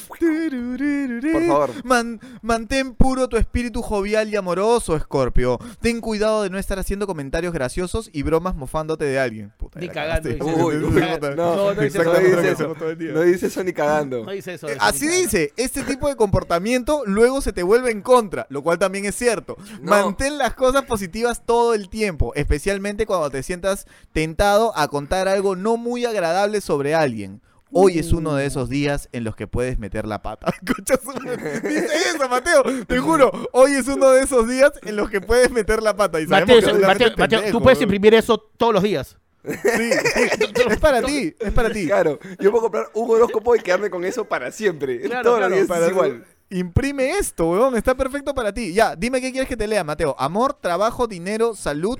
Por 0.08 1.46
favor. 1.46 1.70
Man- 1.84 2.20
mantén 2.42 2.94
puro 2.94 3.28
tu 3.28 3.36
espíritu 3.36 3.80
jovial 3.80 4.28
y 4.28 4.34
amoroso, 4.34 4.96
Escorpio. 4.96 5.60
Ten 5.80 6.00
cuidado 6.00 6.42
de 6.42 6.50
no 6.50 6.58
estar 6.58 6.80
haciendo 6.80 7.06
comentarios 7.06 7.52
graciosos 7.52 8.10
y 8.12 8.24
bromas 8.24 8.56
mofándote 8.56 9.04
de 9.04 9.20
alguien. 9.20 9.52
Puta, 9.56 9.78
Ni 9.78 9.88
cagando, 9.88 10.30
dice. 10.30 10.42
Uy, 10.42 10.76
uy, 10.78 11.00
No, 11.20 11.34
no, 11.36 11.74
no 11.74 11.80
dice 11.80 12.02
no 12.02 12.12
eso. 12.14 12.74
No 13.12 13.20
dice 13.22 13.46
eso 13.46 13.62
ni 13.62 13.72
cagando. 13.72 14.24
No 14.24 14.32
dice 14.32 14.54
eso. 14.54 14.68
Eh, 14.68 14.72
eso, 14.72 14.82
Así 14.82 15.06
dice, 15.06 15.52
este 15.56 15.84
tipo 15.84 16.08
de 16.08 16.16
comportamiento 16.16 17.02
luego 17.06 17.40
se 17.40 17.52
te 17.52 17.62
vuelve 17.62 17.92
en 17.92 18.02
contra, 18.02 18.48
lo 18.50 18.62
cual 18.64 18.80
también 18.80 19.04
es 19.04 19.14
cierto. 19.14 19.56
No. 19.80 19.90
Mantén 19.90 20.38
las 20.38 20.54
cosas 20.54 20.82
positivas 20.86 21.42
todo 21.46 21.74
el 21.74 21.88
tiempo, 21.88 22.32
especialmente 22.34 23.06
cuando 23.06 23.30
te 23.30 23.44
sientas 23.44 23.86
tentado 24.12 24.76
a 24.76 24.87
contar 24.88 25.28
algo 25.28 25.56
no 25.56 25.76
muy 25.76 26.04
agradable 26.04 26.60
sobre 26.60 26.94
alguien. 26.94 27.40
Hoy 27.70 27.98
es 27.98 28.12
uno 28.12 28.34
de 28.34 28.46
esos 28.46 28.70
días 28.70 29.10
en 29.12 29.24
los 29.24 29.36
que 29.36 29.46
puedes 29.46 29.78
meter 29.78 30.06
la 30.06 30.22
pata. 30.22 30.50
Dice 30.62 31.86
eso, 32.14 32.28
Mateo. 32.28 32.62
Te 32.86 32.98
juro, 32.98 33.30
hoy 33.52 33.72
es 33.72 33.86
uno 33.88 34.10
de 34.10 34.22
esos 34.22 34.48
días 34.48 34.72
en 34.84 34.96
los 34.96 35.10
que 35.10 35.20
puedes 35.20 35.50
meter 35.50 35.82
la 35.82 35.94
pata. 35.94 36.20
Y 36.20 36.26
Mateo, 36.26 36.60
que 36.60 36.72
Mateo, 36.86 37.10
Mateo, 37.16 37.42
tú 37.50 37.60
puedes 37.62 37.80
imprimir 37.82 38.14
eso 38.14 38.38
todos 38.56 38.72
los 38.72 38.82
días. 38.82 39.18
Sí, 39.44 39.52
sí. 39.62 40.44
Es 40.68 40.78
para 40.78 41.02
ti, 41.02 41.34
es 41.38 41.52
para 41.52 41.70
ti. 41.70 41.86
Claro, 41.86 42.18
yo 42.38 42.50
puedo 42.50 42.62
comprar 42.64 42.86
un 42.94 43.10
horóscopo 43.10 43.54
y 43.56 43.60
quedarme 43.60 43.88
con 43.90 44.04
eso 44.04 44.24
para 44.26 44.50
siempre. 44.50 45.00
Claro, 45.02 45.22
Todos 45.22 45.38
claro, 45.38 45.50
los 45.50 45.58
días 45.58 45.68
Para- 45.68 45.86
es 45.86 45.92
igual. 45.92 46.24
Imprime 46.50 47.10
esto, 47.18 47.50
weón. 47.50 47.76
Está 47.76 47.94
perfecto 47.94 48.34
para 48.34 48.52
ti. 48.52 48.72
Ya, 48.72 48.96
dime 48.96 49.20
qué 49.20 49.30
quieres 49.30 49.48
que 49.48 49.56
te 49.56 49.66
lea, 49.66 49.84
Mateo. 49.84 50.16
Amor, 50.18 50.54
trabajo, 50.54 51.06
dinero, 51.06 51.54
salud. 51.54 51.98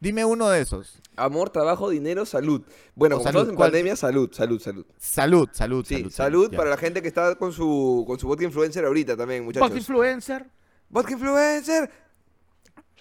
Dime 0.00 0.24
uno 0.24 0.48
de 0.48 0.60
esos. 0.60 1.00
Amor, 1.16 1.50
trabajo, 1.50 1.90
dinero, 1.90 2.24
salud. 2.24 2.62
Bueno, 2.94 3.16
O 3.16 3.18
como 3.18 3.24
salud, 3.24 3.38
estamos 3.40 3.48
en 3.50 3.56
¿cuál? 3.56 3.70
pandemia, 3.70 3.96
salud, 3.96 4.30
salud, 4.32 4.60
salud. 4.60 4.86
Salud, 4.98 5.48
salud, 5.52 5.84
Sí, 5.84 5.96
salud. 5.96 6.10
salud, 6.12 6.50
ya. 6.52 6.56
para 6.56 6.70
la 6.70 6.76
gente 6.76 7.02
que 7.02 7.08
está 7.08 7.34
con 7.34 7.52
su 7.52 8.04
con 8.06 8.18
su 8.18 8.28
vodka 8.28 8.44
influencer 8.44 8.84
ahorita 8.84 9.16
también, 9.16 9.44
muchachos. 9.44 9.76
influencer. 9.76 10.46
Vodka 10.88 11.12
influencer. 11.12 11.90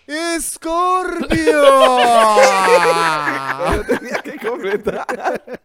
¡Escorpio! 0.07 1.27
Pero 3.69 3.83
tenías 3.99 4.21
que 4.21 4.37
completar. 4.47 5.59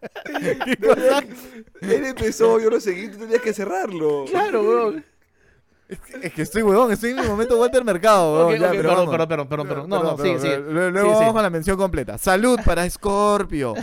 Él 1.81 2.05
empezó, 2.07 2.59
yo 2.61 2.69
lo 2.71 2.81
seguí, 2.81 3.09
tú 3.09 3.19
tenías 3.19 3.41
que 3.41 3.53
cerrarlo. 3.55 4.25
Claro, 4.29 4.63
weón. 4.63 5.05
Es 6.23 6.33
que 6.33 6.43
estoy, 6.43 6.63
weón. 6.63 6.93
Estoy 6.93 7.11
en 7.11 7.21
mi 7.21 7.27
momento 7.27 7.59
Walter 7.59 7.85
Mercado, 7.85 8.51
ya, 8.55 8.71
pero 8.71 8.83
perdón, 8.89 9.11
perdón, 9.11 9.29
perdón, 9.29 9.49
perdón, 9.49 9.69
perdón. 9.69 9.91
No, 9.91 10.03
no, 10.03 10.17
Perdón, 10.17 10.41
sí, 10.41 10.49
sí. 10.49 10.55
Luego 10.69 10.99
Sí, 10.99 11.05
vamos 11.07 11.27
sí. 11.27 11.33
con 11.33 11.43
la 11.43 11.51
mención 11.51 11.77
completa. 11.77 12.19
Salud 12.19 12.59
para 12.65 12.85
Escorpio. 12.87 13.75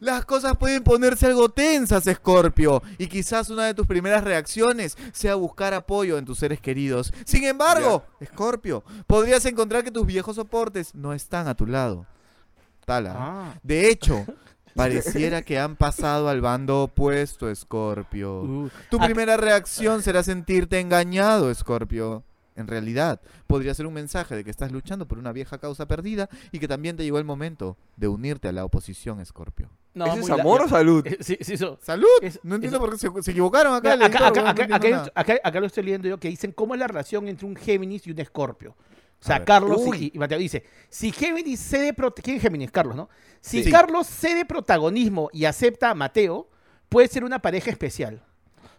Las 0.00 0.24
cosas 0.24 0.56
pueden 0.56 0.84
ponerse 0.84 1.26
algo 1.26 1.48
tensas, 1.48 2.06
Escorpio, 2.06 2.80
y 2.98 3.08
quizás 3.08 3.50
una 3.50 3.64
de 3.66 3.74
tus 3.74 3.84
primeras 3.84 4.22
reacciones 4.22 4.96
sea 5.12 5.34
buscar 5.34 5.74
apoyo 5.74 6.18
en 6.18 6.24
tus 6.24 6.38
seres 6.38 6.60
queridos. 6.60 7.12
Sin 7.24 7.42
embargo, 7.44 8.04
Escorpio, 8.20 8.84
podrías 9.08 9.44
encontrar 9.46 9.82
que 9.82 9.90
tus 9.90 10.06
viejos 10.06 10.36
soportes 10.36 10.94
no 10.94 11.12
están 11.14 11.48
a 11.48 11.56
tu 11.56 11.66
lado. 11.66 12.06
Tala. 12.86 13.14
Ah. 13.16 13.54
De 13.64 13.90
hecho, 13.90 14.24
pareciera 14.78 15.42
que 15.42 15.58
han 15.58 15.76
pasado 15.76 16.28
al 16.28 16.40
bando 16.40 16.82
opuesto, 16.84 17.50
Escorpio. 17.50 18.42
Uh, 18.42 18.70
Tu 18.90 18.96
ah, 19.00 19.04
primera 19.04 19.36
reacción 19.36 20.02
será 20.02 20.22
sentirte 20.22 20.80
engañado, 20.80 21.54
Scorpio. 21.54 22.22
En 22.56 22.66
realidad, 22.66 23.20
podría 23.46 23.72
ser 23.72 23.86
un 23.86 23.94
mensaje 23.94 24.34
de 24.34 24.42
que 24.42 24.50
estás 24.50 24.72
luchando 24.72 25.06
por 25.06 25.18
una 25.18 25.30
vieja 25.30 25.58
causa 25.58 25.86
perdida 25.86 26.28
y 26.50 26.58
que 26.58 26.66
también 26.66 26.96
te 26.96 27.04
llegó 27.04 27.18
el 27.18 27.24
momento 27.24 27.76
de 27.96 28.08
unirte 28.08 28.48
a 28.48 28.52
la 28.52 28.64
oposición, 28.64 29.24
Scorpio. 29.24 29.70
no, 29.94 30.06
¿Ese 30.06 30.20
es 30.20 30.28
la- 30.28 30.34
amor 30.34 30.62
o 30.62 30.68
salud? 30.68 31.06
Eh, 31.06 31.18
Sí, 31.20 31.38
sí, 31.40 31.54
eso. 31.54 31.78
¡Salud! 31.80 32.08
Es- 32.20 32.40
no 32.42 32.56
entiendo 32.56 32.78
eso- 32.78 32.84
por 32.86 32.94
qué 32.94 32.98
se, 32.98 33.22
se 33.22 33.30
equivocaron. 33.30 33.80
Mira, 33.80 33.94
no 33.96 34.04
acá- 35.14 35.38
acá 35.44 35.60
lo 35.60 35.66
estoy 35.66 35.84
leyendo 35.84 36.08
yo 36.08 36.18
que 36.18 36.28
dicen 36.28 36.50
cómo 36.50 36.74
es 36.74 36.80
la 36.80 36.88
relación 36.88 37.28
entre 37.28 37.46
un 37.46 37.54
Géminis 37.54 38.06
y 38.08 38.10
un 38.10 38.18
Escorpio. 38.18 38.74
O 39.20 39.24
sea. 39.26 39.44
Carlos 39.44 39.80
y, 39.96 40.12
y 40.14 40.18
Mateo 40.18 40.38
dice, 40.38 40.64
si 40.88 41.10
Géminis 41.12 41.60
cede 41.60 41.94
¿quién 42.22 42.36
es 42.36 42.42
Géminis? 42.42 42.70
Carlos, 42.70 42.94
¿no? 42.96 43.08
Si 43.40 43.64
Sí. 43.64 43.70
Carlos 43.70 44.06
cede 44.06 44.44
protagonismo 44.44 45.28
y 45.32 45.44
acepta 45.44 45.90
a 45.90 45.94
Mateo, 45.94 46.48
puede 46.88 47.08
ser 47.08 47.24
una 47.24 47.40
pareja 47.40 47.70
especial. 47.70 48.22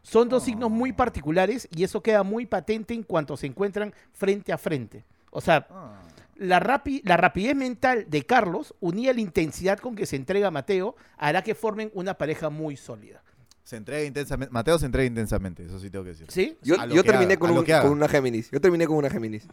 Son 0.01 0.29
dos 0.29 0.43
signos 0.43 0.71
muy 0.71 0.93
particulares 0.93 1.67
y 1.75 1.83
eso 1.83 2.01
queda 2.01 2.23
muy 2.23 2.45
patente 2.45 2.93
en 2.93 3.03
cuanto 3.03 3.35
se 3.37 3.47
encuentran 3.47 3.93
frente 4.13 4.53
a 4.53 4.57
frente. 4.57 5.03
O 5.29 5.41
sea, 5.41 5.67
Ah. 5.69 6.01
la, 6.37 6.59
rapi- 6.61 7.01
la 7.03 7.17
rapidez 7.17 7.53
mental 7.55 8.05
de 8.09 8.25
Carlos, 8.25 8.73
unida 8.79 9.11
a 9.11 9.13
la 9.13 9.21
intensidad 9.21 9.77
con 9.77 9.95
que 9.95 10.05
se 10.05 10.15
entrega 10.15 10.47
a 10.47 10.51
Mateo, 10.51 10.95
hará 11.17 11.43
que 11.43 11.53
formen 11.53 11.91
una 11.93 12.17
pareja 12.17 12.49
muy 12.49 12.77
sólida. 12.77 13.21
Se 13.63 13.75
entrega 13.75 14.03
intensamente. 14.03 14.51
Mateo 14.51 14.79
se 14.79 14.85
entrega 14.87 15.05
intensamente, 15.05 15.63
eso 15.65 15.77
sí 15.79 15.89
tengo 15.91 16.05
que 16.05 16.11
decir. 16.11 16.27
¿Sí? 16.31 16.57
Yo, 16.63 16.75
terminé 17.03 17.33
haga, 17.33 17.37
con, 17.39 17.51
un- 17.51 17.65
con 17.65 17.91
una 17.91 18.07
Géminis. 18.07 18.49
Yo 18.51 18.59
terminé 18.61 18.87
con 18.87 18.95
una 18.95 19.09
Géminis. 19.09 19.47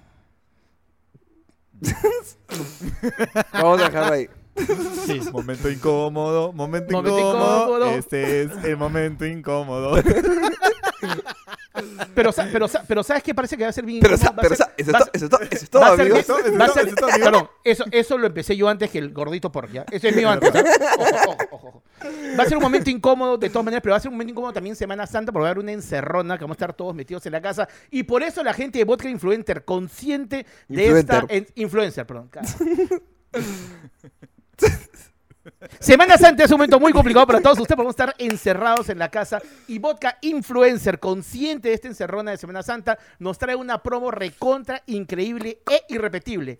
Vamos 3.52 3.80
a 3.80 3.84
dejarlo 3.84 4.12
ahí. 4.12 4.28
Sí. 5.06 5.20
Momento 5.32 5.70
incómodo, 5.70 6.52
momento, 6.52 6.92
Momento 6.92 7.18
incómodo. 7.18 7.62
incómodo. 7.64 7.90
Este 7.90 8.42
es 8.42 8.50
el 8.64 8.76
momento 8.76 9.26
incómodo. 9.26 9.96
Pero, 12.16 12.32
pero, 12.50 12.66
pero 12.88 13.02
¿sabes 13.04 13.22
qué? 13.22 13.34
Parece 13.34 13.56
que 13.56 13.62
va 13.62 13.68
a 13.70 13.72
ser 13.72 13.84
bien 13.84 14.00
Pero, 14.00 14.16
sa- 14.16 14.34
pero 14.34 14.56
ser- 14.56 14.66
eso, 14.76 14.88
es 14.88 14.88
eso, 15.12 15.24
es 15.24 15.30
todo, 15.30 15.42
es 15.42 15.70
todo. 16.96 17.08
Perdón, 17.22 17.48
lo 18.20 18.26
empecé 18.26 18.56
yo 18.56 18.68
antes 18.68 18.90
que 18.90 18.98
el 18.98 19.12
gordito 19.12 19.52
por 19.52 19.70
ya. 19.70 19.84
Eso 19.90 20.08
es 20.08 20.16
mío 20.16 20.28
antes. 20.30 20.50
¿ah? 20.54 20.64
Ojo, 20.98 21.36
ojo, 21.50 21.66
ojo. 21.68 21.82
Va 22.38 22.42
a 22.42 22.46
ser 22.46 22.56
un 22.56 22.62
momento 22.62 22.90
incómodo 22.90 23.36
de 23.38 23.48
todas 23.50 23.64
maneras, 23.64 23.82
pero 23.82 23.92
va 23.92 23.98
a 23.98 24.00
ser 24.00 24.08
un 24.08 24.14
momento 24.14 24.32
incómodo 24.32 24.52
también 24.52 24.74
Semana 24.76 25.06
Santa 25.06 25.30
porque 25.32 25.42
va 25.42 25.48
a 25.48 25.50
haber 25.52 25.62
una 25.62 25.72
encerrona 25.72 26.36
que 26.38 26.44
vamos 26.44 26.54
a 26.54 26.58
estar 26.58 26.72
todos 26.74 26.94
metidos 26.94 27.24
en 27.26 27.32
la 27.32 27.40
casa. 27.42 27.68
Y 27.90 28.02
por 28.04 28.22
eso 28.22 28.42
la 28.42 28.54
gente 28.54 28.78
de 28.78 28.84
Vodka 28.84 29.08
Influencer, 29.08 29.64
consciente 29.64 30.46
de 30.68 30.98
esta... 30.98 31.24
En- 31.28 31.46
influencer, 31.54 32.06
perdón. 32.06 32.30
Semana 35.78 36.16
Santa 36.18 36.44
es 36.44 36.50
un 36.50 36.56
momento 36.58 36.80
muy 36.80 36.92
complicado 36.92 37.26
para 37.26 37.40
todos 37.40 37.58
ustedes. 37.58 37.76
Vamos 37.76 37.90
a 37.98 38.02
estar 38.04 38.14
encerrados 38.18 38.88
en 38.88 38.98
la 38.98 39.10
casa. 39.10 39.40
Y 39.68 39.78
Vodka 39.78 40.18
Influencer, 40.22 40.98
consciente 40.98 41.68
de 41.68 41.74
esta 41.74 41.88
encerrona 41.88 42.30
de 42.32 42.36
Semana 42.36 42.62
Santa, 42.62 42.98
nos 43.18 43.38
trae 43.38 43.54
una 43.56 43.82
promo 43.82 44.10
recontra 44.10 44.82
increíble 44.86 45.60
e 45.70 45.82
irrepetible. 45.88 46.58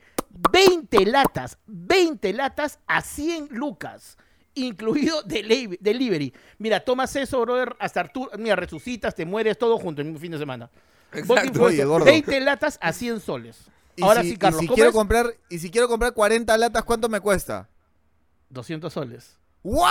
20 0.53 1.07
latas, 1.07 1.59
20 1.67 2.33
latas 2.33 2.79
a 2.87 3.01
100 3.01 3.49
lucas. 3.51 4.17
Incluido 4.55 5.23
deli- 5.25 5.77
delivery. 5.81 6.33
Mira, 6.59 6.81
tomas 6.81 7.15
eso, 7.17 7.41
brother, 7.43 7.77
hasta 7.79 8.01
Arturo. 8.01 8.31
Mira, 8.39 8.57
resucitas, 8.57 9.15
te 9.15 9.27
mueres 9.27 9.59
todo 9.59 9.79
junto 9.79 10.01
en 10.03 10.09
un 10.09 10.19
fin 10.19 10.33
de 10.33 10.39
semana. 10.39 10.71
Exacto. 11.13 11.47
Influencer, 11.47 11.61
Oye, 11.81 11.85
gordo. 11.85 12.05
20 12.07 12.41
latas 12.41 12.79
a 12.81 12.93
100 12.93 13.21
soles. 13.21 13.59
Y 13.97 14.03
Ahora 14.03 14.23
si, 14.23 14.31
sí, 14.31 14.37
Carlos, 14.37 14.61
y 14.61 14.65
si 14.65 14.67
¿cómo 14.69 14.75
quiero 14.75 14.91
es? 14.91 14.95
comprar 14.97 15.27
Y 15.49 15.59
si 15.59 15.71
quiero 15.71 15.89
comprar 15.89 16.13
40 16.13 16.57
latas, 16.59 16.85
¿cuánto 16.85 17.09
me 17.09 17.21
cuesta? 17.21 17.69
200 18.51 18.93
soles. 18.93 19.39
¡Wow! 19.63 19.83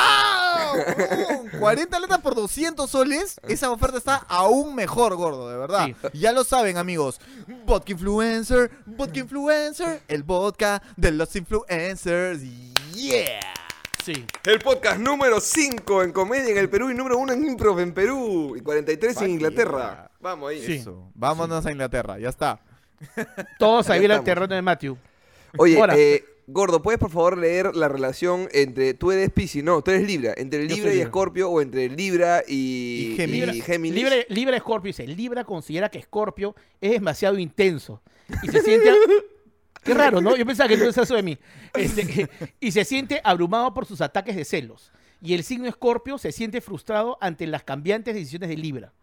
40 1.59 1.99
latas 1.99 2.19
por 2.21 2.33
200 2.33 2.89
soles. 2.89 3.41
Esa 3.47 3.69
oferta 3.71 3.97
está 3.97 4.15
aún 4.15 4.73
mejor, 4.73 5.15
gordo, 5.15 5.49
de 5.49 5.57
verdad. 5.57 5.87
Sí. 5.87 6.19
Ya 6.19 6.31
lo 6.31 6.45
saben, 6.45 6.77
amigos. 6.77 7.19
Vodka 7.65 7.91
Influencer, 7.91 8.71
Vodka 8.85 9.19
Influencer, 9.19 10.01
el 10.07 10.23
vodka 10.23 10.81
de 10.95 11.11
los 11.11 11.35
influencers. 11.35 12.41
Yeah. 12.93 13.53
Sí. 14.05 14.25
El 14.45 14.59
podcast 14.59 14.97
número 14.99 15.41
5 15.41 16.03
en 16.03 16.13
comedia 16.13 16.51
en 16.51 16.57
el 16.57 16.69
Perú 16.69 16.89
y 16.91 16.93
número 16.93 17.17
1 17.17 17.33
en 17.33 17.45
improv 17.45 17.79
en 17.81 17.93
Perú 17.93 18.55
y 18.55 18.61
43 18.61 19.23
en 19.23 19.29
Inglaterra. 19.31 20.09
Vamos 20.21 20.51
ahí. 20.51 20.65
Sí. 20.65 20.73
Eso. 20.75 21.11
Vámonos 21.15 21.65
a 21.65 21.71
Inglaterra, 21.71 22.17
ya 22.17 22.29
está. 22.29 22.61
Todos 23.59 23.89
ahí 23.89 24.03
estamos. 24.03 24.23
terreno 24.23 24.47
de 24.55 24.61
Matthew. 24.61 24.97
Oye, 25.57 25.77
eh, 25.97 26.25
Gordo, 26.47 26.81
¿puedes 26.81 26.99
por 26.99 27.10
favor 27.10 27.38
leer 27.38 27.75
la 27.75 27.88
relación 27.88 28.47
entre. 28.51 28.93
Tú 28.93 29.12
eres 29.12 29.31
Piscis, 29.31 29.63
no, 29.63 29.81
tú 29.81 29.91
eres 29.91 30.05
Libra. 30.05 30.34
Entre 30.38 30.62
Libra 30.63 30.89
y 30.89 30.93
Libra. 30.93 31.03
Escorpio 31.05 31.49
o 31.49 31.62
entre 31.62 31.89
Libra 31.89 32.43
y, 32.47 33.13
Y 33.13 33.15
Géminis. 33.15 33.55
y 33.55 33.62
Géminis? 33.62 33.95
Libre, 33.95 34.25
Libra 34.29 34.60
Scorpio 34.60 34.89
dice, 34.89 35.08
Libra 35.08 35.43
considera 35.43 35.89
que 35.89 36.01
Scorpio 36.01 36.55
es 36.79 36.91
demasiado 36.91 37.39
intenso 37.39 38.01
y 38.43 38.47
se 38.47 38.62
siente... 38.63 38.91
Qué 39.84 39.93
raro, 39.93 40.19
¿no? 40.19 40.36
Yo 40.36 40.45
pensaba 40.47 40.67
que 40.67 40.77
tú 40.77 40.86
eso 40.86 41.15
de 41.15 41.21
mí. 41.23 41.38
Este, 41.75 42.27
y 42.60 42.71
se 42.71 42.84
siente 42.86 43.21
abrumado 43.23 43.73
por 43.73 43.86
sus 43.86 44.01
ataques 44.01 44.36
de 44.36 44.43
celos. 44.43 44.91
Y 45.21 45.34
el 45.34 45.43
signo 45.43 45.67
Escorpio 45.67 46.17
se 46.17 46.31
siente 46.31 46.60
frustrado 46.62 47.17
ante 47.21 47.45
las 47.47 47.63
cambiantes 47.63 48.15
decisiones 48.15 48.49
de 48.49 48.58
Libra. 48.58 48.93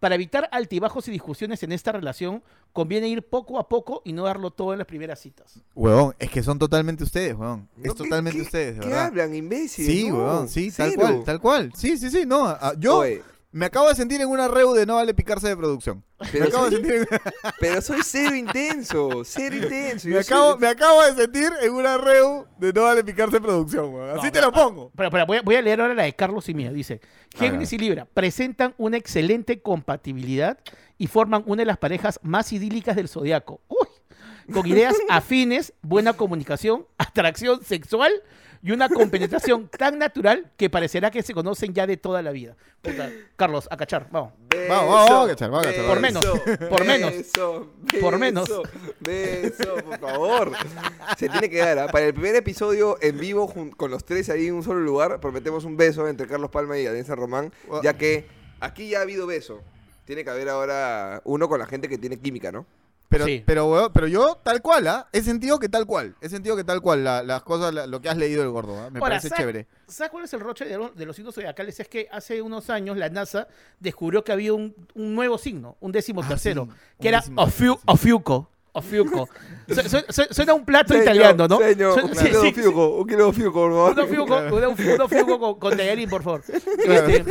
Para 0.00 0.16
evitar 0.16 0.48
altibajos 0.52 1.08
y 1.08 1.10
discusiones 1.10 1.62
en 1.62 1.72
esta 1.72 1.92
relación, 1.92 2.42
conviene 2.72 3.08
ir 3.08 3.22
poco 3.22 3.58
a 3.58 3.68
poco 3.68 4.02
y 4.04 4.12
no 4.12 4.24
darlo 4.24 4.50
todo 4.50 4.72
en 4.72 4.78
las 4.78 4.86
primeras 4.86 5.18
citas. 5.20 5.60
Huevón, 5.74 6.14
es 6.18 6.30
que 6.30 6.42
son 6.42 6.58
totalmente 6.58 7.04
ustedes, 7.04 7.34
huevón. 7.34 7.68
No, 7.76 7.84
Es 7.84 7.92
¿qué- 7.94 7.98
totalmente 8.04 8.38
qué- 8.38 8.44
ustedes, 8.44 8.74
de 8.74 8.80
¿Qué 8.80 8.88
verdad. 8.88 9.06
hablan, 9.06 9.34
imbécil? 9.34 9.86
Sí, 9.86 10.08
No, 10.10 10.16
huevón, 10.16 10.48
sí, 10.48 10.70
tal 10.70 10.90
cero. 10.90 11.00
cual, 11.02 11.24
tal 11.24 11.40
cual. 11.40 11.72
Sí, 11.74 11.96
sí, 11.96 12.10
sí, 12.10 12.24
no. 12.26 12.44
ah, 12.46 12.74
Yo 12.78 12.98
Oye, 12.98 13.22
me 13.54 13.66
acabo 13.66 13.88
de 13.88 13.94
sentir 13.94 14.20
en 14.20 14.28
una 14.28 14.48
reu 14.48 14.72
de 14.74 14.84
no 14.84 14.96
vale 14.96 15.14
picarse 15.14 15.46
de 15.48 15.56
producción. 15.56 16.04
Me 16.20 16.28
pero, 16.32 16.44
de 16.46 16.50
soy, 16.50 16.70
sentir 16.72 16.92
en- 16.94 17.06
pero 17.60 17.80
soy 17.80 18.00
cero 18.02 18.34
intenso, 18.34 19.22
cero 19.24 19.54
intenso. 19.56 20.08
me, 20.08 20.18
acabo, 20.18 20.50
soy- 20.52 20.60
me 20.60 20.66
acabo 20.66 21.02
de 21.04 21.14
sentir 21.14 21.50
en 21.62 21.72
una 21.72 21.96
reu 21.96 22.46
de 22.58 22.72
no 22.72 22.82
vale 22.82 23.04
picarse 23.04 23.36
de 23.36 23.40
producción. 23.40 23.94
Así 24.10 24.26
No, 24.26 24.32
te 24.32 24.40
lo 24.40 24.50
pongo. 24.52 24.90
Pero, 24.96 25.08
pero 25.10 25.26
voy, 25.26 25.36
a, 25.38 25.42
voy 25.42 25.54
a 25.54 25.62
leer 25.62 25.80
ahora 25.80 25.94
la 25.94 26.02
de 26.02 26.14
Carlos 26.14 26.48
y 26.48 26.54
mía. 26.54 26.72
Dice, 26.72 27.00
Géminis 27.36 27.72
y 27.72 27.78
Libra 27.78 28.06
presentan 28.12 28.74
una 28.76 28.96
excelente 28.96 29.62
compatibilidad 29.62 30.58
y 30.98 31.06
forman 31.06 31.44
una 31.46 31.62
de 31.62 31.66
las 31.66 31.78
parejas 31.78 32.18
más 32.22 32.52
idílicas 32.52 32.96
del 32.96 33.08
zodiaco. 33.08 33.60
Uy, 33.68 33.86
con 34.52 34.66
ideas 34.66 34.94
afines, 35.08 35.72
buena 35.80 36.12
comunicación, 36.14 36.86
atracción 36.98 37.62
sexual 37.64 38.12
y 38.64 38.72
una 38.72 38.88
compenetración 38.88 39.68
tan 39.78 39.98
natural 39.98 40.50
que 40.56 40.70
parecerá 40.70 41.10
que 41.10 41.22
se 41.22 41.34
conocen 41.34 41.74
ya 41.74 41.86
de 41.86 41.98
toda 41.98 42.22
la 42.22 42.32
vida. 42.32 42.56
Puta, 42.80 43.10
Carlos, 43.36 43.68
a 43.70 43.76
cachar, 43.76 44.08
vamos. 44.10 44.32
Beso, 44.48 44.68
Vamos, 44.68 44.90
vamos, 44.90 45.10
vamos 45.10 45.24
a 45.26 45.28
cachar, 45.28 45.50
vamos 45.50 45.66
a 45.66 45.70
cachar, 45.70 45.86
Por 45.86 46.00
menos, 46.00 46.24
por 46.70 46.84
menos, 46.86 47.12
beso, 47.12 47.70
por 48.00 48.18
menos. 48.18 48.48
beso, 49.00 49.74
por 49.84 49.98
favor. 49.98 50.52
Se 51.18 51.28
tiene 51.28 51.50
que 51.50 51.58
dar, 51.58 51.78
¿ah? 51.78 51.86
Para 51.88 52.06
el 52.06 52.14
primer 52.14 52.36
episodio 52.36 52.96
en 53.02 53.18
vivo, 53.18 53.52
con 53.76 53.90
los 53.90 54.02
tres 54.06 54.30
ahí 54.30 54.46
en 54.46 54.54
un 54.54 54.62
solo 54.62 54.80
lugar, 54.80 55.20
prometemos 55.20 55.64
un 55.64 55.76
beso 55.76 56.08
entre 56.08 56.26
Carlos 56.26 56.50
Palma 56.50 56.78
y 56.78 56.86
Adrián 56.86 57.04
Román, 57.08 57.52
ya 57.82 57.98
que 57.98 58.26
aquí 58.60 58.88
ya 58.88 59.00
ha 59.00 59.02
habido 59.02 59.26
beso. 59.26 59.60
Tiene 60.06 60.24
que 60.24 60.30
haber 60.30 60.48
ahora 60.48 61.20
uno 61.24 61.50
con 61.50 61.58
la 61.58 61.66
gente 61.66 61.86
que 61.86 61.98
tiene 61.98 62.18
química, 62.18 62.50
¿no? 62.50 62.64
Pero, 63.14 63.24
Sí. 63.26 63.42
pero, 63.46 63.90
pero 63.94 64.06
yo, 64.08 64.38
tal 64.42 64.60
cual, 64.60 64.86
¿ah? 64.88 65.08
He 65.12 65.22
sentido 65.22 65.58
que 65.58 65.68
tal 65.68 65.86
cual. 65.86 66.14
He 66.20 66.28
sentido 66.28 66.56
que 66.56 66.64
tal 66.64 66.80
cual. 66.80 67.04
la- 67.04 67.22
las 67.22 67.42
cosas, 67.42 67.72
la- 67.72 67.86
lo 67.86 68.00
que 68.00 68.08
has 68.08 68.16
leído 68.16 68.42
del 68.42 68.50
gordo, 68.50 68.74
¿ah? 68.76 68.90
Me 68.90 68.98
Ahora, 68.98 69.16
parece 69.16 69.28
¿sabes- 69.28 69.40
chévere. 69.40 69.66
¿Sabes 69.86 70.10
cuál 70.10 70.24
es 70.24 70.32
el 70.34 70.40
roche 70.40 70.64
de, 70.64 70.76
lo- 70.76 70.90
de 70.90 71.06
los 71.06 71.14
signos 71.16 71.34
zodiacales? 71.34 71.78
Es 71.80 71.88
que 71.88 72.08
hace 72.10 72.42
unos 72.42 72.70
años 72.70 72.96
la 72.96 73.08
NASA 73.08 73.46
descubrió 73.80 74.24
que 74.24 74.32
había 74.32 74.52
un, 74.52 74.74
un 74.94 75.14
nuevo 75.14 75.38
signo, 75.38 75.76
un 75.80 75.92
décimo 75.92 76.22
Ah, 76.24 76.28
tercero, 76.28 76.64
sí, 76.70 76.76
que 77.00 77.08
era 77.08 77.20
Ofiu-. 77.36 77.78
Ofiuco. 77.86 78.50
Ofiuco. 78.76 79.28
Su- 79.68 79.74
su- 79.88 80.04
su- 80.08 80.34
suena 80.34 80.52
un 80.52 80.64
plato 80.64 80.88
Señor, 80.94 81.04
italiano, 81.04 81.46
¿no? 81.46 81.58
Señor, 81.58 82.02
un 82.02 82.10
kilo 82.10 82.42
de 82.42 82.48
sí, 82.48 82.54
sí. 82.56 82.60
fiuco, 82.62 82.88
un 82.96 83.06
kilo 83.06 83.26
de 83.26 83.32
fiuco, 83.32 83.52
por 83.52 83.70
favor. 83.70 83.92
Un 83.92 83.98
ofiuco, 84.00 84.36
un 84.36 84.64
ofiuco- 84.64 84.94
un 84.96 85.00
ofiuco 85.02 85.38
con, 85.38 85.58
con 85.60 85.76
tallarín, 85.76 86.10
por 86.10 86.22
favor. 86.24 86.42
Este, 86.48 87.24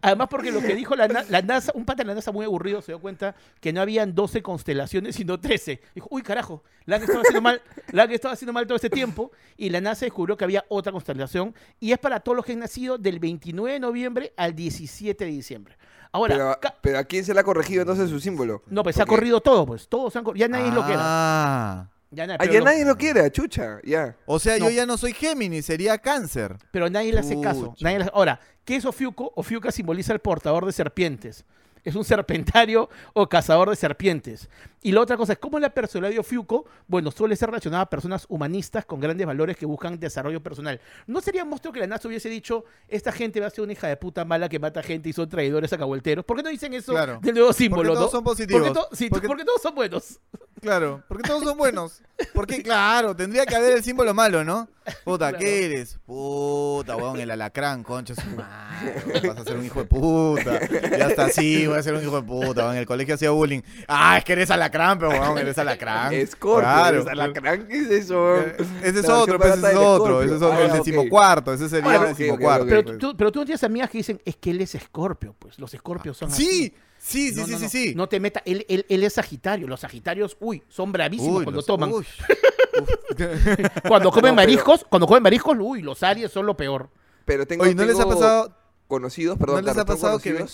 además, 0.00 0.28
porque 0.30 0.50
lo 0.50 0.60
que 0.60 0.74
dijo 0.74 0.94
la, 0.94 1.06
la 1.08 1.42
NASA, 1.42 1.72
un 1.74 1.84
pata 1.84 2.02
de 2.02 2.08
la 2.08 2.14
NASA 2.14 2.32
muy 2.32 2.44
aburrido 2.44 2.82
se 2.82 2.92
dio 2.92 3.00
cuenta 3.00 3.34
que 3.60 3.72
no 3.72 3.80
habían 3.80 4.14
12 4.14 4.42
constelaciones, 4.42 5.16
sino 5.16 5.38
13. 5.38 5.80
Dijo, 5.94 6.08
uy, 6.10 6.22
carajo, 6.22 6.62
la 6.86 6.96
han 6.96 7.02
estado 7.02 7.20
haciendo 7.20 7.42
mal, 7.42 7.62
la 7.92 8.02
han 8.04 8.10
estado 8.12 8.34
haciendo 8.34 8.52
mal 8.52 8.66
todo 8.66 8.76
este 8.76 8.90
tiempo. 8.90 9.30
Y 9.56 9.70
la 9.70 9.80
NASA 9.80 10.04
descubrió 10.06 10.36
que 10.36 10.44
había 10.44 10.64
otra 10.68 10.92
constelación. 10.92 11.54
Y 11.80 11.92
es 11.92 11.98
para 11.98 12.20
todos 12.20 12.36
los 12.36 12.44
que 12.44 12.52
han 12.52 12.60
nacido 12.60 12.98
del 12.98 13.18
29 13.18 13.72
de 13.72 13.80
noviembre 13.80 14.32
al 14.36 14.54
17 14.54 15.24
de 15.24 15.30
diciembre. 15.30 15.76
Ahora, 16.12 16.58
Pero, 16.80 16.98
¿a 16.98 17.04
quién 17.04 17.24
se 17.24 17.34
le 17.34 17.40
ha 17.40 17.44
corregido 17.44 17.82
entonces 17.82 18.08
su 18.08 18.20
símbolo? 18.20 18.62
no, 18.68 18.84
pues 18.84 18.94
se 18.94 19.02
ha 19.02 19.06
corrido 19.06 19.40
todo, 19.40 19.66
pues. 19.66 19.88
Todos 19.88 20.12
se 20.12 20.20
han 20.20 20.24
Ya 20.34 20.46
nadie 20.46 20.70
lo 20.70 20.84
quiera. 20.84 21.00
Ah. 21.02 21.90
Ya 22.14 22.26
nadie, 22.26 22.36
Ah, 22.36 22.38
pero, 22.40 22.52
ya 22.52 22.58
no- 22.60 22.64
nadie 22.66 22.84
lo 22.84 22.96
quiere, 22.96 23.30
chucha, 23.30 23.78
ya. 23.84 24.16
O 24.26 24.38
sea, 24.38 24.58
No. 24.58 24.66
yo 24.66 24.70
ya 24.70 24.86
no 24.86 24.96
soy 24.96 25.12
Géminis, 25.12 25.66
sería 25.66 25.98
cáncer. 25.98 26.56
pero 26.70 26.88
nadie 26.88 27.12
le 27.12 27.20
hace 27.20 27.40
caso. 27.40 27.70
Pucha. 27.70 27.84
nadie 27.84 27.98
le- 28.00 28.10
Ahora, 28.14 28.40
¿qué 28.64 28.76
es 28.76 28.84
Ofiuco? 28.84 29.32
Ofiuca 29.36 29.70
simboliza 29.72 30.12
el 30.12 30.20
portador 30.20 30.64
de 30.66 30.72
serpientes. 30.72 31.44
Es 31.84 31.94
un 31.96 32.04
serpentario 32.04 32.88
o 33.12 33.28
cazador 33.28 33.68
de 33.68 33.76
serpientes. 33.76 34.48
Y 34.86 34.92
la 34.92 35.00
otra 35.00 35.16
cosa 35.16 35.32
es, 35.32 35.38
¿cómo 35.38 35.58
la 35.58 35.70
personalidad 35.70 36.12
de 36.14 36.18
Ofiuco? 36.20 36.66
Bueno, 36.86 37.10
suele 37.10 37.36
ser 37.36 37.48
relacionada 37.48 37.84
a 37.84 37.90
personas 37.90 38.26
humanistas 38.28 38.84
con 38.84 39.00
grandes 39.00 39.26
valores 39.26 39.56
que 39.56 39.64
buscan 39.64 39.98
desarrollo 39.98 40.42
personal. 40.42 40.78
¿No 41.06 41.22
sería 41.22 41.42
monstruo 41.46 41.72
que 41.72 41.80
la 41.80 41.86
NASA 41.86 42.06
hubiese 42.06 42.28
dicho, 42.28 42.66
esta 42.86 43.10
gente 43.10 43.40
va 43.40 43.46
a 43.46 43.50
ser 43.50 43.64
una 43.64 43.72
hija 43.72 43.88
de 43.88 43.96
puta 43.96 44.26
mala 44.26 44.46
que 44.50 44.58
mata 44.58 44.82
gente 44.82 45.08
y 45.08 45.14
son 45.14 45.26
traidores 45.30 45.72
acahuelteros? 45.72 46.22
¿Por 46.26 46.36
qué 46.36 46.42
no 46.42 46.50
dicen 46.50 46.74
eso 46.74 46.92
Claro. 46.92 47.18
del 47.22 47.34
nuevo 47.34 47.52
símbolo? 47.54 47.94
todos 47.94 48.04
no? 48.04 48.10
son 48.10 48.24
positivos. 48.24 48.60
Porque, 48.68 48.74
to- 48.78 48.88
sí, 48.94 49.08
Porque- 49.08 49.26
porque 49.26 49.44
todos 49.46 49.62
son 49.62 49.74
buenos. 49.74 50.20
Claro, 50.60 51.02
porque 51.08 51.24
todos 51.28 51.44
son 51.44 51.56
buenos. 51.58 52.00
Porque, 52.32 52.62
claro, 52.62 53.14
tendría 53.16 53.44
que 53.44 53.54
haber 53.56 53.72
el 53.76 53.82
símbolo 53.82 54.14
malo, 54.14 54.44
¿no? 54.44 54.68
Puta, 55.04 55.30
Claro. 55.30 55.38
¿qué 55.38 55.64
eres? 55.66 55.98
Puta, 56.06 56.96
weón, 56.96 57.18
el 57.20 57.30
alacrán, 57.30 57.82
concha 57.82 58.14
su 58.14 58.26
madre. 58.36 59.02
Vas 59.28 59.38
a 59.38 59.44
ser 59.44 59.56
un 59.56 59.64
hijo 59.64 59.80
de 59.80 59.86
puta. 59.86 60.60
Ya 60.96 61.08
está 61.08 61.24
así, 61.26 61.66
voy 61.66 61.78
a 61.78 61.82
ser 61.82 61.94
un 61.94 62.02
hijo 62.02 62.16
de 62.16 62.22
puta. 62.26 62.70
En 62.72 62.78
el 62.78 62.86
colegio 62.86 63.14
hacía 63.14 63.30
bullying. 63.30 63.60
Ah, 63.88 64.16
es 64.18 64.24
que 64.24 64.32
eres 64.34 64.50
alacrán, 64.50 64.73
pero 64.98 65.10
weón, 65.10 65.38
eres 65.38 65.56
alacrán. 65.58 66.12
Claro. 66.38 67.00
¿es 67.02 67.06
alacrán? 67.06 67.66
¿qué 67.68 67.78
es 67.78 67.90
eso? 67.90 68.36
Ese 68.82 69.00
es 69.00 69.08
otro, 69.08 69.38
pues, 69.38 69.56
ese 69.56 69.70
es 69.70 69.76
otro. 69.76 70.22
Ese 70.22 70.34
es 70.36 70.42
otro, 70.42 70.52
Ah, 70.58 70.64
el 70.64 70.70
ok. 70.70 70.76
decimocuarto. 70.78 71.52
Ese 71.52 71.68
sería 71.68 71.84
Bueno, 71.84 72.02
el 72.04 72.08
decimocuarto. 72.16 72.64
ok. 72.64 72.68
Pero 72.70 72.82
pues. 72.84 72.98
tú, 72.98 73.16
pero 73.16 73.32
tú 73.32 73.38
no 73.40 73.44
tienes 73.44 73.64
amigas 73.64 73.90
que 73.90 73.98
dicen, 73.98 74.20
es 74.24 74.36
que 74.36 74.50
él 74.50 74.60
es 74.60 74.74
escorpio, 74.74 75.34
pues. 75.38 75.58
Los 75.58 75.72
escorpios 75.74 76.16
son 76.16 76.30
así. 76.30 76.44
Sí, 76.44 76.74
sí, 76.98 77.30
sí, 77.32 77.40
No, 77.40 77.46
sí, 77.46 77.52
no, 77.52 77.58
sí, 77.58 77.64
no. 77.64 77.70
sí. 77.70 77.94
No 77.94 78.08
te 78.08 78.20
metas, 78.20 78.42
él, 78.46 78.64
él- 78.68 78.86
él 78.88 79.04
es 79.04 79.12
Sagitario. 79.14 79.66
Los 79.68 79.80
Sagitarios, 79.80 80.36
uy, 80.40 80.62
son 80.68 80.90
bravísimos 80.92 81.38
Uy, 81.38 81.44
cuando 81.44 81.58
los- 81.58 81.66
toman. 81.66 81.92
uy. 81.92 82.06
Cuando 83.88 84.10
comen 84.10 84.10
No, 84.10 84.12
pero- 84.12 84.34
mariscos, 84.34 84.84
cuando 84.88 85.06
comen 85.06 85.22
mariscos, 85.22 85.56
uy, 85.60 85.80
los 85.82 86.02
Aries 86.02 86.30
son 86.32 86.46
lo 86.46 86.56
peor. 86.56 86.90
Pero 87.24 87.46
tengo, 87.46 87.62
Oye, 87.64 87.74
¿no 87.74 87.84
les 87.84 87.98
ha 88.00 88.06
pasado 88.08 88.56
conocidos, 88.88 89.38
perdón, 89.38 89.56
¿no 89.64 89.70
les 89.70 89.78
ha 89.78 89.84
pasado 89.84 90.18
que? 90.18 90.44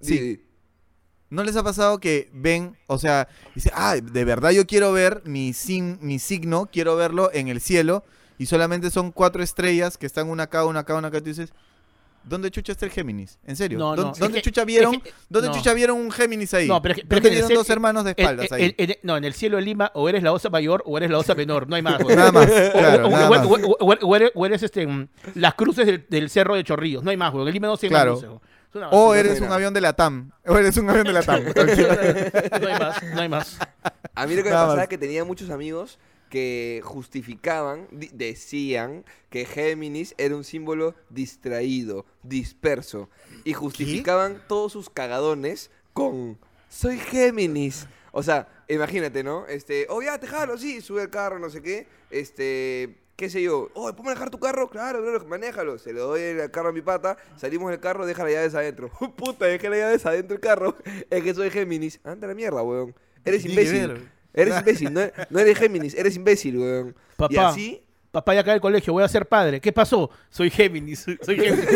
Sí. 0.00 0.44
¿No 1.30 1.44
les 1.44 1.56
ha 1.56 1.62
pasado 1.62 1.98
que 1.98 2.30
ven, 2.32 2.76
o 2.86 2.98
sea, 2.98 3.28
dice, 3.54 3.70
ah, 3.74 3.96
de 3.96 4.24
verdad 4.24 4.50
yo 4.50 4.66
quiero 4.66 4.92
ver 4.92 5.20
mi, 5.26 5.52
sin, 5.52 5.98
mi 6.00 6.18
signo, 6.18 6.68
quiero 6.72 6.96
verlo 6.96 7.30
en 7.34 7.48
el 7.48 7.60
cielo, 7.60 8.02
y 8.38 8.46
solamente 8.46 8.90
son 8.90 9.12
cuatro 9.12 9.42
estrellas 9.42 9.98
que 9.98 10.06
están 10.06 10.28
una 10.30 10.44
acá, 10.44 10.64
una 10.64 10.80
acá, 10.80 10.94
una 10.94 11.08
acá, 11.08 11.18
y 11.18 11.20
tú 11.20 11.26
dices, 11.28 11.52
¿dónde 12.24 12.50
chucha 12.50 12.72
está 12.72 12.86
el 12.86 12.92
Géminis? 12.92 13.38
¿En 13.44 13.56
serio? 13.56 13.78
No, 13.78 13.94
¿Dó- 13.94 14.04
no, 14.04 14.12
¿Dónde 14.18 14.38
que- 14.38 14.42
chucha 14.42 14.64
vieron, 14.64 14.94
es 14.94 15.02
que- 15.02 15.12
dónde 15.28 15.48
no. 15.48 15.54
chucha 15.54 15.74
vieron 15.74 15.98
un 15.98 16.10
Géminis 16.10 16.54
ahí? 16.54 16.66
No, 16.66 16.80
pero 16.80 16.94
es 16.94 17.00
que- 17.00 17.06
pero 17.06 17.20
¿Dónde 17.20 17.30
vieron 17.30 17.52
dos 17.54 17.68
hermanos 17.68 18.04
de 18.04 18.10
espaldas 18.16 18.50
ahí? 18.52 18.74
no, 19.02 19.16
en 19.18 19.24
el 19.24 19.34
cielo 19.34 19.56
de 19.58 19.62
Lima, 19.64 19.90
o 19.94 20.08
eres 20.08 20.22
la 20.22 20.32
osa 20.32 20.48
mayor 20.50 20.82
o 20.86 20.96
eres 20.96 21.10
la 21.10 21.18
osa 21.18 21.34
menor, 21.34 21.68
no 21.68 21.76
hay 21.76 21.82
más. 21.82 22.00
Nada 22.08 22.32
más, 22.32 22.48
O- 24.32 24.46
eres, 24.46 24.62
este, 24.62 24.86
mm, 24.86 25.08
las 25.34 25.54
cruces 25.54 25.86
del, 25.86 26.06
del 26.08 26.30
cerro 26.30 26.54
de 26.54 26.64
Chorrillos, 26.64 27.02
no 27.02 27.10
hay 27.10 27.16
más, 27.16 27.32
güey. 27.32 27.46
En 27.48 27.52
Lima 27.54 27.66
no 27.68 27.76
se 27.76 27.88
Claro. 27.88 28.18
cruces, 28.18 28.30
O 28.90 29.14
eres 29.14 29.40
un 29.40 29.50
avión 29.52 29.72
de 29.74 29.80
la 29.80 29.94
TAM. 29.94 30.30
O 30.46 30.56
eres 30.56 30.76
un 30.76 30.88
avión 30.90 31.06
de 31.06 31.12
la 31.12 31.22
TAM. 31.22 31.44
no 31.44 32.68
hay 32.68 32.78
más, 32.78 33.02
no 33.14 33.20
hay 33.22 33.28
más. 33.28 33.58
A 34.14 34.26
mí 34.26 34.34
lo 34.34 34.42
que 34.42 34.48
me 34.48 34.54
Nada 34.54 34.62
pasaba 34.64 34.74
más. 34.76 34.82
es 34.84 34.88
que 34.88 34.98
tenía 34.98 35.24
muchos 35.24 35.50
amigos 35.50 35.98
que 36.28 36.82
justificaban, 36.84 37.86
di- 37.90 38.10
decían 38.12 39.04
que 39.30 39.46
Géminis 39.46 40.14
era 40.18 40.36
un 40.36 40.44
símbolo 40.44 40.94
distraído, 41.08 42.04
disperso, 42.22 43.08
y 43.44 43.54
justificaban 43.54 44.42
todos 44.46 44.72
sus 44.72 44.90
cagadones 44.90 45.70
con 45.94 46.38
soy 46.68 46.98
Géminis. 46.98 47.86
O 48.12 48.22
sea, 48.22 48.48
imagínate, 48.68 49.22
¿no? 49.24 49.46
Este, 49.46 49.86
oh, 49.88 50.02
ya, 50.02 50.18
te 50.18 50.26
jalo, 50.26 50.58
sí, 50.58 50.80
sube 50.82 51.02
el 51.02 51.10
carro, 51.10 51.38
no 51.38 51.48
sé 51.48 51.62
qué. 51.62 51.86
Este, 52.10 52.98
qué 53.18 53.28
sé 53.28 53.42
yo. 53.42 53.68
Oh, 53.74 53.92
¿puedo 53.92 54.04
manejar 54.04 54.30
tu 54.30 54.38
carro? 54.38 54.70
Claro, 54.70 55.02
claro, 55.02 55.26
manéjalo. 55.26 55.76
Se 55.76 55.92
le 55.92 55.98
doy 55.98 56.20
el 56.20 56.50
carro 56.52 56.68
a 56.68 56.72
mi 56.72 56.82
pata, 56.82 57.18
salimos 57.36 57.68
del 57.68 57.80
carro, 57.80 58.06
deja 58.06 58.22
las 58.22 58.32
llaves 58.32 58.54
adentro. 58.54 58.90
Puta, 59.16 59.46
dejé 59.46 59.68
las 59.68 59.78
llaves 59.80 60.06
adentro 60.06 60.36
del 60.36 60.40
carro. 60.40 60.76
Es 61.10 61.22
que 61.24 61.34
soy 61.34 61.50
Géminis. 61.50 61.98
Anda 62.04 62.26
a 62.26 62.28
la 62.28 62.34
mierda, 62.34 62.62
weón. 62.62 62.94
Eres 63.24 63.44
imbécil. 63.44 64.08
Eres 64.32 64.56
imbécil, 64.56 64.92
no, 64.92 65.00
no 65.30 65.40
eres 65.40 65.58
Géminis, 65.58 65.94
eres 65.94 66.14
imbécil, 66.14 66.58
weón. 66.58 66.88
Y 66.90 67.16
Papá. 67.16 67.48
así, 67.48 67.82
Papá, 68.12 68.34
ya 68.34 68.40
acá 68.40 68.52
del 68.52 68.60
colegio, 68.60 68.92
voy 68.92 69.02
a 69.02 69.08
ser 69.08 69.26
padre. 69.26 69.60
¿Qué 69.60 69.72
pasó? 69.72 70.10
Soy 70.30 70.48
Géminis. 70.48 71.00
Soy 71.00 71.18
soy 71.22 71.36
Géminis. 71.36 71.66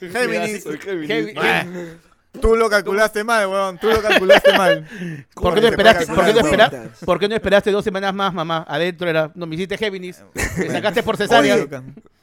Géminis. 0.00 0.62
soy 0.62 0.78
Géminis. 0.78 1.08
Géminis. 1.08 2.07
Tú 2.40 2.56
lo 2.56 2.68
calculaste 2.68 3.24
mal, 3.24 3.46
weón. 3.48 3.78
Tú 3.78 3.88
lo 3.88 4.02
calculaste 4.02 4.56
mal. 4.56 4.86
¿Por 5.34 5.54
qué 5.54 5.60
no 5.60 5.66
Te 5.66 5.68
esperaste, 5.68 6.06
por 6.06 6.24
qué 6.24 6.32
no 6.32 7.06
por 7.06 7.18
qué 7.18 7.34
esperaste 7.34 7.70
dos 7.70 7.84
semanas 7.84 8.14
más, 8.14 8.32
mamá? 8.32 8.64
Adentro 8.68 9.08
era, 9.08 9.30
no 9.34 9.46
me 9.46 9.54
hiciste 9.56 9.76
Géminis, 9.78 10.22
me 10.58 10.70
sacaste 10.70 11.02
por 11.02 11.16
cesárea. 11.16 11.54
Oye, 11.54 11.68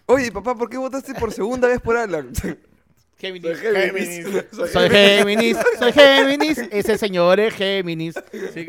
Oye, 0.08 0.32
papá, 0.32 0.56
¿por 0.56 0.70
qué 0.70 0.78
votaste 0.78 1.14
por 1.16 1.32
segunda 1.32 1.68
vez 1.68 1.82
por 1.82 1.98
Alan? 1.98 2.32
Géminis. 3.18 3.58
Soy 3.58 3.74
Géminis. 3.74 4.28
Soy 4.72 4.90
Géminis, 4.90 5.58
soy 5.80 5.92
Géminis, 5.94 6.58
ese 6.70 6.98
señor 6.98 7.40
es 7.40 7.54
Géminis. 7.56 8.14
Sí. 8.54 8.68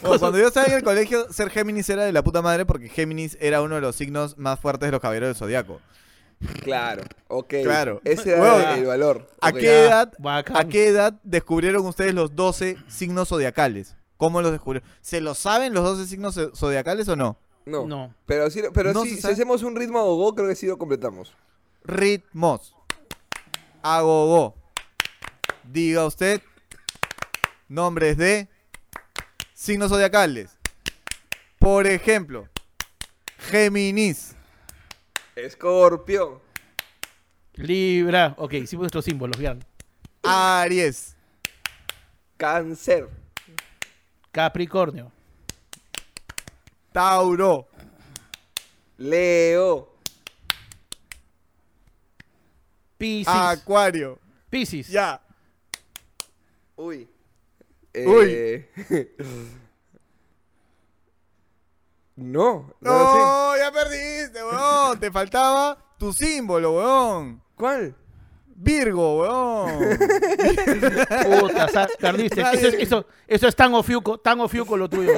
Cuando 0.00 0.38
yo 0.38 0.48
estaba 0.48 0.66
en 0.66 0.72
el 0.72 0.82
colegio, 0.82 1.30
ser 1.32 1.50
Géminis 1.50 1.88
era 1.90 2.04
de 2.04 2.12
la 2.12 2.24
puta 2.24 2.40
madre 2.42 2.64
porque 2.64 2.88
Géminis 2.88 3.36
era 3.38 3.60
uno 3.60 3.74
de 3.74 3.82
los 3.82 3.94
signos 3.94 4.38
más 4.38 4.58
fuertes 4.58 4.88
de 4.88 4.92
los 4.92 5.00
caballeros 5.00 5.28
del 5.28 5.36
zodiaco. 5.36 5.80
Claro, 6.62 7.02
ok. 7.28 7.54
Claro. 7.62 8.00
Ese 8.04 8.32
era 8.32 8.42
Huevón, 8.42 8.78
el 8.78 8.84
valor. 8.86 9.30
¿A 9.40 9.52
qué 9.52 9.84
edad, 9.86 10.12
Bacán. 10.18 10.56
¿A 10.56 10.64
qué 10.68 10.88
edad 10.88 11.14
descubrieron 11.22 11.86
ustedes 11.86 12.14
los 12.14 12.36
12 12.36 12.76
signos 12.88 13.28
zodiacales? 13.28 13.96
¿Cómo 14.18 14.42
los 14.42 14.52
descubrieron? 14.52 14.88
¿Se 15.00 15.20
lo 15.20 15.34
saben 15.34 15.72
los 15.74 15.82
12 15.84 16.06
signos 16.06 16.36
zo- 16.36 16.54
zodiacales 16.54 17.08
o 17.08 17.16
no? 17.16 17.38
No. 17.64 17.86
No. 17.86 18.14
Pero, 18.26 18.48
sí, 18.50 18.62
pero 18.72 18.92
No 18.92 19.04
si 19.04 19.18
hacemos 19.26 19.62
un 19.62 19.74
ritmo 19.76 19.98
a 19.98 20.02
gogo, 20.02 20.34
creo 20.34 20.48
que 20.48 20.54
sí 20.56 20.66
lo 20.66 20.78
completamos. 20.78 21.34
Ritmos. 21.84 22.74
Agogo. 23.82 24.54
Diga 25.64 26.06
usted 26.06 26.40
nombres 27.68 28.16
de 28.16 28.48
signos 29.54 29.90
zodiacales. 29.90 30.50
Por 31.58 31.86
ejemplo, 31.86 32.48
Géminis. 33.38 34.35
Escorpio. 35.36 36.40
Libra. 37.54 38.34
Ok, 38.38 38.54
hicimos 38.54 38.84
nuestros 38.84 39.04
símbolos, 39.04 39.38
bien. 39.38 39.62
Aries. 40.22 41.14
Cáncer. 42.38 43.08
Capricornio. 44.32 45.12
Tauro. 46.90 47.68
Leo. 48.96 49.94
Piscis. 52.96 53.28
Acuario. 53.28 54.18
Piscis. 54.48 54.88
Ya. 54.88 55.20
Uy. 56.76 57.08
Uy. 57.94 58.66
No. 62.16 62.72
No, 62.80 63.56
ya 63.56 63.70
perdiste, 63.70 64.42
weón. 64.42 64.98
Te 64.98 65.10
faltaba 65.10 65.78
tu 65.98 66.12
símbolo, 66.12 66.76
weón. 66.76 67.42
¿Cuál? 67.56 67.94
Virgo, 68.58 69.20
weón. 69.20 69.70
Puta, 71.40 71.68
sa- 71.68 71.88
perdiste. 72.00 72.40
Eso, 72.40 72.68
es- 72.68 72.74
eso, 72.74 73.06
eso 73.28 73.48
es 73.48 73.54
tan 73.56 73.74
ofiuco, 73.74 74.18
tan 74.18 74.40
ofiuco 74.40 74.76
lo 74.76 74.88
tuyo. 74.88 75.12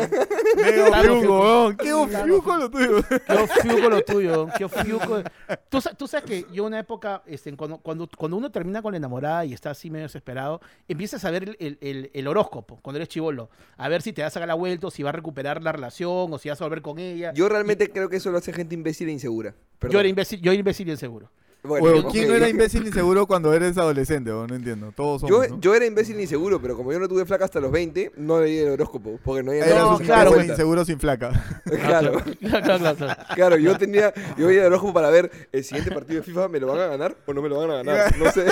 Mega 0.56 0.88
ofiuco, 0.88 0.98
ofiuco. 0.98 1.40
weón. 1.40 1.76
Qué 1.76 1.92
ofiuco 1.92 2.56
lo 2.56 2.70
tuyo. 2.70 3.02
Qué 3.26 3.32
ofiuco 3.34 3.88
lo 3.90 4.02
tuyo, 4.04 4.48
qué 4.58 4.64
ofiuco. 4.64 5.22
Tú, 5.68 5.80
sa- 5.80 5.94
tú 5.94 6.08
sabes 6.08 6.26
que 6.28 6.46
yo 6.52 6.64
una 6.64 6.80
época, 6.80 7.22
este, 7.26 7.54
cuando, 7.56 7.78
cuando, 7.78 8.08
cuando 8.16 8.36
uno 8.36 8.50
termina 8.50 8.82
con 8.82 8.92
la 8.92 8.98
enamorada 8.98 9.44
y 9.44 9.52
está 9.52 9.70
así 9.70 9.88
medio 9.90 10.06
desesperado, 10.06 10.60
empiezas 10.88 11.24
a 11.24 11.30
ver 11.30 11.44
el, 11.44 11.56
el- 11.60 11.78
el- 11.80 12.10
el 12.12 12.26
horóscopo 12.28 12.78
cuando 12.82 12.96
eres 12.98 13.08
chivolo. 13.08 13.50
A 13.76 13.88
ver 13.88 14.02
si 14.02 14.12
te 14.12 14.22
vas 14.22 14.32
a 14.32 14.34
sacar 14.34 14.48
la 14.48 14.54
vuelta, 14.54 14.88
o 14.88 14.90
si 14.90 15.02
va 15.02 15.10
a 15.10 15.12
recuperar 15.12 15.62
la 15.62 15.70
relación, 15.72 16.32
o 16.32 16.38
si 16.38 16.48
vas 16.48 16.60
a 16.60 16.64
volver 16.64 16.82
con 16.82 16.98
ella. 16.98 17.32
Yo 17.34 17.48
realmente 17.48 17.90
creo 17.90 18.08
que 18.08 18.16
eso 18.16 18.30
lo 18.30 18.38
hace 18.38 18.52
gente 18.52 18.74
imbécil 18.74 19.08
e 19.08 19.12
insegura. 19.12 19.54
Perdón. 19.78 19.92
Yo 19.92 20.00
era 20.00 20.08
imbécil, 20.08 20.40
yo 20.40 20.50
era 20.50 20.58
imbécil 20.58 20.88
y 20.88 20.90
inseguro. 20.90 21.30
Bueno, 21.62 22.00
ok. 22.00 22.12
¿quién 22.12 22.28
no 22.28 22.34
era 22.34 22.48
imbécil 22.48 22.86
inseguro 22.86 23.26
cuando 23.26 23.52
eres 23.52 23.76
adolescente? 23.76 24.30
No 24.30 24.46
entiendo. 24.54 24.92
Todos 24.94 25.22
somos, 25.22 25.48
Yo, 25.48 25.54
¿no? 25.54 25.60
yo 25.60 25.74
era 25.74 25.86
imbécil 25.86 26.16
e 26.18 26.22
inseguro, 26.22 26.62
pero 26.62 26.76
como 26.76 26.92
yo 26.92 27.00
no 27.00 27.08
tuve 27.08 27.26
flaca 27.26 27.44
hasta 27.46 27.60
los 27.60 27.72
20, 27.72 28.12
no 28.16 28.40
leí 28.40 28.58
el 28.58 28.70
horóscopo. 28.70 29.18
Porque 29.24 29.42
no 29.42 29.50
había 29.50 29.64
Eras 29.64 29.76
nada 29.78 29.96
un 29.96 30.04
claro, 30.04 30.40
inseguro 30.40 30.84
sin 30.84 30.98
flaca. 31.00 31.30
Claro, 31.68 32.22
Claro, 32.40 32.62
claro, 32.64 32.96
claro. 32.96 33.16
claro, 33.34 33.56
yo 33.56 33.76
tenía, 33.76 34.14
yo 34.36 34.46
veía 34.46 34.60
el 34.60 34.66
horóscopo 34.68 34.94
para 34.94 35.10
ver 35.10 35.30
el 35.52 35.64
siguiente 35.64 35.90
partido 35.90 36.20
de 36.20 36.22
FIFA, 36.24 36.48
¿me 36.48 36.60
lo 36.60 36.68
van 36.68 36.80
a 36.80 36.86
ganar 36.86 37.16
o 37.26 37.32
no 37.34 37.42
me 37.42 37.48
lo 37.48 37.58
van 37.58 37.70
a 37.70 37.74
ganar? 37.82 38.16
No 38.18 38.30
sé. 38.30 38.46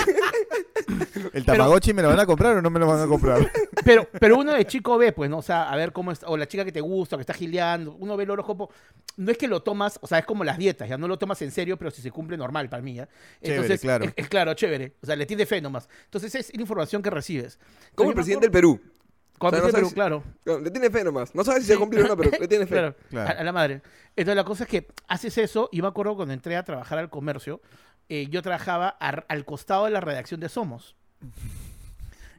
¿El 1.33 1.45
Tamagotchi 1.45 1.93
me 1.93 2.01
lo 2.01 2.09
van 2.09 2.19
a 2.19 2.25
comprar 2.25 2.57
o 2.57 2.61
no 2.61 2.69
me 2.69 2.79
lo 2.79 2.87
van 2.87 3.01
a 3.01 3.07
comprar? 3.07 3.51
Pero, 3.85 4.05
pero 4.19 4.37
uno 4.37 4.51
de 4.53 4.65
chico 4.65 4.97
ve, 4.97 5.13
pues, 5.13 5.29
¿no? 5.29 5.37
O 5.37 5.41
sea, 5.41 5.69
a 5.71 5.75
ver 5.77 5.93
cómo 5.93 6.11
es, 6.11 6.19
o 6.25 6.35
la 6.35 6.45
chica 6.47 6.65
que 6.65 6.73
te 6.73 6.81
gusta, 6.81 7.15
que 7.15 7.21
está 7.21 7.33
gileando, 7.33 7.95
uno 7.99 8.17
ve 8.17 8.25
el 8.25 8.31
horóscopo, 8.31 8.69
no 9.15 9.31
es 9.31 9.37
que 9.37 9.47
lo 9.47 9.61
tomas, 9.63 9.97
o 10.01 10.07
sea, 10.07 10.19
es 10.19 10.25
como 10.25 10.43
las 10.43 10.57
dietas, 10.57 10.89
ya 10.89 10.97
no 10.97 11.07
lo 11.07 11.17
tomas 11.17 11.41
en 11.41 11.51
serio, 11.51 11.77
pero 11.77 11.89
si 11.91 12.01
se 12.01 12.11
cumple 12.11 12.35
normal 12.35 12.67
para 12.69 12.81
mí, 12.83 12.95
¿ya? 12.95 13.07
Chévere, 13.41 13.55
Entonces, 13.55 13.79
claro. 13.81 14.05
Es, 14.05 14.13
es 14.17 14.27
claro, 14.27 14.53
chévere, 14.55 14.95
o 15.01 15.05
sea, 15.05 15.15
le 15.15 15.25
tiene 15.25 15.45
fe 15.45 15.61
nomás. 15.61 15.87
Entonces 16.05 16.35
es 16.35 16.53
la 16.53 16.59
información 16.61 17.01
que 17.01 17.09
recibes. 17.09 17.59
Como 17.95 18.09
el 18.09 18.15
presidente 18.15 18.47
del 18.47 18.51
Perú. 18.51 18.81
O 19.39 19.49
sea, 19.51 19.59
no 19.59 19.65
Perú, 19.67 19.77
sabes- 19.77 19.93
claro. 19.93 20.23
No, 20.43 20.59
Le 20.59 20.71
tiene 20.71 20.89
fe 20.89 21.03
nomás. 21.05 21.33
No 21.35 21.43
sabes 21.45 21.61
si 21.61 21.67
se 21.67 21.73
va 21.73 21.77
a 21.77 21.79
cumplir 21.81 22.03
o 22.03 22.07
no, 22.09 22.17
pero 22.17 22.31
le 22.37 22.47
tiene 22.47 22.65
fe. 22.65 22.73
Claro, 22.75 22.95
Claro. 23.09 23.29
A, 23.37 23.39
a 23.39 23.43
la 23.43 23.51
madre. 23.53 23.81
Entonces 24.15 24.35
la 24.35 24.43
cosa 24.43 24.63
es 24.63 24.69
que 24.69 24.87
haces 25.07 25.37
eso, 25.37 25.69
y 25.71 25.81
me 25.81 25.87
acuerdo 25.87 26.15
cuando 26.15 26.33
entré 26.33 26.57
a 26.57 26.63
trabajar 26.63 26.97
al 26.97 27.09
comercio, 27.09 27.61
eh, 28.09 28.27
yo 28.29 28.41
trabajaba 28.41 28.89
al 28.89 29.45
costado 29.45 29.85
de 29.85 29.91
la 29.91 30.01
redacción 30.01 30.39
de 30.39 30.49
Somos. 30.49 30.95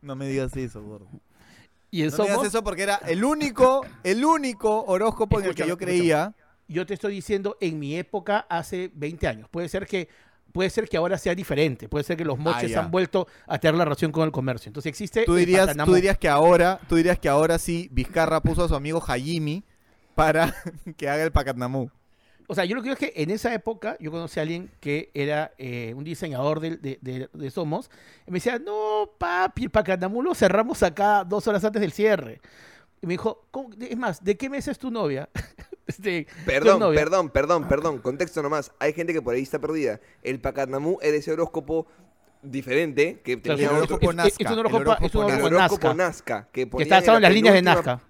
No 0.03 0.17
me 0.17 0.27
digas 0.27 0.57
eso, 0.57 0.83
gordo. 0.83 1.09
Y 1.91 2.03
en 2.03 2.11
No 2.11 2.19
me 2.19 2.25
digas 2.25 2.45
eso 2.45 2.63
porque 2.63 2.83
era 2.83 2.97
el 2.97 3.25
único, 3.25 3.85
el 4.05 4.25
único 4.25 4.85
horóscopo 4.85 5.41
en 5.41 5.47
el 5.47 5.55
que 5.55 5.67
yo 5.67 5.77
creía. 5.77 6.35
yo 6.69 6.87
te 6.87 6.95
estoy 6.95 7.15
diciendo, 7.15 7.57
en 7.61 7.79
mi 7.79 7.97
época, 7.97 8.47
hace 8.49 8.91
20 8.95 9.27
años. 9.27 9.49
Puede 9.51 9.69
ser 9.69 9.87
que, 9.87 10.09
puede 10.53 10.71
ser 10.71 10.89
que 10.89 10.97
ahora 10.97 11.19
sea 11.19 11.35
diferente. 11.35 11.89
Puede 11.89 12.05
ser 12.05 12.17
que 12.17 12.25
los 12.25 12.39
moches 12.39 12.77
Ah, 12.77 12.81
han 12.81 12.91
vuelto 12.91 13.27
a 13.47 13.59
tener 13.59 13.75
la 13.75 13.85
relación 13.85 14.13
con 14.13 14.25
el 14.25 14.33
comercio. 14.33 14.69
Entonces 14.69 14.91
existe. 14.91 15.25
Tú 15.25 15.35
dirías, 15.35 15.77
tú 15.85 15.95
dirías 15.95 16.19
que 16.19 16.29
ahora, 16.29 16.81
tú 16.89 16.97
dirías 16.97 17.19
que 17.19 17.29
ahora 17.29 17.59
sí 17.59 17.89
Vizcarra 17.91 18.41
puso 18.43 18.65
a 18.65 18.69
su 18.69 18.75
amigo 18.75 19.03
Hayimi 19.07 19.65
para 20.15 20.55
que 20.97 21.09
haga 21.09 21.23
el 21.25 21.33
Pacatnamú. 21.33 21.91
O 22.51 22.55
sea, 22.55 22.65
yo 22.65 22.75
lo 22.75 22.81
que 22.83 22.89
digo 22.89 22.99
es 22.99 23.13
que 23.13 23.23
en 23.23 23.31
esa 23.31 23.53
época 23.55 23.97
yo 24.01 24.11
conocí 24.11 24.41
a 24.41 24.43
alguien 24.43 24.71
que 24.81 25.11
era 25.15 25.53
eh, 25.59 25.93
un 25.95 26.03
diseñador 26.03 26.61
de, 26.61 26.77
de- 26.79 26.99
de- 27.03 27.29
de 27.33 27.51
Somos. 27.51 27.91
Y 28.27 28.31
me 28.31 28.37
decía, 28.39 28.59
no, 28.59 29.11
papi, 29.19 29.65
el 29.65 29.71
Pacanamú 29.71 30.23
lo 30.23 30.35
cerramos 30.35 30.83
acá 30.83 31.25
dos 31.25 31.47
horas 31.47 31.63
antes 31.65 31.81
del 31.81 31.93
cierre. 31.93 32.41
Y 33.03 33.07
me 33.07 33.13
dijo, 33.15 33.45
"¿Cómo? 33.51 33.71
es 33.79 33.97
más, 33.97 34.25
¿de 34.25 34.37
qué 34.37 34.49
mes 34.51 34.67
es 34.67 34.79
tu 34.79 34.91
novia? 34.91 35.29
Este, 35.89 36.25
¿tu 36.27 36.45
Perdón, 36.45 36.81
novia? 36.81 37.01
perdón, 37.01 37.31
perdón, 37.31 37.67
perdón. 37.69 37.99
Contexto 38.01 38.43
nomás. 38.43 38.73
Hay 38.79 38.93
gente 38.93 39.15
que 39.15 39.23
por 39.23 39.35
ahí 39.35 39.41
está 39.43 39.59
perdida. 39.59 40.01
El 40.23 40.39
Pacatnamú 40.39 40.99
era 41.01 41.17
ese 41.17 41.33
horóscopo 41.33 41.87
diferente 42.43 43.21
que 43.25 43.41
Claro, 43.41 43.57
tenía 43.57 43.71
el 43.71 43.83
otro- 43.83 43.97
horóscopo 43.97 44.13
es- 44.13 44.19
es- 44.19 44.33
es 44.33 44.41
Nazca, 44.41 44.53
un 44.53 44.59
el 44.59 44.67
horóscopo- 44.67 45.07
es 45.07 45.15
un 45.15 45.23
horóscopo 45.25 45.47
el 45.49 45.55
horóscopo 45.55 45.89
Nazca. 45.95 45.95
Nazca. 46.35 46.49
Que, 46.53 46.69
Que 46.69 46.83
está 46.83 46.97
basado 46.97 47.17
en 47.17 47.23
las 47.23 47.33
líneas 47.33 47.55
de 47.55 47.63
Nazca. 47.63 48.01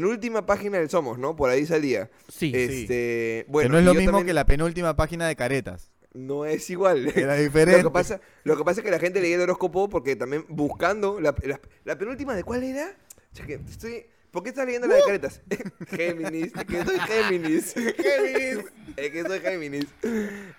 Penúltima 0.00 0.46
página 0.46 0.78
del 0.78 0.90
Somos, 0.90 1.18
¿no? 1.18 1.36
Por 1.36 1.50
ahí 1.50 1.66
salía. 1.66 2.10
Sí. 2.28 2.52
Este, 2.54 2.86
que 2.86 3.46
bueno, 3.48 3.70
no 3.70 3.78
es 3.78 3.84
lo 3.84 3.94
mismo 3.94 4.10
también- 4.12 4.26
que 4.26 4.32
la 4.34 4.46
penúltima 4.46 4.96
página 4.96 5.26
de 5.28 5.36
Caretas. 5.36 5.90
No 6.12 6.44
es 6.46 6.68
igual. 6.70 7.12
Era 7.16 7.34
diferente. 7.34 7.82
Lo 7.82 7.90
que, 7.90 7.92
pasa, 7.94 8.20
lo 8.44 8.56
que 8.56 8.64
pasa 8.64 8.80
es 8.80 8.84
que 8.84 8.90
la 8.90 9.00
gente 9.00 9.20
leía 9.20 9.34
el 9.34 9.40
horóscopo 9.42 9.88
porque 9.88 10.14
también 10.16 10.44
buscando. 10.48 11.20
La, 11.20 11.34
la- 11.42 11.60
la 11.84 11.98
penúltima 11.98 12.34
de 12.36 12.44
cuál 12.44 12.62
era? 12.62 12.96
Ya 13.32 13.46
que 13.46 13.54
estoy- 13.54 14.06
¿Por 14.30 14.42
qué 14.42 14.48
estás 14.48 14.66
leyendo 14.66 14.88
la 14.88 14.96
de 14.96 15.02
caretas? 15.02 15.42
Géminis, 15.90 16.52
es 16.56 16.64
que 16.64 16.84
soy 16.84 16.98
Géminis. 16.98 17.74
Géminis. 17.74 18.64
Es 18.96 19.10
que 19.10 19.22
soy 19.24 19.38
Géminis. 19.40 19.86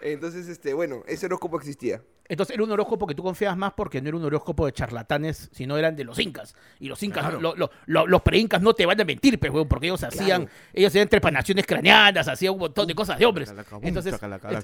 Entonces, 0.02 0.48
este, 0.48 0.74
bueno, 0.74 1.04
ese 1.08 1.26
horóscopo 1.26 1.58
existía. 1.58 2.02
Entonces 2.28 2.56
era 2.56 2.64
un 2.64 2.72
horóscopo 2.72 3.06
que 3.06 3.14
tú 3.14 3.22
confiabas 3.24 3.56
más 3.58 3.74
porque 3.74 4.02
no 4.02 4.08
era 4.10 4.18
un 4.18 4.24
horóscopo 4.26 4.66
de 4.66 4.72
charlatanes, 4.72 5.50
sino 5.54 5.78
eran 5.78 5.96
de 5.96 6.04
los 6.04 6.18
incas. 6.20 6.56
Y 6.80 6.88
los 6.88 7.02
incas, 7.04 7.24
Claro. 7.24 7.40
lo- 7.40 7.56
lo- 7.56 7.70
lo- 7.86 8.08
los 8.08 8.22
pre-incas 8.24 8.62
no 8.62 8.74
te 8.74 8.86
van 8.86 9.00
a 9.00 9.04
mentir, 9.06 9.40
pues, 9.40 9.52
weón, 9.52 9.68
porque 9.68 9.86
ellos 9.88 10.04
hacían, 10.04 10.50
ellos 10.74 10.90
hacían 10.92 11.08
trepanaciones 11.08 11.66
craneanas, 11.68 12.28
hacían 12.28 12.54
un 12.54 12.60
montón 12.60 12.88
de 12.88 12.96
cosas 12.96 13.20
de 13.20 13.26
hombres. 13.26 13.54
Entonces, 13.82 14.16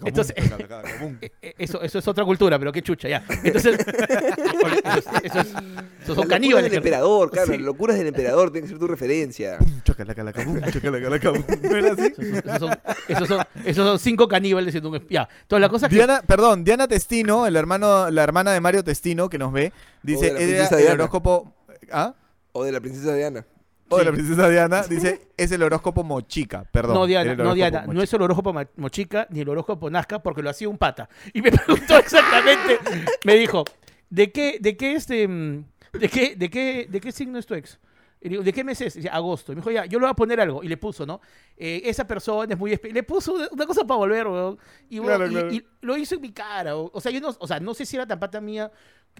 entonces 0.05 0.35
eh, 1.21 1.53
eso, 1.57 1.81
eso 1.81 1.99
es 1.99 2.07
otra 2.07 2.25
cultura, 2.25 2.57
pero 2.57 2.71
qué 2.71 2.81
chucha, 2.81 3.07
ya. 3.09 3.23
Entonces, 3.43 3.77
eso, 4.83 4.97
es- 4.97 5.07
eso 5.23 5.39
es- 5.41 6.15
son 6.15 6.27
caníbales. 6.27 6.69
del 6.71 6.77
emperador, 6.79 7.29
claro, 7.29 7.45
Sí. 7.47 7.53
las 7.53 7.61
locuras 7.61 7.97
del 7.97 8.07
emperador 8.07 8.51
tienen 8.51 8.63
que 8.67 8.69
ser 8.69 8.79
tu 8.79 8.87
referencia. 8.87 9.57
Esos 11.21 12.59
son, 12.59 12.71
esos, 13.07 13.27
son, 13.27 13.41
esos 13.65 13.85
son 13.87 13.99
cinco 13.99 14.27
caníbales 14.27 14.71
siendo 14.71 14.89
un 14.89 14.95
espía. 14.95 15.27
Toda 15.47 15.59
la 15.59 15.69
cosa 15.69 15.87
que 15.89 15.95
Diana, 15.95 16.21
perdón, 16.25 16.63
Diana 16.63 16.87
Testino, 16.87 17.45
el 17.51 17.57
hermano, 17.57 18.09
la 18.09 18.23
hermana 18.23 18.51
de 18.51 18.59
Mario 18.59 18.83
Testino 18.83 19.29
que 19.29 19.37
nos 19.37 19.51
ve, 19.51 19.71
dice, 20.01 20.33
de 20.33 20.57
la 20.57 20.63
era 20.63 20.93
el 20.93 20.99
horóscopo, 20.99 21.53
¿ah? 21.91 22.15
O 22.53 22.63
de 22.63 22.71
la 22.71 22.79
princesa 22.79 23.13
Diana. 23.13 23.45
O 23.89 23.97
de 23.97 24.05
la 24.05 24.11
princesa 24.11 24.49
Diana, 24.49 24.83
dice, 24.89 25.27
es 25.37 25.51
el 25.51 25.61
horóscopo 25.63 26.03
mochica, 26.03 26.63
perdón. 26.71 26.95
No, 26.95 27.05
Diana, 27.05 27.35
no, 27.35 27.53
Diana, 27.53 27.85
no 27.87 28.01
es 28.01 28.13
el 28.13 28.21
horóscopo 28.21 28.53
mochica 28.77 29.27
ni 29.29 29.41
el 29.41 29.49
horóscopo 29.49 29.89
nazca 29.89 30.23
porque 30.23 30.41
lo 30.41 30.49
hacía 30.49 30.69
un 30.69 30.77
pata. 30.77 31.09
Y 31.33 31.41
me 31.41 31.51
preguntó 31.51 31.97
exactamente, 31.97 32.79
me 33.25 33.35
dijo, 33.35 33.65
¿de 34.09 34.31
qué, 34.31 34.57
de 34.59 34.77
qué 34.77 34.95
este, 34.95 35.27
mm, 35.27 35.65
de 35.93 36.09
qué, 36.09 36.35
de 36.35 36.49
qué, 36.49 36.87
de 36.89 37.01
qué 37.01 37.11
signo 37.11 37.37
es 37.37 37.45
tu 37.45 37.53
ex? 37.53 37.79
Y 38.23 38.29
digo, 38.29 38.43
¿de 38.43 38.53
qué 38.53 38.63
mes 38.63 38.79
es? 38.81 38.95
Y 38.95 38.99
dice, 38.99 39.09
agosto. 39.09 39.51
Y 39.51 39.55
me 39.55 39.61
dijo, 39.61 39.71
ya, 39.71 39.85
yo 39.85 39.97
le 39.99 40.05
voy 40.05 40.11
a 40.11 40.15
poner 40.15 40.39
algo. 40.39 40.63
Y 40.63 40.67
le 40.67 40.77
puso, 40.77 41.05
¿no? 41.07 41.19
Eh, 41.57 41.81
esa 41.85 42.05
persona 42.05 42.53
es 42.53 42.59
muy... 42.59 42.71
espe- 42.71 42.93
Le 42.93 43.01
puso 43.03 43.33
una, 43.51 43.65
cosa 43.65 43.85
para 43.85 43.97
volver, 43.97 44.27
weón. 44.27 44.59
Y, 44.89 44.99
weón, 44.99 45.07
Claro, 45.17 45.27
y- 45.27 45.31
claro. 45.33 45.51
y 45.53 45.65
lo 45.81 45.97
hizo 45.97 46.15
en 46.15 46.21
mi 46.21 46.31
cara. 46.31 46.75
weón. 46.75 46.91
O 46.93 47.01
sea, 47.01 47.11
yo 47.11 47.19
no, 47.19 47.35
o 47.39 47.47
sea, 47.47 47.59
no 47.59 47.73
sé 47.73 47.85
si 47.85 47.95
era 47.95 48.05
tan 48.05 48.19
pata 48.19 48.39
mía, 48.39 48.71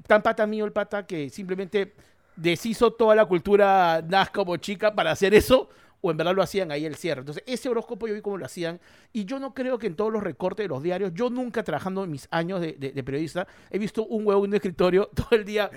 tan 0.08 0.22
pata 0.22 0.46
mío 0.46 0.66
el 0.66 0.72
pata 0.72 1.06
que 1.08 1.30
simplemente 1.32 1.96
deshizo 2.36 2.94
toda 2.94 3.16
la 3.16 3.26
cultura 3.26 4.04
nazca 4.08 4.42
o 4.42 4.46
mochica 4.46 4.94
para 4.96 5.12
hacer 5.12 5.34
eso 5.34 5.70
o 6.04 6.10
en 6.10 6.18
verdad 6.18 6.34
lo 6.34 6.42
hacían 6.42 6.72
ahí 6.72 6.86
el 6.86 6.96
cierre. 6.96 7.20
Entonces, 7.22 7.44
ese 7.46 7.70
horóscopo 7.70 8.08
yo 8.08 8.14
vi 8.16 8.22
cómo 8.22 8.38
lo 8.38 8.46
hacían. 8.46 8.80
Y 9.14 9.26
yo 9.26 9.38
no 9.40 9.54
creo 9.54 9.78
que 9.78 9.86
en 9.88 9.96
todos 9.96 10.12
los 10.12 10.24
recortes 10.24 10.64
de 10.64 10.68
los 10.70 10.82
diarios, 10.82 11.12
yo 11.14 11.30
nunca 11.30 11.64
trabajando 11.64 12.04
en 12.04 12.10
mis 12.12 12.28
años 12.32 12.60
de, 12.62 12.74
de- 12.74 12.92
de 12.92 13.04
periodista, 13.04 13.48
he 13.70 13.78
visto 13.78 14.06
un 14.06 14.26
huevo 14.26 14.44
en 14.46 14.52
un 14.52 14.56
escritorio 14.56 15.10
todo 15.16 15.28
el 15.32 15.46
día 15.46 15.70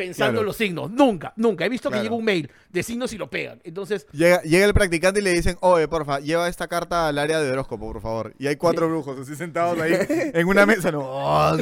pensando 0.00 0.30
Claro. 0.32 0.40
en 0.40 0.46
los 0.46 0.56
signos. 0.56 0.90
Nunca, 0.90 1.32
nunca. 1.36 1.64
He 1.64 1.68
visto 1.68 1.88
Claro. 1.90 2.00
que 2.00 2.04
llega 2.04 2.14
un 2.16 2.24
mail 2.24 2.50
de 2.70 2.82
signos 2.82 3.12
y 3.12 3.18
lo 3.18 3.28
pegan. 3.28 3.60
Entonces, 3.64 4.06
Llega, 4.12 4.40
llega 4.42 4.64
el 4.64 4.72
practicante 4.74 5.20
y 5.20 5.22
le 5.22 5.32
dicen, 5.32 5.58
oye, 5.60 5.86
porfa, 5.88 6.20
lleva 6.20 6.48
esta 6.48 6.68
carta 6.68 7.08
al 7.08 7.18
área 7.18 7.40
de 7.40 7.50
horóscopo, 7.52 7.92
por 7.92 8.00
favor. 8.00 8.32
Y 8.38 8.46
hay 8.46 8.56
cuatro 8.56 8.88
brujos 8.88 9.18
así 9.18 9.36
sentados 9.36 9.78
ahí 9.80 9.92
en 10.34 10.46
una 10.48 10.64
mesa. 10.66 10.90
No, 10.90 11.54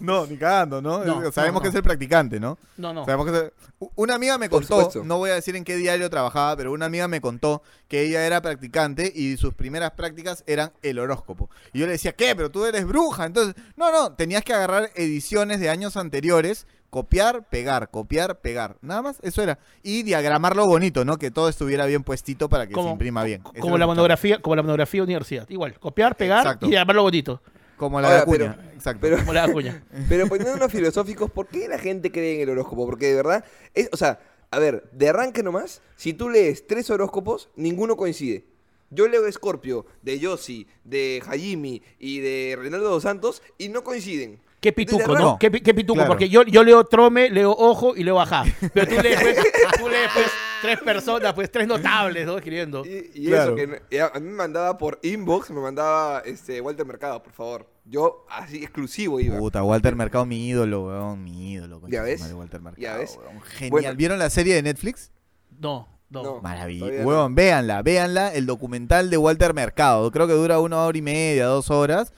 no, 0.00 0.26
ni 0.26 0.36
cagando, 0.36 0.80
¿no? 0.82 1.04
No, 1.04 1.30
Sabemos 1.32 1.60
no, 1.60 1.62
que 1.62 1.68
es 1.68 1.74
el 1.74 1.82
practicante, 1.82 2.40
¿no? 2.40 2.58
no, 2.76 2.92
no. 2.92 3.04
Sabemos 3.04 3.26
que 3.26 3.32
es 3.36 3.42
el- 3.44 3.52
Una 3.96 4.14
amiga 4.16 4.36
me 4.36 4.50
contó, 4.50 4.90
no 5.04 5.16
voy 5.18 5.30
a 5.30 5.34
decir 5.34 5.56
en 5.56 5.64
qué 5.64 5.76
diario 5.76 6.10
trabajaba, 6.10 6.54
pero 6.56 6.70
una 6.72 6.86
amiga 6.86 7.08
me 7.08 7.20
contó 7.22 7.62
que 7.88 8.02
ella 8.02 8.26
era 8.26 8.42
practicante 8.42 9.10
y 9.14 9.36
sus 9.38 9.54
primeras 9.54 9.92
prácticas 9.92 10.44
eran 10.46 10.70
el 10.82 10.98
horóscopo. 10.98 11.48
Y 11.72 11.78
yo 11.80 11.86
le 11.86 11.92
decía, 11.92 12.12
¿qué? 12.12 12.36
Pero 12.36 12.50
tú 12.50 12.64
eres 12.66 12.84
bruja. 12.86 13.24
Entonces, 13.24 13.54
no, 13.76 13.90
no, 13.90 14.12
tenías 14.12 14.44
que 14.44 14.52
agarrar 14.52 14.90
ediciones 14.96 15.60
de 15.60 15.70
años 15.70 15.96
anteriores, 16.00 16.66
copiar, 16.90 17.48
pegar, 17.48 17.90
copiar, 17.90 18.40
pegar. 18.40 18.76
Nada 18.82 19.02
más, 19.02 19.18
eso 19.22 19.42
era. 19.42 19.58
Y 19.82 20.02
diagramarlo 20.02 20.66
bonito, 20.66 21.04
¿no? 21.04 21.18
Que 21.18 21.30
todo 21.30 21.48
estuviera 21.48 21.86
bien 21.86 22.02
puestito 22.02 22.48
para 22.48 22.66
que 22.66 22.74
se 22.74 22.80
imprima 22.80 23.22
bien. 23.24 23.42
Eso 23.54 23.60
Como 23.62 23.78
la 23.78 23.86
monografía, 23.86 24.40
como 24.42 24.56
la 24.56 24.62
monografía 24.62 25.00
de 25.00 25.04
universidad. 25.04 25.48
Igual, 25.48 25.78
copiar, 25.78 26.16
pegar 26.16 26.40
Exacto. 26.40 26.66
y 26.66 26.70
llamarlo 26.72 27.02
bonito. 27.02 27.40
Como 27.76 28.00
la 28.00 28.08
Ahora, 28.08 28.16
de 28.18 28.22
Acuña. 28.22 28.56
pero- 28.58 28.70
Exacto. 28.74 28.98
pero- 29.00 29.16
Como 29.18 29.32
la 29.32 29.48
cuña. 29.52 29.82
Pero 30.08 30.26
poniéndonos 30.28 30.70
filosóficos, 30.70 31.30
¿por 31.30 31.46
qué 31.48 31.66
la 31.68 31.78
gente 31.78 32.10
cree 32.12 32.34
en 32.36 32.40
el 32.42 32.50
horóscopo? 32.50 32.84
Porque 32.86 33.06
de 33.06 33.14
verdad, 33.14 33.44
es, 33.74 33.88
o 33.92 33.96
sea, 33.96 34.18
a 34.50 34.58
ver, 34.58 34.84
de 34.92 35.08
arranque 35.08 35.42
nomás, 35.42 35.80
si 35.96 36.12
tú 36.12 36.28
lees 36.28 36.66
tres 36.66 36.90
horóscopos, 36.90 37.48
ninguno 37.56 37.96
coincide. 37.96 38.44
Yo 38.90 39.06
leo 39.06 39.26
Escorpio, 39.26 39.86
de 40.02 40.18
Yossi, 40.18 40.66
de 40.84 41.22
Hajimi 41.24 41.80
y 42.00 42.18
de 42.18 42.56
Reinaldo 42.58 42.90
dos 42.90 43.04
Santos 43.04 43.40
y 43.56 43.68
no 43.68 43.84
coinciden. 43.84 44.40
Qué 44.60 44.72
pituco, 44.72 45.14
¿no? 45.18 45.38
Qué, 45.38 45.50
pi- 45.50 45.60
qué 45.62 45.72
pituco, 45.72 45.94
Claro. 45.96 46.08
porque 46.08 46.28
yo, 46.28 46.42
yo 46.42 46.62
leo 46.62 46.84
trome, 46.84 47.30
leo 47.30 47.50
ojo 47.52 47.96
y 47.96 48.04
leo 48.04 48.20
ajá. 48.20 48.44
Pero 48.74 48.86
tú 48.94 49.02
lees, 49.02 49.18
pues, 49.20 49.36
tú 49.78 49.88
lees, 49.88 50.10
pues, 50.12 50.26
tres 50.60 50.80
personas, 50.80 51.32
pues, 51.32 51.50
tres 51.50 51.66
notables, 51.66 52.26
¿no? 52.26 52.36
Escribiendo. 52.36 52.84
Y, 52.84 53.10
y 53.14 53.26
Claro. 53.28 53.56
eso, 53.56 53.80
que 53.88 53.96
y 53.96 53.98
a, 53.98 54.10
mí 54.16 54.20
me 54.28 54.32
mandaba 54.34 54.76
por 54.76 54.98
inbox, 55.02 55.50
me 55.50 55.60
mandaba 55.62 56.20
este 56.26 56.60
Walter 56.60 56.84
Mercado, 56.84 57.22
por 57.22 57.32
favor. 57.32 57.70
Yo 57.86 58.26
así 58.28 58.58
exclusivo 58.62 59.18
iba. 59.18 59.38
Puta, 59.38 59.62
Walter 59.64 59.96
Mercado, 59.96 60.26
mi 60.26 60.46
ídolo, 60.48 60.86
weón, 60.86 61.24
mi 61.24 61.52
ídolo. 61.54 61.80
concha 61.80 61.96
¿Ya 61.96 62.02
ves? 62.02 62.20
madre, 62.20 62.34
Walter 62.34 62.60
Mercado, 62.60 62.82
¿Ya 62.82 62.96
ves? 62.98 63.18
weón, 63.18 63.40
Genial. 63.40 63.70
Bueno. 63.70 63.94
¿Vieron 63.96 64.18
la 64.18 64.28
serie 64.28 64.54
de 64.54 64.62
Netflix? 64.62 65.10
No, 65.58 65.88
no. 66.10 66.22
No. 66.22 66.40
Huevón, 66.42 67.34
véanla, 67.34 67.80
véanla, 67.82 68.34
el 68.34 68.44
documental 68.44 69.08
de 69.08 69.16
Walter 69.16 69.54
Mercado. 69.54 70.10
Creo 70.10 70.26
que 70.26 70.34
dura 70.34 70.60
una 70.60 70.82
hora 70.82 70.98
y 70.98 71.02
media, 71.02 71.46
dos 71.46 71.70
horas. 71.70 72.12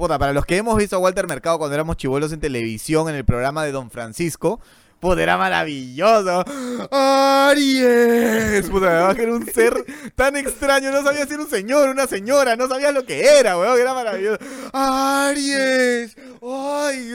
Puta, 0.00 0.18
para 0.18 0.32
los 0.32 0.46
que 0.46 0.56
hemos 0.56 0.78
visto 0.78 0.96
a 0.96 0.98
Walter 0.98 1.26
Mercado 1.26 1.58
cuando 1.58 1.74
éramos 1.74 1.98
chivolos 1.98 2.32
en 2.32 2.40
televisión, 2.40 3.10
en 3.10 3.16
el 3.16 3.26
programa 3.26 3.66
de 3.66 3.70
Don 3.70 3.90
Francisco, 3.90 4.58
puta, 4.98 5.22
era 5.22 5.36
maravilloso. 5.36 6.42
¡Aries! 6.90 8.66
Puta, 8.70 9.14
que 9.14 9.24
era 9.24 9.34
un 9.34 9.44
ser 9.44 9.84
tan 10.14 10.36
extraño, 10.36 10.90
no 10.90 11.02
sabía 11.02 11.26
si 11.26 11.34
era 11.34 11.42
un 11.42 11.50
señor, 11.50 11.90
una 11.90 12.06
señora, 12.06 12.56
no 12.56 12.66
sabía 12.66 12.92
lo 12.92 13.04
que 13.04 13.22
era, 13.40 13.58
weón, 13.58 13.78
era 13.78 13.92
maravilloso. 13.92 14.38
¡Aries! 14.72 16.16
¡Ay! 16.40 17.12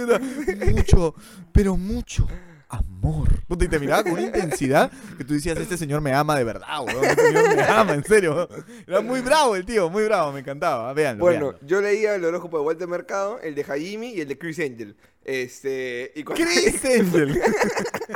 Mucho, 0.72 1.16
pero 1.52 1.78
mucho 1.78 2.28
amor. 2.78 3.30
Puta, 3.48 3.66
y 3.66 3.68
te 3.68 3.80
miraba 3.80 4.04
con 4.04 4.14
una 4.14 4.22
intensidad 4.26 4.92
que 5.18 5.24
tú 5.24 5.34
decías, 5.34 5.58
este 5.58 5.78
señor 5.78 6.02
me 6.02 6.14
ama 6.14 6.38
de 6.38 6.44
verdad, 6.44 6.82
weón. 6.86 7.06
Este 7.06 7.28
señor 7.28 7.56
me 7.56 7.64
ama, 7.64 7.94
en 7.94 8.04
serio. 8.04 8.50
Era 8.88 9.02
muy 9.02 9.22
bravo 9.22 9.56
el 9.56 9.66
tío, 9.66 9.90
muy 9.90 10.04
bravo, 10.06 10.32
me 10.32 10.40
encantaba. 10.40 10.92
Véanlo. 10.94 11.24
Bueno, 11.24 11.54
yo 11.62 11.82
leía 11.82 12.16
el 12.16 12.26
horóscopo 12.26 12.58
de 12.60 12.66
Walter 12.66 12.88
Mercado, 12.88 13.40
el 13.42 13.56
de 13.56 13.64
Hajimi 13.64 14.14
y 14.14 14.22
el 14.22 14.28
de 14.28 14.38
Chris 14.38 14.60
Angel. 14.60 14.96
Este, 15.26 16.12
y, 16.16 16.24
cuando- 16.24 16.46
Chris 16.46 16.86
Angel. 17.00 17.42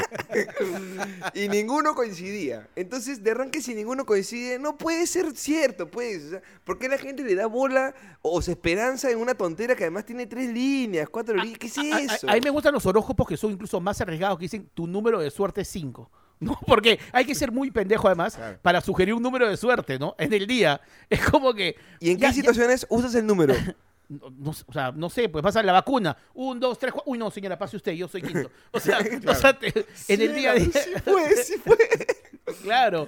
y 1.33 1.47
ninguno 1.49 1.95
coincidía. 1.95 2.67
Entonces, 2.75 3.23
de 3.23 3.31
arranque, 3.31 3.61
si 3.61 3.73
ninguno 3.73 4.05
coincide, 4.05 4.59
no 4.59 4.77
puede 4.77 5.07
ser 5.07 5.35
cierto, 5.35 5.89
pues. 5.89 6.25
O 6.25 6.29
sea, 6.29 6.41
¿Por 6.63 6.77
qué 6.77 6.87
la 6.87 6.97
gente 6.97 7.23
le 7.23 7.35
da 7.35 7.47
bola 7.47 7.93
o 8.21 8.41
se 8.41 8.51
esperanza 8.51 9.09
en 9.09 9.17
una 9.19 9.33
tontera 9.35 9.75
que 9.75 9.83
además 9.85 10.05
tiene 10.05 10.27
tres 10.27 10.51
líneas, 10.53 11.09
cuatro 11.09 11.35
líneas? 11.35 11.57
¿Qué 11.59 11.67
es 11.67 11.77
A, 11.77 11.81
a- 11.81 11.99
eso? 12.15 12.29
a 12.29 12.33
mí 12.33 12.41
me 12.43 12.49
gustan 12.51 12.73
los 12.73 12.85
horóscopos 12.85 13.27
que 13.27 13.37
son 13.37 13.51
incluso 13.53 13.79
más 13.81 13.99
arriesgados, 14.01 14.37
que 14.37 14.45
dicen 14.45 14.69
tu 14.73 14.85
número 14.87 15.19
de 15.19 15.31
suerte 15.31 15.61
es 15.61 15.67
5. 15.67 16.09
¿no? 16.39 16.57
Porque 16.65 16.99
hay 17.11 17.25
que 17.25 17.35
ser 17.35 17.51
muy 17.51 17.69
pendejo 17.71 18.07
además 18.07 18.35
Claro. 18.35 18.59
para 18.61 18.79
sugerir 18.81 19.13
un 19.13 19.21
número 19.21 19.49
de 19.49 19.57
suerte, 19.57 19.99
¿no? 19.99 20.15
En 20.17 20.31
el 20.31 20.47
día. 20.47 20.79
Es 21.09 21.21
como 21.27 21.53
que. 21.53 21.75
¿Y 21.99 22.11
en 22.11 22.17
ya- 22.17 22.29
qué 22.29 22.35
situaciones 22.35 22.85
usas 22.89 23.13
el 23.15 23.25
número? 23.25 23.55
No, 24.09 24.29
no 24.37 24.49
o 24.51 24.73
sea, 24.73 24.91
no 24.91 25.09
sé, 25.09 25.29
pues 25.29 25.41
pasa 25.43 25.63
la 25.63 25.71
vacuna. 25.71 26.17
Un, 26.33 26.59
dos, 26.59 26.77
tres, 26.77 26.91
cuatro. 26.91 27.11
Uy, 27.11 27.17
no, 27.17 27.31
señora, 27.31 27.57
pase 27.57 27.77
usted, 27.77 27.93
yo 27.93 28.07
soy 28.07 28.21
quinto. 28.21 28.51
O 28.71 28.79
sea, 28.79 28.99
o 29.27 29.35
sea, 29.35 29.57
te- 29.57 29.85
en 30.07 30.21
el 30.21 30.35
día 30.35 30.51
a 30.51 30.55
día. 30.55 30.71
Sí 30.71 30.91
fue, 31.03 31.35
sí 31.37 31.53
fue. 31.63 31.77
Claro. 32.63 33.07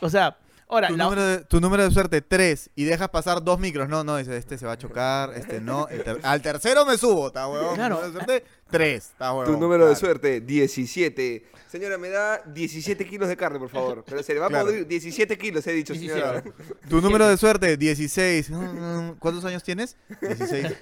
O 0.00 0.10
sea, 0.10 0.36
ahora, 0.68 0.88
Tu, 0.88 0.96
la- 0.96 1.04
número 1.04 1.24
de, 1.24 1.38
tu 1.44 1.60
número 1.60 1.84
de 1.84 1.90
suerte, 1.90 2.20
3. 2.22 2.70
Y 2.74 2.84
dejas 2.84 3.08
pasar 3.10 3.42
dos 3.42 3.58
micros. 3.58 3.88
No, 3.88 4.04
no, 4.04 4.16
dice, 4.16 4.36
este 4.36 4.58
se 4.58 4.66
va 4.66 4.72
a 4.72 4.78
chocar, 4.78 5.32
este 5.34 5.60
no. 5.60 5.88
el 5.88 6.02
ter- 6.02 6.20
al 6.22 6.42
tercero 6.42 6.84
me 6.86 6.96
subo, 6.98 7.28
está 7.28 7.46
huevón. 7.48 7.74
Claro. 7.76 7.96
Tu 7.96 8.02
número 8.02 8.18
de 8.20 8.24
suerte, 8.26 8.46
3. 8.70 9.04
Está 9.04 9.32
huevón. 9.32 9.54
Tu 9.54 9.60
número 9.60 9.84
de 9.86 9.92
claro. 9.94 10.00
suerte, 10.00 10.40
17. 10.40 11.46
Señora, 11.68 11.98
me 11.98 12.08
da 12.08 12.42
17 12.46 13.06
kilos 13.06 13.28
de 13.28 13.36
carne, 13.36 13.58
por 13.58 13.68
favor. 13.68 14.04
Pero 14.06 14.22
se 14.22 14.32
le 14.32 14.40
va 14.40 14.46
a 14.46 14.48
Claro. 14.48 14.66
podrir 14.66 14.86
17 14.86 15.36
kilos, 15.36 15.66
he 15.66 15.72
dicho, 15.72 15.94
señora. 15.94 16.40
17. 16.40 16.88
Tu 16.88 17.00
número 17.00 17.26
de 17.28 17.36
suerte, 17.36 17.76
16. 17.76 18.50
Mm, 18.50 19.10
¿Cuántos 19.18 19.44
años 19.44 19.62
tienes? 19.64 19.96
16. 20.20 20.74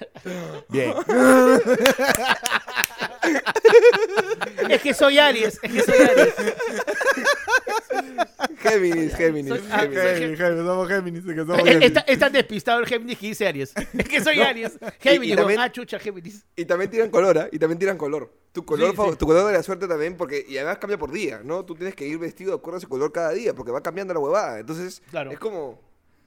Bien. 0.69 0.93
es 4.69 4.81
que 4.81 4.93
soy 4.93 5.17
Aries, 5.17 5.59
es 5.61 5.71
que 5.71 5.81
soy 5.81 5.97
Aries. 5.99 6.33
Géminis, 8.59 9.15
Géminis. 9.15 9.49
Soy- 9.49 9.61
ah, 9.71 9.79
Géminis. 9.81 10.01
soy- 10.03 10.13
Géminis, 10.15 10.37
Géminis, 10.39 10.65
somos 10.65 10.87
Géminis, 10.87 11.23
que 11.25 11.35
somos 11.35 11.57
Es, 11.59 11.63
Géminis. 11.65 11.87
está, 11.87 11.99
es 12.01 12.19
tan 12.19 12.31
despistado 12.33 12.79
el 12.79 12.85
Géminis 12.85 13.17
que 13.17 13.27
dice 13.27 13.47
Aries. 13.47 13.73
Es 13.97 14.07
que 14.09 14.21
soy 14.23 14.39
Aries. 14.41 14.77
Géminis, 14.99 15.33
y 15.33 15.35
también- 15.35 15.59
weón. 15.59 15.69
ah, 15.69 15.71
chucha, 15.71 15.99
Géminis. 15.99 16.45
Y 16.55 16.65
también 16.65 16.89
tiran 16.91 17.09
color, 17.09 17.37
¿ah? 17.37 17.47
Y 17.51 17.59
también 17.59 17.79
tiran 17.79 17.97
color. 17.97 18.31
Tu 18.51 18.63
color, 18.65 18.91
Sí, 18.95 19.17
tu 19.17 19.25
color 19.25 19.47
de 19.47 19.53
la 19.53 19.63
suerte 19.63 19.87
también, 19.87 20.15
porque 20.15 20.45
y 20.47 20.57
además 20.57 20.77
cambia 20.77 20.97
por 20.97 21.11
día, 21.11 21.41
¿no? 21.43 21.65
Tú 21.65 21.75
tienes 21.75 21.93
que 21.95 22.07
ir 22.07 22.17
vestido 22.17 22.51
de 22.51 22.57
acuerdo 22.57 22.77
a 22.77 22.79
ese 22.79 22.87
color 22.87 23.11
cada 23.11 23.31
día, 23.31 23.53
porque 23.53 23.71
va 23.71 23.81
cambiando 23.81 24.13
la 24.13 24.19
huevada. 24.21 24.59
Entonces, 24.59 25.01
Claro. 25.11 25.31
es 25.31 25.39
como... 25.39 25.79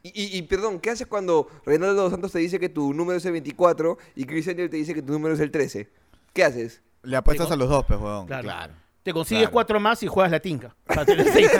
Y, 0.03 0.09
y- 0.09 0.37
y, 0.37 0.41
perdón, 0.43 0.79
¿qué 0.79 0.91
haces 0.91 1.07
cuando 1.07 1.49
Reinaldo 1.65 2.03
dos 2.03 2.11
Santos 2.11 2.31
te 2.31 2.39
dice 2.39 2.57
que 2.59 2.69
tu 2.69 2.93
número 2.93 3.17
es 3.17 3.25
el 3.25 3.33
24 3.33 3.97
y 4.15 4.23
Chris 4.25 4.47
Angel 4.47 4.69
te 4.69 4.77
dice 4.77 4.93
que 4.93 5.01
tu 5.01 5.11
número 5.11 5.33
es 5.35 5.41
el 5.41 5.51
13? 5.51 5.89
¿Qué 6.33 6.43
haces? 6.45 6.81
Le 7.03 7.17
apuestas 7.17 7.51
a 7.51 7.55
los 7.55 7.67
dos, 7.67 7.83
pues. 7.85 7.99
Claro. 8.27 8.73
Te 9.03 9.13
consigues 9.13 9.43
Claro. 9.43 9.53
cuatro 9.53 9.79
más 9.79 10.03
y 10.03 10.07
juegas 10.07 10.31
la 10.31 10.39
tinca. 10.39 10.75
Para 10.85 11.05
tener 11.05 11.27
seis. 11.31 11.49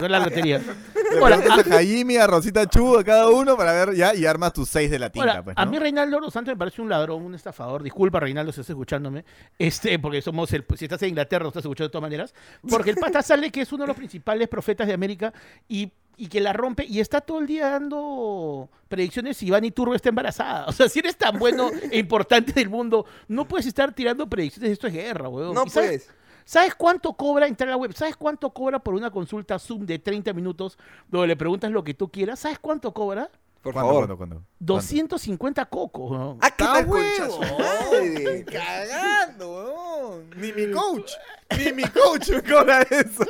No 0.00 0.06
es 0.06 0.10
la 0.10 0.18
lotería. 0.20 0.58
Le 0.58 1.18
Ahora, 1.20 1.36
preguntas 1.38 1.66
a 1.66 1.74
Jaime, 1.76 2.18
a 2.18 2.26
Rosita 2.26 2.66
Chu, 2.66 2.98
a 2.98 3.04
cada 3.04 3.28
uno 3.28 3.56
para 3.56 3.72
ver 3.72 3.94
ya 3.94 4.14
y 4.14 4.24
armas 4.26 4.52
tus 4.52 4.68
seis 4.68 4.90
de 4.90 4.98
la 4.98 5.10
tinta. 5.10 5.28
Ahora, 5.30 5.44
pues, 5.44 5.56
a 5.58 5.66
mí 5.66 5.78
Reinaldo 5.78 6.18
Dos 6.20 6.32
Santos 6.32 6.52
me 6.54 6.58
parece 6.58 6.80
un 6.82 6.88
ladrón, 6.88 7.22
un 7.22 7.34
estafador. 7.36 7.82
Disculpa, 7.84 8.18
Reinaldo, 8.18 8.50
si 8.50 8.60
estás 8.62 8.70
escuchándome. 8.70 9.24
Este, 9.58 9.96
porque 10.00 10.20
somos 10.22 10.52
el, 10.54 10.64
si 10.76 10.86
estás 10.86 11.02
en 11.02 11.10
Inglaterra, 11.10 11.42
lo 11.44 11.48
estás 11.50 11.62
escuchando 11.64 11.88
de 11.88 11.92
todas 11.92 12.02
maneras. 12.02 12.34
Porque 12.68 12.90
el 12.90 12.96
pata 12.96 13.22
sale 13.22 13.50
que 13.52 13.60
es 13.60 13.72
uno 13.72 13.84
de 13.84 13.88
los 13.88 13.96
principales 13.96 14.48
profetas 14.48 14.88
de 14.88 14.94
América 14.94 15.32
y, 15.68 15.92
y 16.16 16.26
que 16.28 16.40
la 16.40 16.52
rompe 16.54 16.84
y 16.84 16.98
está 16.98 17.20
todo 17.20 17.38
el 17.40 17.46
día 17.46 17.68
dando 17.68 18.68
predicciones 18.88 19.36
si 19.36 19.46
Iván 19.46 19.64
Iturbe 19.64 19.94
está 19.94 20.08
embarazada. 20.08 20.64
O 20.68 20.72
sea, 20.72 20.88
si 20.88 20.98
eres 21.00 21.16
tan 21.16 21.38
bueno 21.38 21.70
e 21.90 21.98
importante 21.98 22.52
del 22.52 22.70
mundo, 22.70 23.04
no 23.28 23.46
puedes 23.46 23.66
estar 23.66 23.92
tirando 23.94 24.26
predicciones. 24.28 24.72
Esto 24.72 24.86
es 24.88 24.94
guerra, 24.94 25.28
weón. 25.28 25.54
No 25.54 25.64
¿Y 25.66 25.70
sabes- 25.70 25.88
puedes. 26.08 26.21
¿Sabes 26.44 26.74
cuánto 26.74 27.12
cobra 27.14 27.46
entrar 27.46 27.68
a 27.68 27.72
la 27.72 27.76
web? 27.76 27.92
¿Sabes 27.94 28.16
cuánto 28.16 28.50
cobra 28.50 28.78
por 28.78 28.94
una 28.94 29.10
consulta 29.10 29.58
Zoom 29.58 29.86
de 29.86 29.98
30 29.98 30.32
minutos 30.32 30.78
donde 31.08 31.28
le 31.28 31.36
preguntas 31.36 31.70
lo 31.70 31.82
que 31.84 31.94
tú 31.94 32.08
quieras? 32.10 32.40
¿Sabes 32.40 32.58
cuánto 32.58 32.92
cobra? 32.92 33.30
Por 33.62 33.72
¿Cuándo, 33.74 33.88
favor. 33.92 34.06
cuándo, 34.06 34.16
cuándo? 34.16 34.42
250 34.58 35.64
cocos. 35.66 36.10
weón. 36.10 36.38
Ah, 36.40 36.50
¿qué 36.50 36.64
¡Está 36.64 36.74
tal, 36.74 36.86
huevo! 36.88 37.40
¡Cagando, 38.50 39.52
weón! 39.54 40.30
Ni 40.36 40.52
mi 40.52 40.70
coach, 40.72 41.12
ni 41.56 41.72
mi 41.72 41.84
coach 41.84 42.30
me 42.30 42.42
cobra 42.42 42.82
eso. 42.82 43.24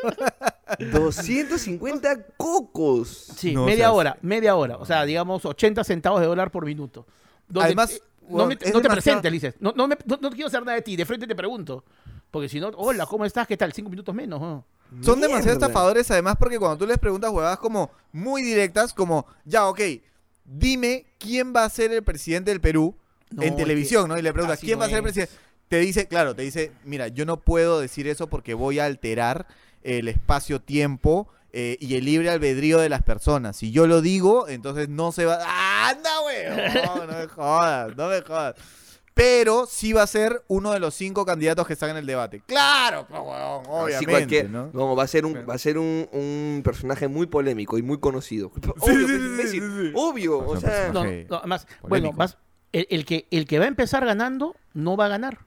250 0.90 2.26
cocos. 2.36 3.08
Sí, 3.36 3.52
No 3.52 3.66
media 3.66 3.92
hora, 3.92 4.16
media 4.22 4.56
hora. 4.56 4.76
O 4.78 4.86
sea, 4.86 5.04
digamos 5.04 5.44
80 5.44 5.84
centavos 5.84 6.20
de 6.20 6.26
dólar 6.26 6.50
por 6.50 6.64
minuto. 6.64 7.06
Donde, 7.48 7.66
Además, 7.66 7.92
eh, 7.92 8.00
no, 8.28 8.46
me- 8.46 8.54
no 8.54 8.58
te 8.58 8.66
demasiado- 8.70 8.92
presentes, 8.94 9.32
dices. 9.32 9.54
No, 9.60 9.72
no, 9.76 9.86
me- 9.86 9.98
no- 10.06 10.18
no 10.20 10.30
quiero 10.30 10.48
saber 10.48 10.64
nada 10.66 10.76
de 10.76 10.82
ti, 10.82 10.96
de 10.96 11.04
frente 11.04 11.26
te 11.26 11.34
pregunto. 11.34 11.84
Porque 12.33 12.49
si 12.49 12.59
no, 12.59 12.70
hola, 12.76 13.07
¿cómo 13.07 13.26
estás? 13.26 13.47
¿Qué 13.47 13.57
tal? 13.59 13.72
Cinco 13.74 13.91
minutos 13.91 14.12
menos. 14.14 14.41
¿no? 14.41 14.64
Son 15.03 15.20
demasiado 15.20 15.53
estafadores, 15.53 16.11
además, 16.11 16.37
porque 16.39 16.59
cuando 16.59 16.78
tú 16.78 16.87
les 16.87 16.99
preguntas 16.99 17.30
huevadas 17.30 17.59
como 17.59 17.91
muy 18.11 18.43
directas, 18.43 18.95
como, 18.95 19.26
ya, 19.45 19.68
ok, 19.68 19.80
dime 20.45 21.05
quién 21.18 21.55
va 21.55 21.64
a 21.64 21.70
ser 21.70 21.93
el 21.93 22.03
presidente 22.03 22.51
del 22.51 22.61
Perú 22.61 22.97
No, 23.30 23.43
en 23.43 23.55
televisión, 23.55 24.09
¿no? 24.09 24.18
Y 24.18 24.22
le 24.22 24.33
preguntas, 24.33 24.61
¿quién 24.61 24.72
no 24.72 24.80
va 24.80 24.87
a 24.87 24.89
ser 24.89 24.99
el 24.99 25.07
es. 25.07 25.12
presidente? 25.12 25.35
Te 25.68 25.78
dice, 25.78 26.09
claro, 26.09 26.35
te 26.35 26.43
dice, 26.43 26.72
mira, 26.85 27.09
yo 27.09 27.26
no 27.26 27.39
puedo 27.41 27.80
decir 27.80 28.09
eso 28.09 28.26
porque 28.26 28.55
voy 28.55 28.78
a 28.78 28.87
alterar 28.87 29.47
el 29.83 30.09
espacio-tiempo 30.09 31.28
eh, 31.53 31.76
y 31.80 31.97
el 31.97 32.07
libre 32.07 32.30
albedrío 32.30 32.78
de 32.78 32.89
las 32.89 33.03
personas. 33.03 33.59
Si 33.59 33.72
yo 33.72 33.87
lo 33.87 34.01
digo, 34.01 34.49
entonces 34.49 34.89
no 34.89 35.12
se 35.12 35.26
va... 35.26 35.39
¡Ah, 35.43 35.91
¡Anda, 35.91 36.11
güey! 36.22 36.85
No, 36.87 37.07
no 37.07 37.18
me 37.18 37.26
jodas, 37.26 37.97
no 37.97 38.09
me 38.09 38.22
jodas. 38.22 38.55
Pero 39.14 39.66
sí 39.66 39.92
va 39.92 40.02
a 40.02 40.06
ser 40.06 40.42
uno 40.48 40.72
de 40.72 40.80
los 40.80 40.94
cinco 40.94 41.26
candidatos 41.26 41.66
que 41.66 41.74
están 41.74 41.90
en 41.90 41.98
el 41.98 42.06
debate. 42.06 42.42
Claro, 42.46 43.06
pues, 43.06 43.20
weón, 43.20 43.62
obviamente, 43.68 44.44
¿no? 44.44 44.70
no, 44.72 44.96
va 44.96 45.02
a 45.02 45.06
ser 45.06 45.26
un, 45.26 45.34
va 45.48 45.54
a 45.54 45.58
ser 45.58 45.76
un, 45.76 46.08
un 46.12 46.62
personaje 46.64 47.08
muy 47.08 47.26
polémico 47.26 47.76
y 47.76 47.82
muy 47.82 47.98
conocido. 47.98 48.50
Sí, 48.82 48.90
Obvio, 48.90 49.06
sí, 49.06 49.32
pues, 49.36 49.50
sí, 49.50 49.60
sí, 49.60 49.66
sí. 49.82 49.92
Obvio, 49.94 50.38
o 50.38 50.56
sea, 50.58 50.90
No, 50.92 51.04
no, 51.04 51.36
además, 51.36 51.66
bueno, 51.82 52.12
vas- 52.12 52.38
el, 52.72 52.86
el 52.90 53.04
que, 53.04 53.26
el 53.30 53.46
que 53.46 53.58
va 53.58 53.66
a 53.66 53.68
empezar 53.68 54.04
ganando 54.04 54.56
no 54.72 54.96
va 54.96 55.06
a 55.06 55.08
ganar. 55.08 55.38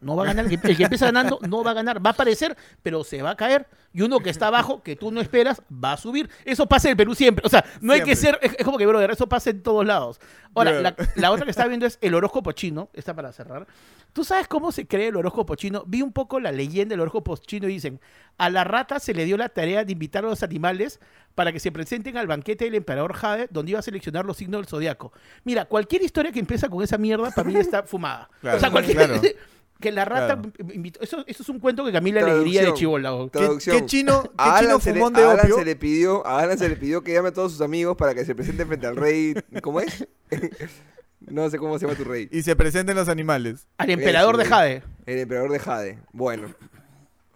No 0.00 0.14
va 0.14 0.24
a 0.24 0.26
ganar. 0.26 0.44
El 0.44 0.60
que, 0.60 0.68
el 0.68 0.76
que 0.76 0.82
empieza 0.84 1.06
ganando 1.06 1.38
no 1.48 1.64
va 1.64 1.70
a 1.70 1.74
ganar. 1.74 2.04
Va 2.04 2.10
a 2.10 2.12
aparecer, 2.12 2.56
pero 2.82 3.02
se 3.02 3.22
va 3.22 3.30
a 3.30 3.36
caer. 3.36 3.66
Y 3.96 4.02
uno 4.02 4.20
que 4.20 4.28
está 4.28 4.48
abajo, 4.48 4.82
que 4.82 4.94
tú 4.94 5.10
no 5.10 5.22
esperas, 5.22 5.62
va 5.72 5.92
a 5.94 5.96
subir. 5.96 6.28
Eso 6.44 6.66
pasa 6.66 6.88
en 6.88 6.90
el 6.90 6.96
Perú 6.98 7.14
siempre. 7.14 7.46
O 7.46 7.48
sea, 7.48 7.64
no 7.80 7.94
hay 7.94 8.02
que 8.02 8.14
ser. 8.14 8.36
Siempre. 8.38 8.48
Es, 8.48 8.56
es 8.58 8.64
como 8.66 8.76
que, 8.76 8.84
brother, 8.84 9.10
eso 9.10 9.26
pasa 9.26 9.48
en 9.48 9.62
todos 9.62 9.86
lados. 9.86 10.20
Ahora, 10.54 10.78
Claro. 10.80 10.96
la, 10.98 11.08
la 11.14 11.30
otra 11.32 11.44
que 11.46 11.50
está 11.50 11.66
viendo 11.68 11.86
es 11.86 11.96
el 12.02 12.14
horóscopo 12.14 12.52
chino. 12.52 12.90
Está 12.92 13.14
para 13.14 13.32
cerrar. 13.32 13.66
¿Tú 14.12 14.22
sabes 14.22 14.48
cómo 14.48 14.70
se 14.70 14.86
cree 14.86 15.08
el 15.08 15.16
horóscopo 15.16 15.54
chino? 15.54 15.82
Vi 15.86 16.02
un 16.02 16.12
poco 16.12 16.40
la 16.40 16.52
leyenda 16.52 16.92
del 16.92 17.00
horóscopo 17.00 17.36
chino 17.38 17.68
y 17.68 17.72
dicen: 17.72 17.98
a 18.36 18.50
la 18.50 18.64
rata 18.64 18.98
se 19.00 19.14
le 19.14 19.24
dio 19.24 19.38
la 19.38 19.48
tarea 19.48 19.82
de 19.84 19.92
invitar 19.92 20.26
a 20.26 20.28
los 20.28 20.42
animales 20.42 21.00
para 21.34 21.50
que 21.52 21.58
se 21.60 21.72
presenten 21.72 22.18
al 22.18 22.26
banquete 22.26 22.66
del 22.66 22.74
emperador 22.74 23.14
Jade, 23.14 23.48
donde 23.50 23.70
iba 23.70 23.78
a 23.78 23.82
seleccionar 23.82 24.26
los 24.26 24.36
signos 24.36 24.60
del 24.60 24.66
zodiaco. 24.68 25.12
Mira, 25.44 25.64
cualquier 25.64 26.02
historia 26.02 26.32
que 26.32 26.40
empieza 26.40 26.68
con 26.68 26.82
esa 26.82 26.98
mierda 26.98 27.30
para 27.30 27.48
mí 27.48 27.56
está 27.56 27.82
fumada. 27.84 28.28
Claro, 28.42 28.56
o 28.58 28.60
sea, 28.60 28.70
cualquier. 28.70 28.96
claro. 28.98 29.20
Que 29.80 29.92
la 29.92 30.04
rata 30.06 30.40
Claro. 30.40 30.72
invitó. 30.72 31.00
Eso, 31.02 31.22
eso 31.26 31.42
es 31.42 31.48
un 31.50 31.60
cuento 31.60 31.84
que 31.84 31.92
Camila 31.92 32.22
le 32.22 32.38
diría 32.38 32.60
de 32.60 32.66
Traducción. 32.68 32.76
chivola. 32.76 33.10
¿Qué, 33.32 33.38
Traducción. 33.38 33.78
qué 33.78 33.86
chino, 33.86 34.22
qué 34.22 34.28
a 34.38 34.58
chino 34.60 34.70
Alan, 34.70 34.80
se 34.80 34.92
le, 34.92 34.98
fumón 34.98 35.12
de 35.12 35.22
a 35.22 35.30
Alan 35.32 35.44
opio? 35.44 35.56
se 35.58 35.64
le 35.66 35.76
pidió, 35.76 36.26
a 36.26 36.40
Alan 36.40 36.58
se 36.58 36.68
le 36.68 36.76
pidió 36.76 37.02
que 37.02 37.12
llame 37.12 37.28
a 37.28 37.32
todos 37.32 37.52
sus 37.52 37.60
amigos 37.60 37.96
para 37.96 38.14
que 38.14 38.24
se 38.24 38.34
presente 38.34 38.64
frente 38.64 38.86
al 38.86 38.96
rey. 38.96 39.34
¿Cómo 39.62 39.80
es? 39.80 40.06
no 41.20 41.48
sé 41.50 41.58
cómo 41.58 41.78
se 41.78 41.86
llama 41.86 41.96
tu 41.98 42.04
rey. 42.04 42.28
Y 42.30 42.42
se 42.42 42.56
presenten 42.56 42.96
los 42.96 43.08
animales. 43.08 43.66
Al 43.78 43.90
emperador 43.90 44.36
de 44.36 44.44
Jade. 44.46 44.82
El 45.04 45.18
emperador 45.18 45.50
de 45.52 45.58
Jade. 45.58 45.98
Bueno, 46.12 46.48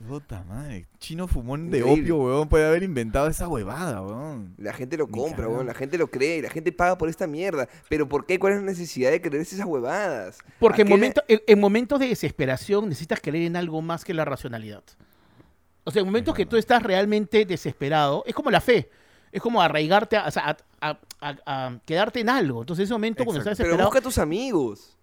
Puta 0.09 0.43
madre, 0.49 0.87
chino 0.99 1.29
fumón 1.29 1.71
de 1.71 1.79
Increíble. 1.79 2.03
opio, 2.13 2.17
weón, 2.25 2.49
puede 2.49 2.67
haber 2.67 2.83
inventado 2.83 3.29
esa 3.29 3.47
huevada, 3.49 4.01
weón. 4.03 4.55
la 4.57 4.73
gente 4.73 4.97
lo 4.97 5.07
compra, 5.07 5.47
weón, 5.47 5.67
la 5.67 5.75
gente 5.75 5.99
lo 5.99 6.11
cree, 6.11 6.39
y 6.39 6.43
la 6.43 6.49
gente 6.49 6.73
paga 6.73 6.97
por 6.97 7.09
esta 7.11 7.27
mierda. 7.27 7.69
Pero 7.91 8.09
¿por 8.09 8.25
qué? 8.25 8.39
¿Cuál 8.39 8.55
es 8.55 8.61
la 8.61 8.65
necesidad 8.67 9.11
de 9.11 9.21
creerse 9.21 9.57
esas 9.57 9.67
huevadas? 9.67 10.39
Porque 10.59 10.81
¿A 10.81 10.85
en, 10.85 10.89
qué 10.89 10.95
le- 10.95 10.97
momento, 10.99 11.23
en, 11.29 11.41
en 11.47 11.61
momentos 11.61 12.01
de 12.01 12.09
desesperación 12.09 12.89
necesitas 12.89 13.21
creer 13.21 13.45
en 13.47 13.57
algo 13.57 13.83
más 13.83 14.05
que 14.05 14.15
la 14.15 14.25
racionalidad. 14.25 14.83
O 15.85 15.91
sea, 15.91 16.01
en 16.01 16.07
momentos 16.07 16.35
que 16.35 16.47
tú 16.47 16.57
estás 16.57 16.83
realmente 16.83 17.45
desesperado, 17.45 18.23
es 18.27 18.35
como 18.35 18.51
la 18.51 18.61
fe. 18.61 18.91
Es 19.33 19.41
como 19.43 19.61
arraigarte, 19.63 20.17
a, 20.17 20.27
o 20.27 20.31
sea, 20.31 20.57
a, 20.81 20.89
a- 20.91 20.99
a- 21.21 21.37
a 21.67 21.79
quedarte 21.85 22.21
en 22.21 22.31
algo. 22.31 22.63
Entonces, 22.63 22.81
en 22.83 22.85
ese 22.87 22.95
momento, 22.95 23.25
cuando 23.25 23.41
estás 23.41 23.53
Exacto. 23.53 23.65
Pero 23.65 23.77
desesperado. 23.77 23.91
busca 23.91 23.99
a 23.99 24.03
tus 24.03 24.19
amigos. 24.19 24.97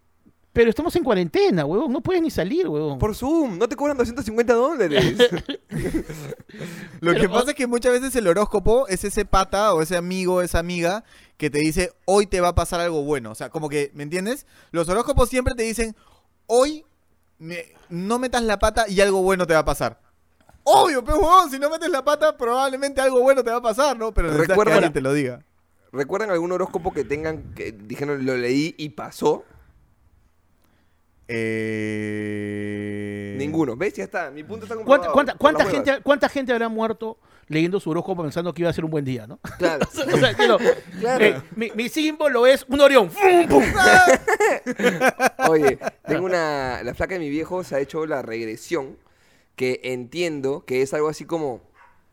Pero 0.58 0.72
estamos 0.72 0.96
en 0.96 1.04
cuarentena, 1.04 1.66
huevón. 1.66 1.92
No 1.94 2.02
puedes 2.02 2.20
ni 2.20 2.32
salir, 2.32 2.68
huevón. 2.68 2.98
Por 2.98 3.14
Zoom, 3.14 3.60
no 3.60 3.70
te 3.70 3.76
cobran 3.76 3.96
250 3.96 4.54
dólares. 4.56 5.16
Lo 7.00 7.14
que 7.14 7.30
pasa 7.30 7.52
es 7.52 7.56
que 7.56 7.68
muchas 7.68 7.92
veces 7.92 8.16
el 8.16 8.28
horóscopo 8.28 8.88
es 8.88 9.04
ese 9.04 9.24
pata 9.24 9.76
o 9.76 9.84
ese 9.84 9.96
amigo 9.98 10.36
o 10.38 10.42
esa 10.42 10.58
amiga 10.58 11.04
que 11.38 11.52
te 11.52 11.60
dice, 11.60 11.92
hoy 12.06 12.26
te 12.26 12.42
va 12.42 12.48
a 12.48 12.56
pasar 12.56 12.80
algo 12.80 13.04
bueno. 13.04 13.30
O 13.32 13.36
sea, 13.36 13.50
como 13.50 13.70
que, 13.70 13.92
¿me 13.94 14.02
entiendes? 14.02 14.48
Los 14.72 14.90
horóscopos 14.90 15.30
siempre 15.30 15.54
te 15.54 15.62
dicen, 15.62 15.96
hoy 16.48 16.84
me- 17.38 17.66
no 17.90 18.18
metas 18.18 18.42
la 18.42 18.58
pata 18.58 18.86
y 18.90 19.00
algo 19.02 19.22
bueno 19.22 19.46
te 19.46 19.54
va 19.54 19.60
a 19.60 19.66
pasar. 19.66 20.02
Obvio, 20.64 21.04
pero 21.04 21.20
huevón, 21.20 21.52
si 21.52 21.60
no 21.60 21.70
metes 21.70 21.90
la 21.90 22.04
pata, 22.04 22.36
probablemente 22.36 23.00
algo 23.00 23.22
bueno 23.22 23.44
te 23.44 23.52
va 23.52 23.58
a 23.58 23.62
pasar, 23.62 23.96
¿no? 23.96 24.12
Pero 24.12 24.30
necesitas 24.30 24.56
Recuerda- 24.58 24.72
que 24.72 24.76
alguien 24.78 24.94
te 24.94 25.02
lo 25.02 25.14
diga. 25.14 25.46
¿Recuerdan 25.92 26.32
algún 26.32 26.52
horóscopo 26.52 26.92
que 26.94 27.04
tengan, 27.04 27.54
que 27.54 27.72
dijeron, 27.74 28.26
lo 28.26 28.36
leí 28.36 28.74
y 28.78 28.90
pasó? 28.90 29.46
Eh... 31.28 33.36
Ninguno. 33.38 33.76
¿Ves? 33.76 33.94
Ya 33.96 34.06
está. 34.06 34.32
Mi 34.32 34.44
punto 34.44 34.66
está 34.66 34.76
¿Cuánta, 34.76 35.08
comprobado. 35.08 35.14
cuánta- 35.14 35.36
cuánta 35.38 35.66
gente. 35.66 36.00
¿Cuánta 36.04 36.30
gente 36.30 36.54
habrá 36.54 36.70
muerto 36.70 37.18
leyendo 37.50 37.80
su 37.80 37.90
horóscopo 37.92 38.24
pensando 38.24 38.54
que 38.54 38.62
iba 38.64 38.70
a 38.70 38.74
ser 38.74 38.84
un 38.86 38.92
buen 38.92 39.06
día, 39.06 39.26
no? 39.28 39.40
Claro. 39.58 39.86
O 40.14 40.18
sea, 40.18 40.34
quiero- 40.36 40.58
Claro. 41.00 41.24
eh, 41.26 41.42
mi, 41.56 41.72
mi 41.76 41.90
símbolo 41.90 42.46
es 42.48 42.66
un 42.68 42.82
Orión. 42.82 43.10
Oye, 45.50 45.78
tengo 46.06 46.26
una... 46.26 46.82
La 46.84 46.94
flaca 46.94 47.14
de 47.16 47.20
mi 47.20 47.30
viejo 47.30 47.64
se 47.64 47.76
ha 47.76 47.80
hecho 47.80 48.06
la 48.06 48.22
regresión, 48.22 48.98
que 49.56 49.80
entiendo 49.84 50.66
que 50.66 50.82
es 50.82 50.94
algo 50.94 51.10
así 51.10 51.26
como... 51.26 51.66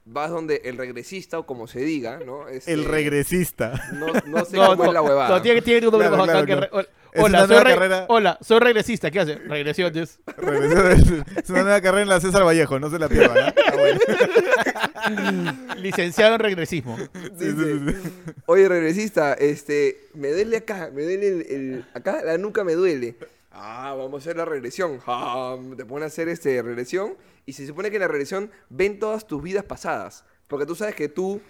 Vas 0.07 0.31
donde 0.31 0.61
el 0.67 0.77
regresista, 0.77 1.39
o 1.39 1.47
como 1.47 1.67
se 1.67 1.81
diga, 1.81 2.19
¿no? 2.27 2.47
Este, 2.49 2.75
El 2.75 2.85
regresista. 2.85 3.73
No, 3.95 4.09
no 4.27 4.45
sé 4.45 4.59
cómo 4.59 4.85
es 4.85 4.93
la 4.93 5.01
huevada. 5.01 5.31
no, 5.31 5.41
tiene, 5.41 5.63
tiene 5.63 5.87
un 5.87 5.93
doble 5.93 6.09
Claro, 6.09 6.25
claro, 6.25 6.45
que 6.47 6.57
re- 6.57 6.69
Hola, 7.17 7.27
una 7.29 7.39
soy 7.41 7.49
nueva 7.49 7.65
re- 7.65 7.71
carrera. 7.75 8.07
hola, 8.09 8.39
soy 8.41 8.59
regresista. 8.59 9.11
¿Qué 9.11 9.21
hace? 9.21 9.37
Regresiones. 9.37 10.19
Regresión 10.37 11.25
es 11.37 11.51
una 11.51 11.63
nueva 11.63 11.81
carrera 11.81 12.03
en 12.03 12.09
la 12.09 12.21
César 12.21 12.45
Vallejo, 12.45 12.79
no 12.81 12.91
se 12.91 12.99
la 12.99 13.09
pierdan. 13.09 13.49
¿eh? 13.49 13.55
Ah, 13.67 13.73
bueno. 13.77 15.75
Licenciado 15.77 16.35
en 16.35 16.41
regresismo. 16.41 16.97
Sí, 16.99 17.07
sí, 17.39 17.55
sí, 17.57 17.81
sí. 17.93 18.33
Oye, 18.47 18.69
regresista, 18.69 19.35
este, 19.35 20.09
me 20.15 20.31
duele 20.33 20.57
acá, 20.59 20.91
me 20.93 21.03
duele 21.05 21.29
el, 21.29 21.41
el- 21.51 21.85
acá 21.95 22.23
la 22.25 22.39
nuca 22.39 22.65
me 22.65 22.75
duele. 22.75 23.17
Ah, 23.53 23.95
vamos 23.97 24.15
a 24.15 24.17
hacer 24.25 24.37
la 24.37 24.45
regresión. 24.45 25.01
Ah, 25.07 25.57
te 25.77 25.85
ponen 25.85 26.05
a 26.05 26.07
hacer 26.07 26.29
este 26.29 26.61
regresión 26.63 27.15
y 27.47 27.53
se 27.53 27.67
supone 27.67 27.91
que 27.91 27.97
en 27.97 28.03
la 28.03 28.09
regresión 28.09 28.51
ven 28.71 28.99
todas 28.99 29.27
tus 29.27 29.43
vidas 29.43 29.65
pasadas, 29.65 30.25
porque 30.49 30.67
tú 30.67 30.75
sabes 30.75 30.95
que 30.97 31.09
tú 31.09 31.41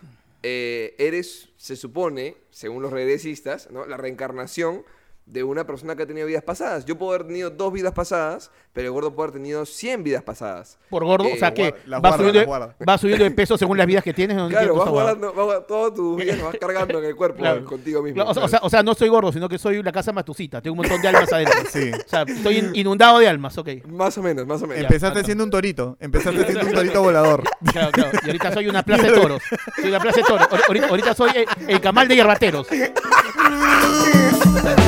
eh, 0.43 0.95
eres, 0.99 1.49
se 1.57 1.77
supone, 1.77 2.37
según 2.51 2.83
los 2.83 2.93
regresistas, 2.93 3.71
¿no? 3.71 3.87
la 3.87 3.97
reencarnación 3.97 4.83
de 5.27 5.43
una 5.43 5.67
persona 5.67 5.97
que 5.97 6.03
ha 6.03 6.07
tenido 6.07 6.27
vidas 6.27 6.43
pasadas. 6.43 6.85
Yo 6.85 6.99
puedo 6.99 7.13
haber 7.15 7.27
tenido 7.27 7.49
dos 7.51 7.73
vidas 7.73 7.93
pasadas, 7.95 8.51
pero 8.75 8.89
el 8.89 8.93
gordo 8.93 9.15
puede 9.15 9.29
haber 9.31 9.41
tenido 9.41 9.65
100 9.65 10.05
vidas 10.05 10.23
pasadas. 10.23 10.79
Por 10.91 11.03
gordo, 11.05 11.27
Eh, 11.29 11.33
o 11.35 11.39
sea 11.39 11.55
que 11.55 11.71
guarda- 11.71 11.91
va, 11.91 11.99
guarda, 12.11 12.17
subiendo, 12.19 12.75
va 12.89 12.99
subiendo 12.99 13.25
de 13.25 13.31
peso 13.31 13.57
según 13.57 13.79
las 13.79 13.87
vidas 13.87 14.05
que 14.05 14.13
tienes. 14.13 14.37
No 14.37 14.49
Claro, 14.49 14.75
vas 14.77 14.89
guardando, 14.91 15.33
vas- 15.33 15.67
todo 15.67 15.93
tu 15.95 16.17
vida 16.17 16.37
lo 16.37 16.45
vas 16.45 16.57
cargando 16.61 16.99
en 16.99 17.05
el 17.07 17.17
cuerpo 17.17 17.39
Claro. 17.39 17.65
contigo 17.65 18.03
mismo. 18.03 18.17
Claro, 18.17 18.31
o, 18.31 18.35
sea, 18.35 18.45
o 18.45 18.49
sea- 18.49 18.61
o 18.63 18.71
sea, 18.71 18.83
no 18.83 18.95
soy 18.95 19.09
gordo, 19.09 19.33
sino 19.33 19.49
que 19.49 19.59
soy 19.59 19.83
la 19.83 19.93
casa 19.93 20.13
matucita. 20.13 20.61
Tengo 20.61 20.75
un 20.75 20.79
montón 20.87 21.01
de 21.01 21.09
almas 21.09 21.33
adentro. 21.33 21.55
Sí. 21.73 21.91
O 21.93 22.09
sea, 22.09 22.23
estoy 22.23 22.59
in- 22.59 22.71
inundado 22.75 23.19
de 23.19 23.29
almas, 23.29 23.57
ok. 23.57 23.69
Más 23.87 24.17
o 24.19 24.23
menos, 24.23 24.47
más 24.47 24.61
o 24.63 24.67
menos. 24.67 24.83
Empezaste 24.85 25.25
siendo 25.25 25.45
un 25.45 25.51
torito. 25.51 25.97
Empezaste 26.01 26.45
siendo 26.45 26.67
un 26.67 26.73
torito 26.73 27.03
volador. 27.03 27.43
Claro, 27.73 27.91
claro. 27.93 28.19
Y 28.23 28.27
ahorita 28.27 28.53
soy 28.53 28.69
una 28.69 28.83
plaza 28.83 29.05
de 29.07 29.13
toros. 29.13 29.43
Soy 29.77 29.89
una 29.89 30.01
plaza 30.01 30.19
de 30.19 30.25
toros. 30.25 30.49
Ahor- 30.49 30.63
Ahorita, 30.69 30.89
ahorita 30.89 31.15
soy 31.15 31.31
el, 31.35 31.47
el 31.71 31.81
camal 31.81 32.07
de 32.09 32.15
hierbateros. 32.17 32.67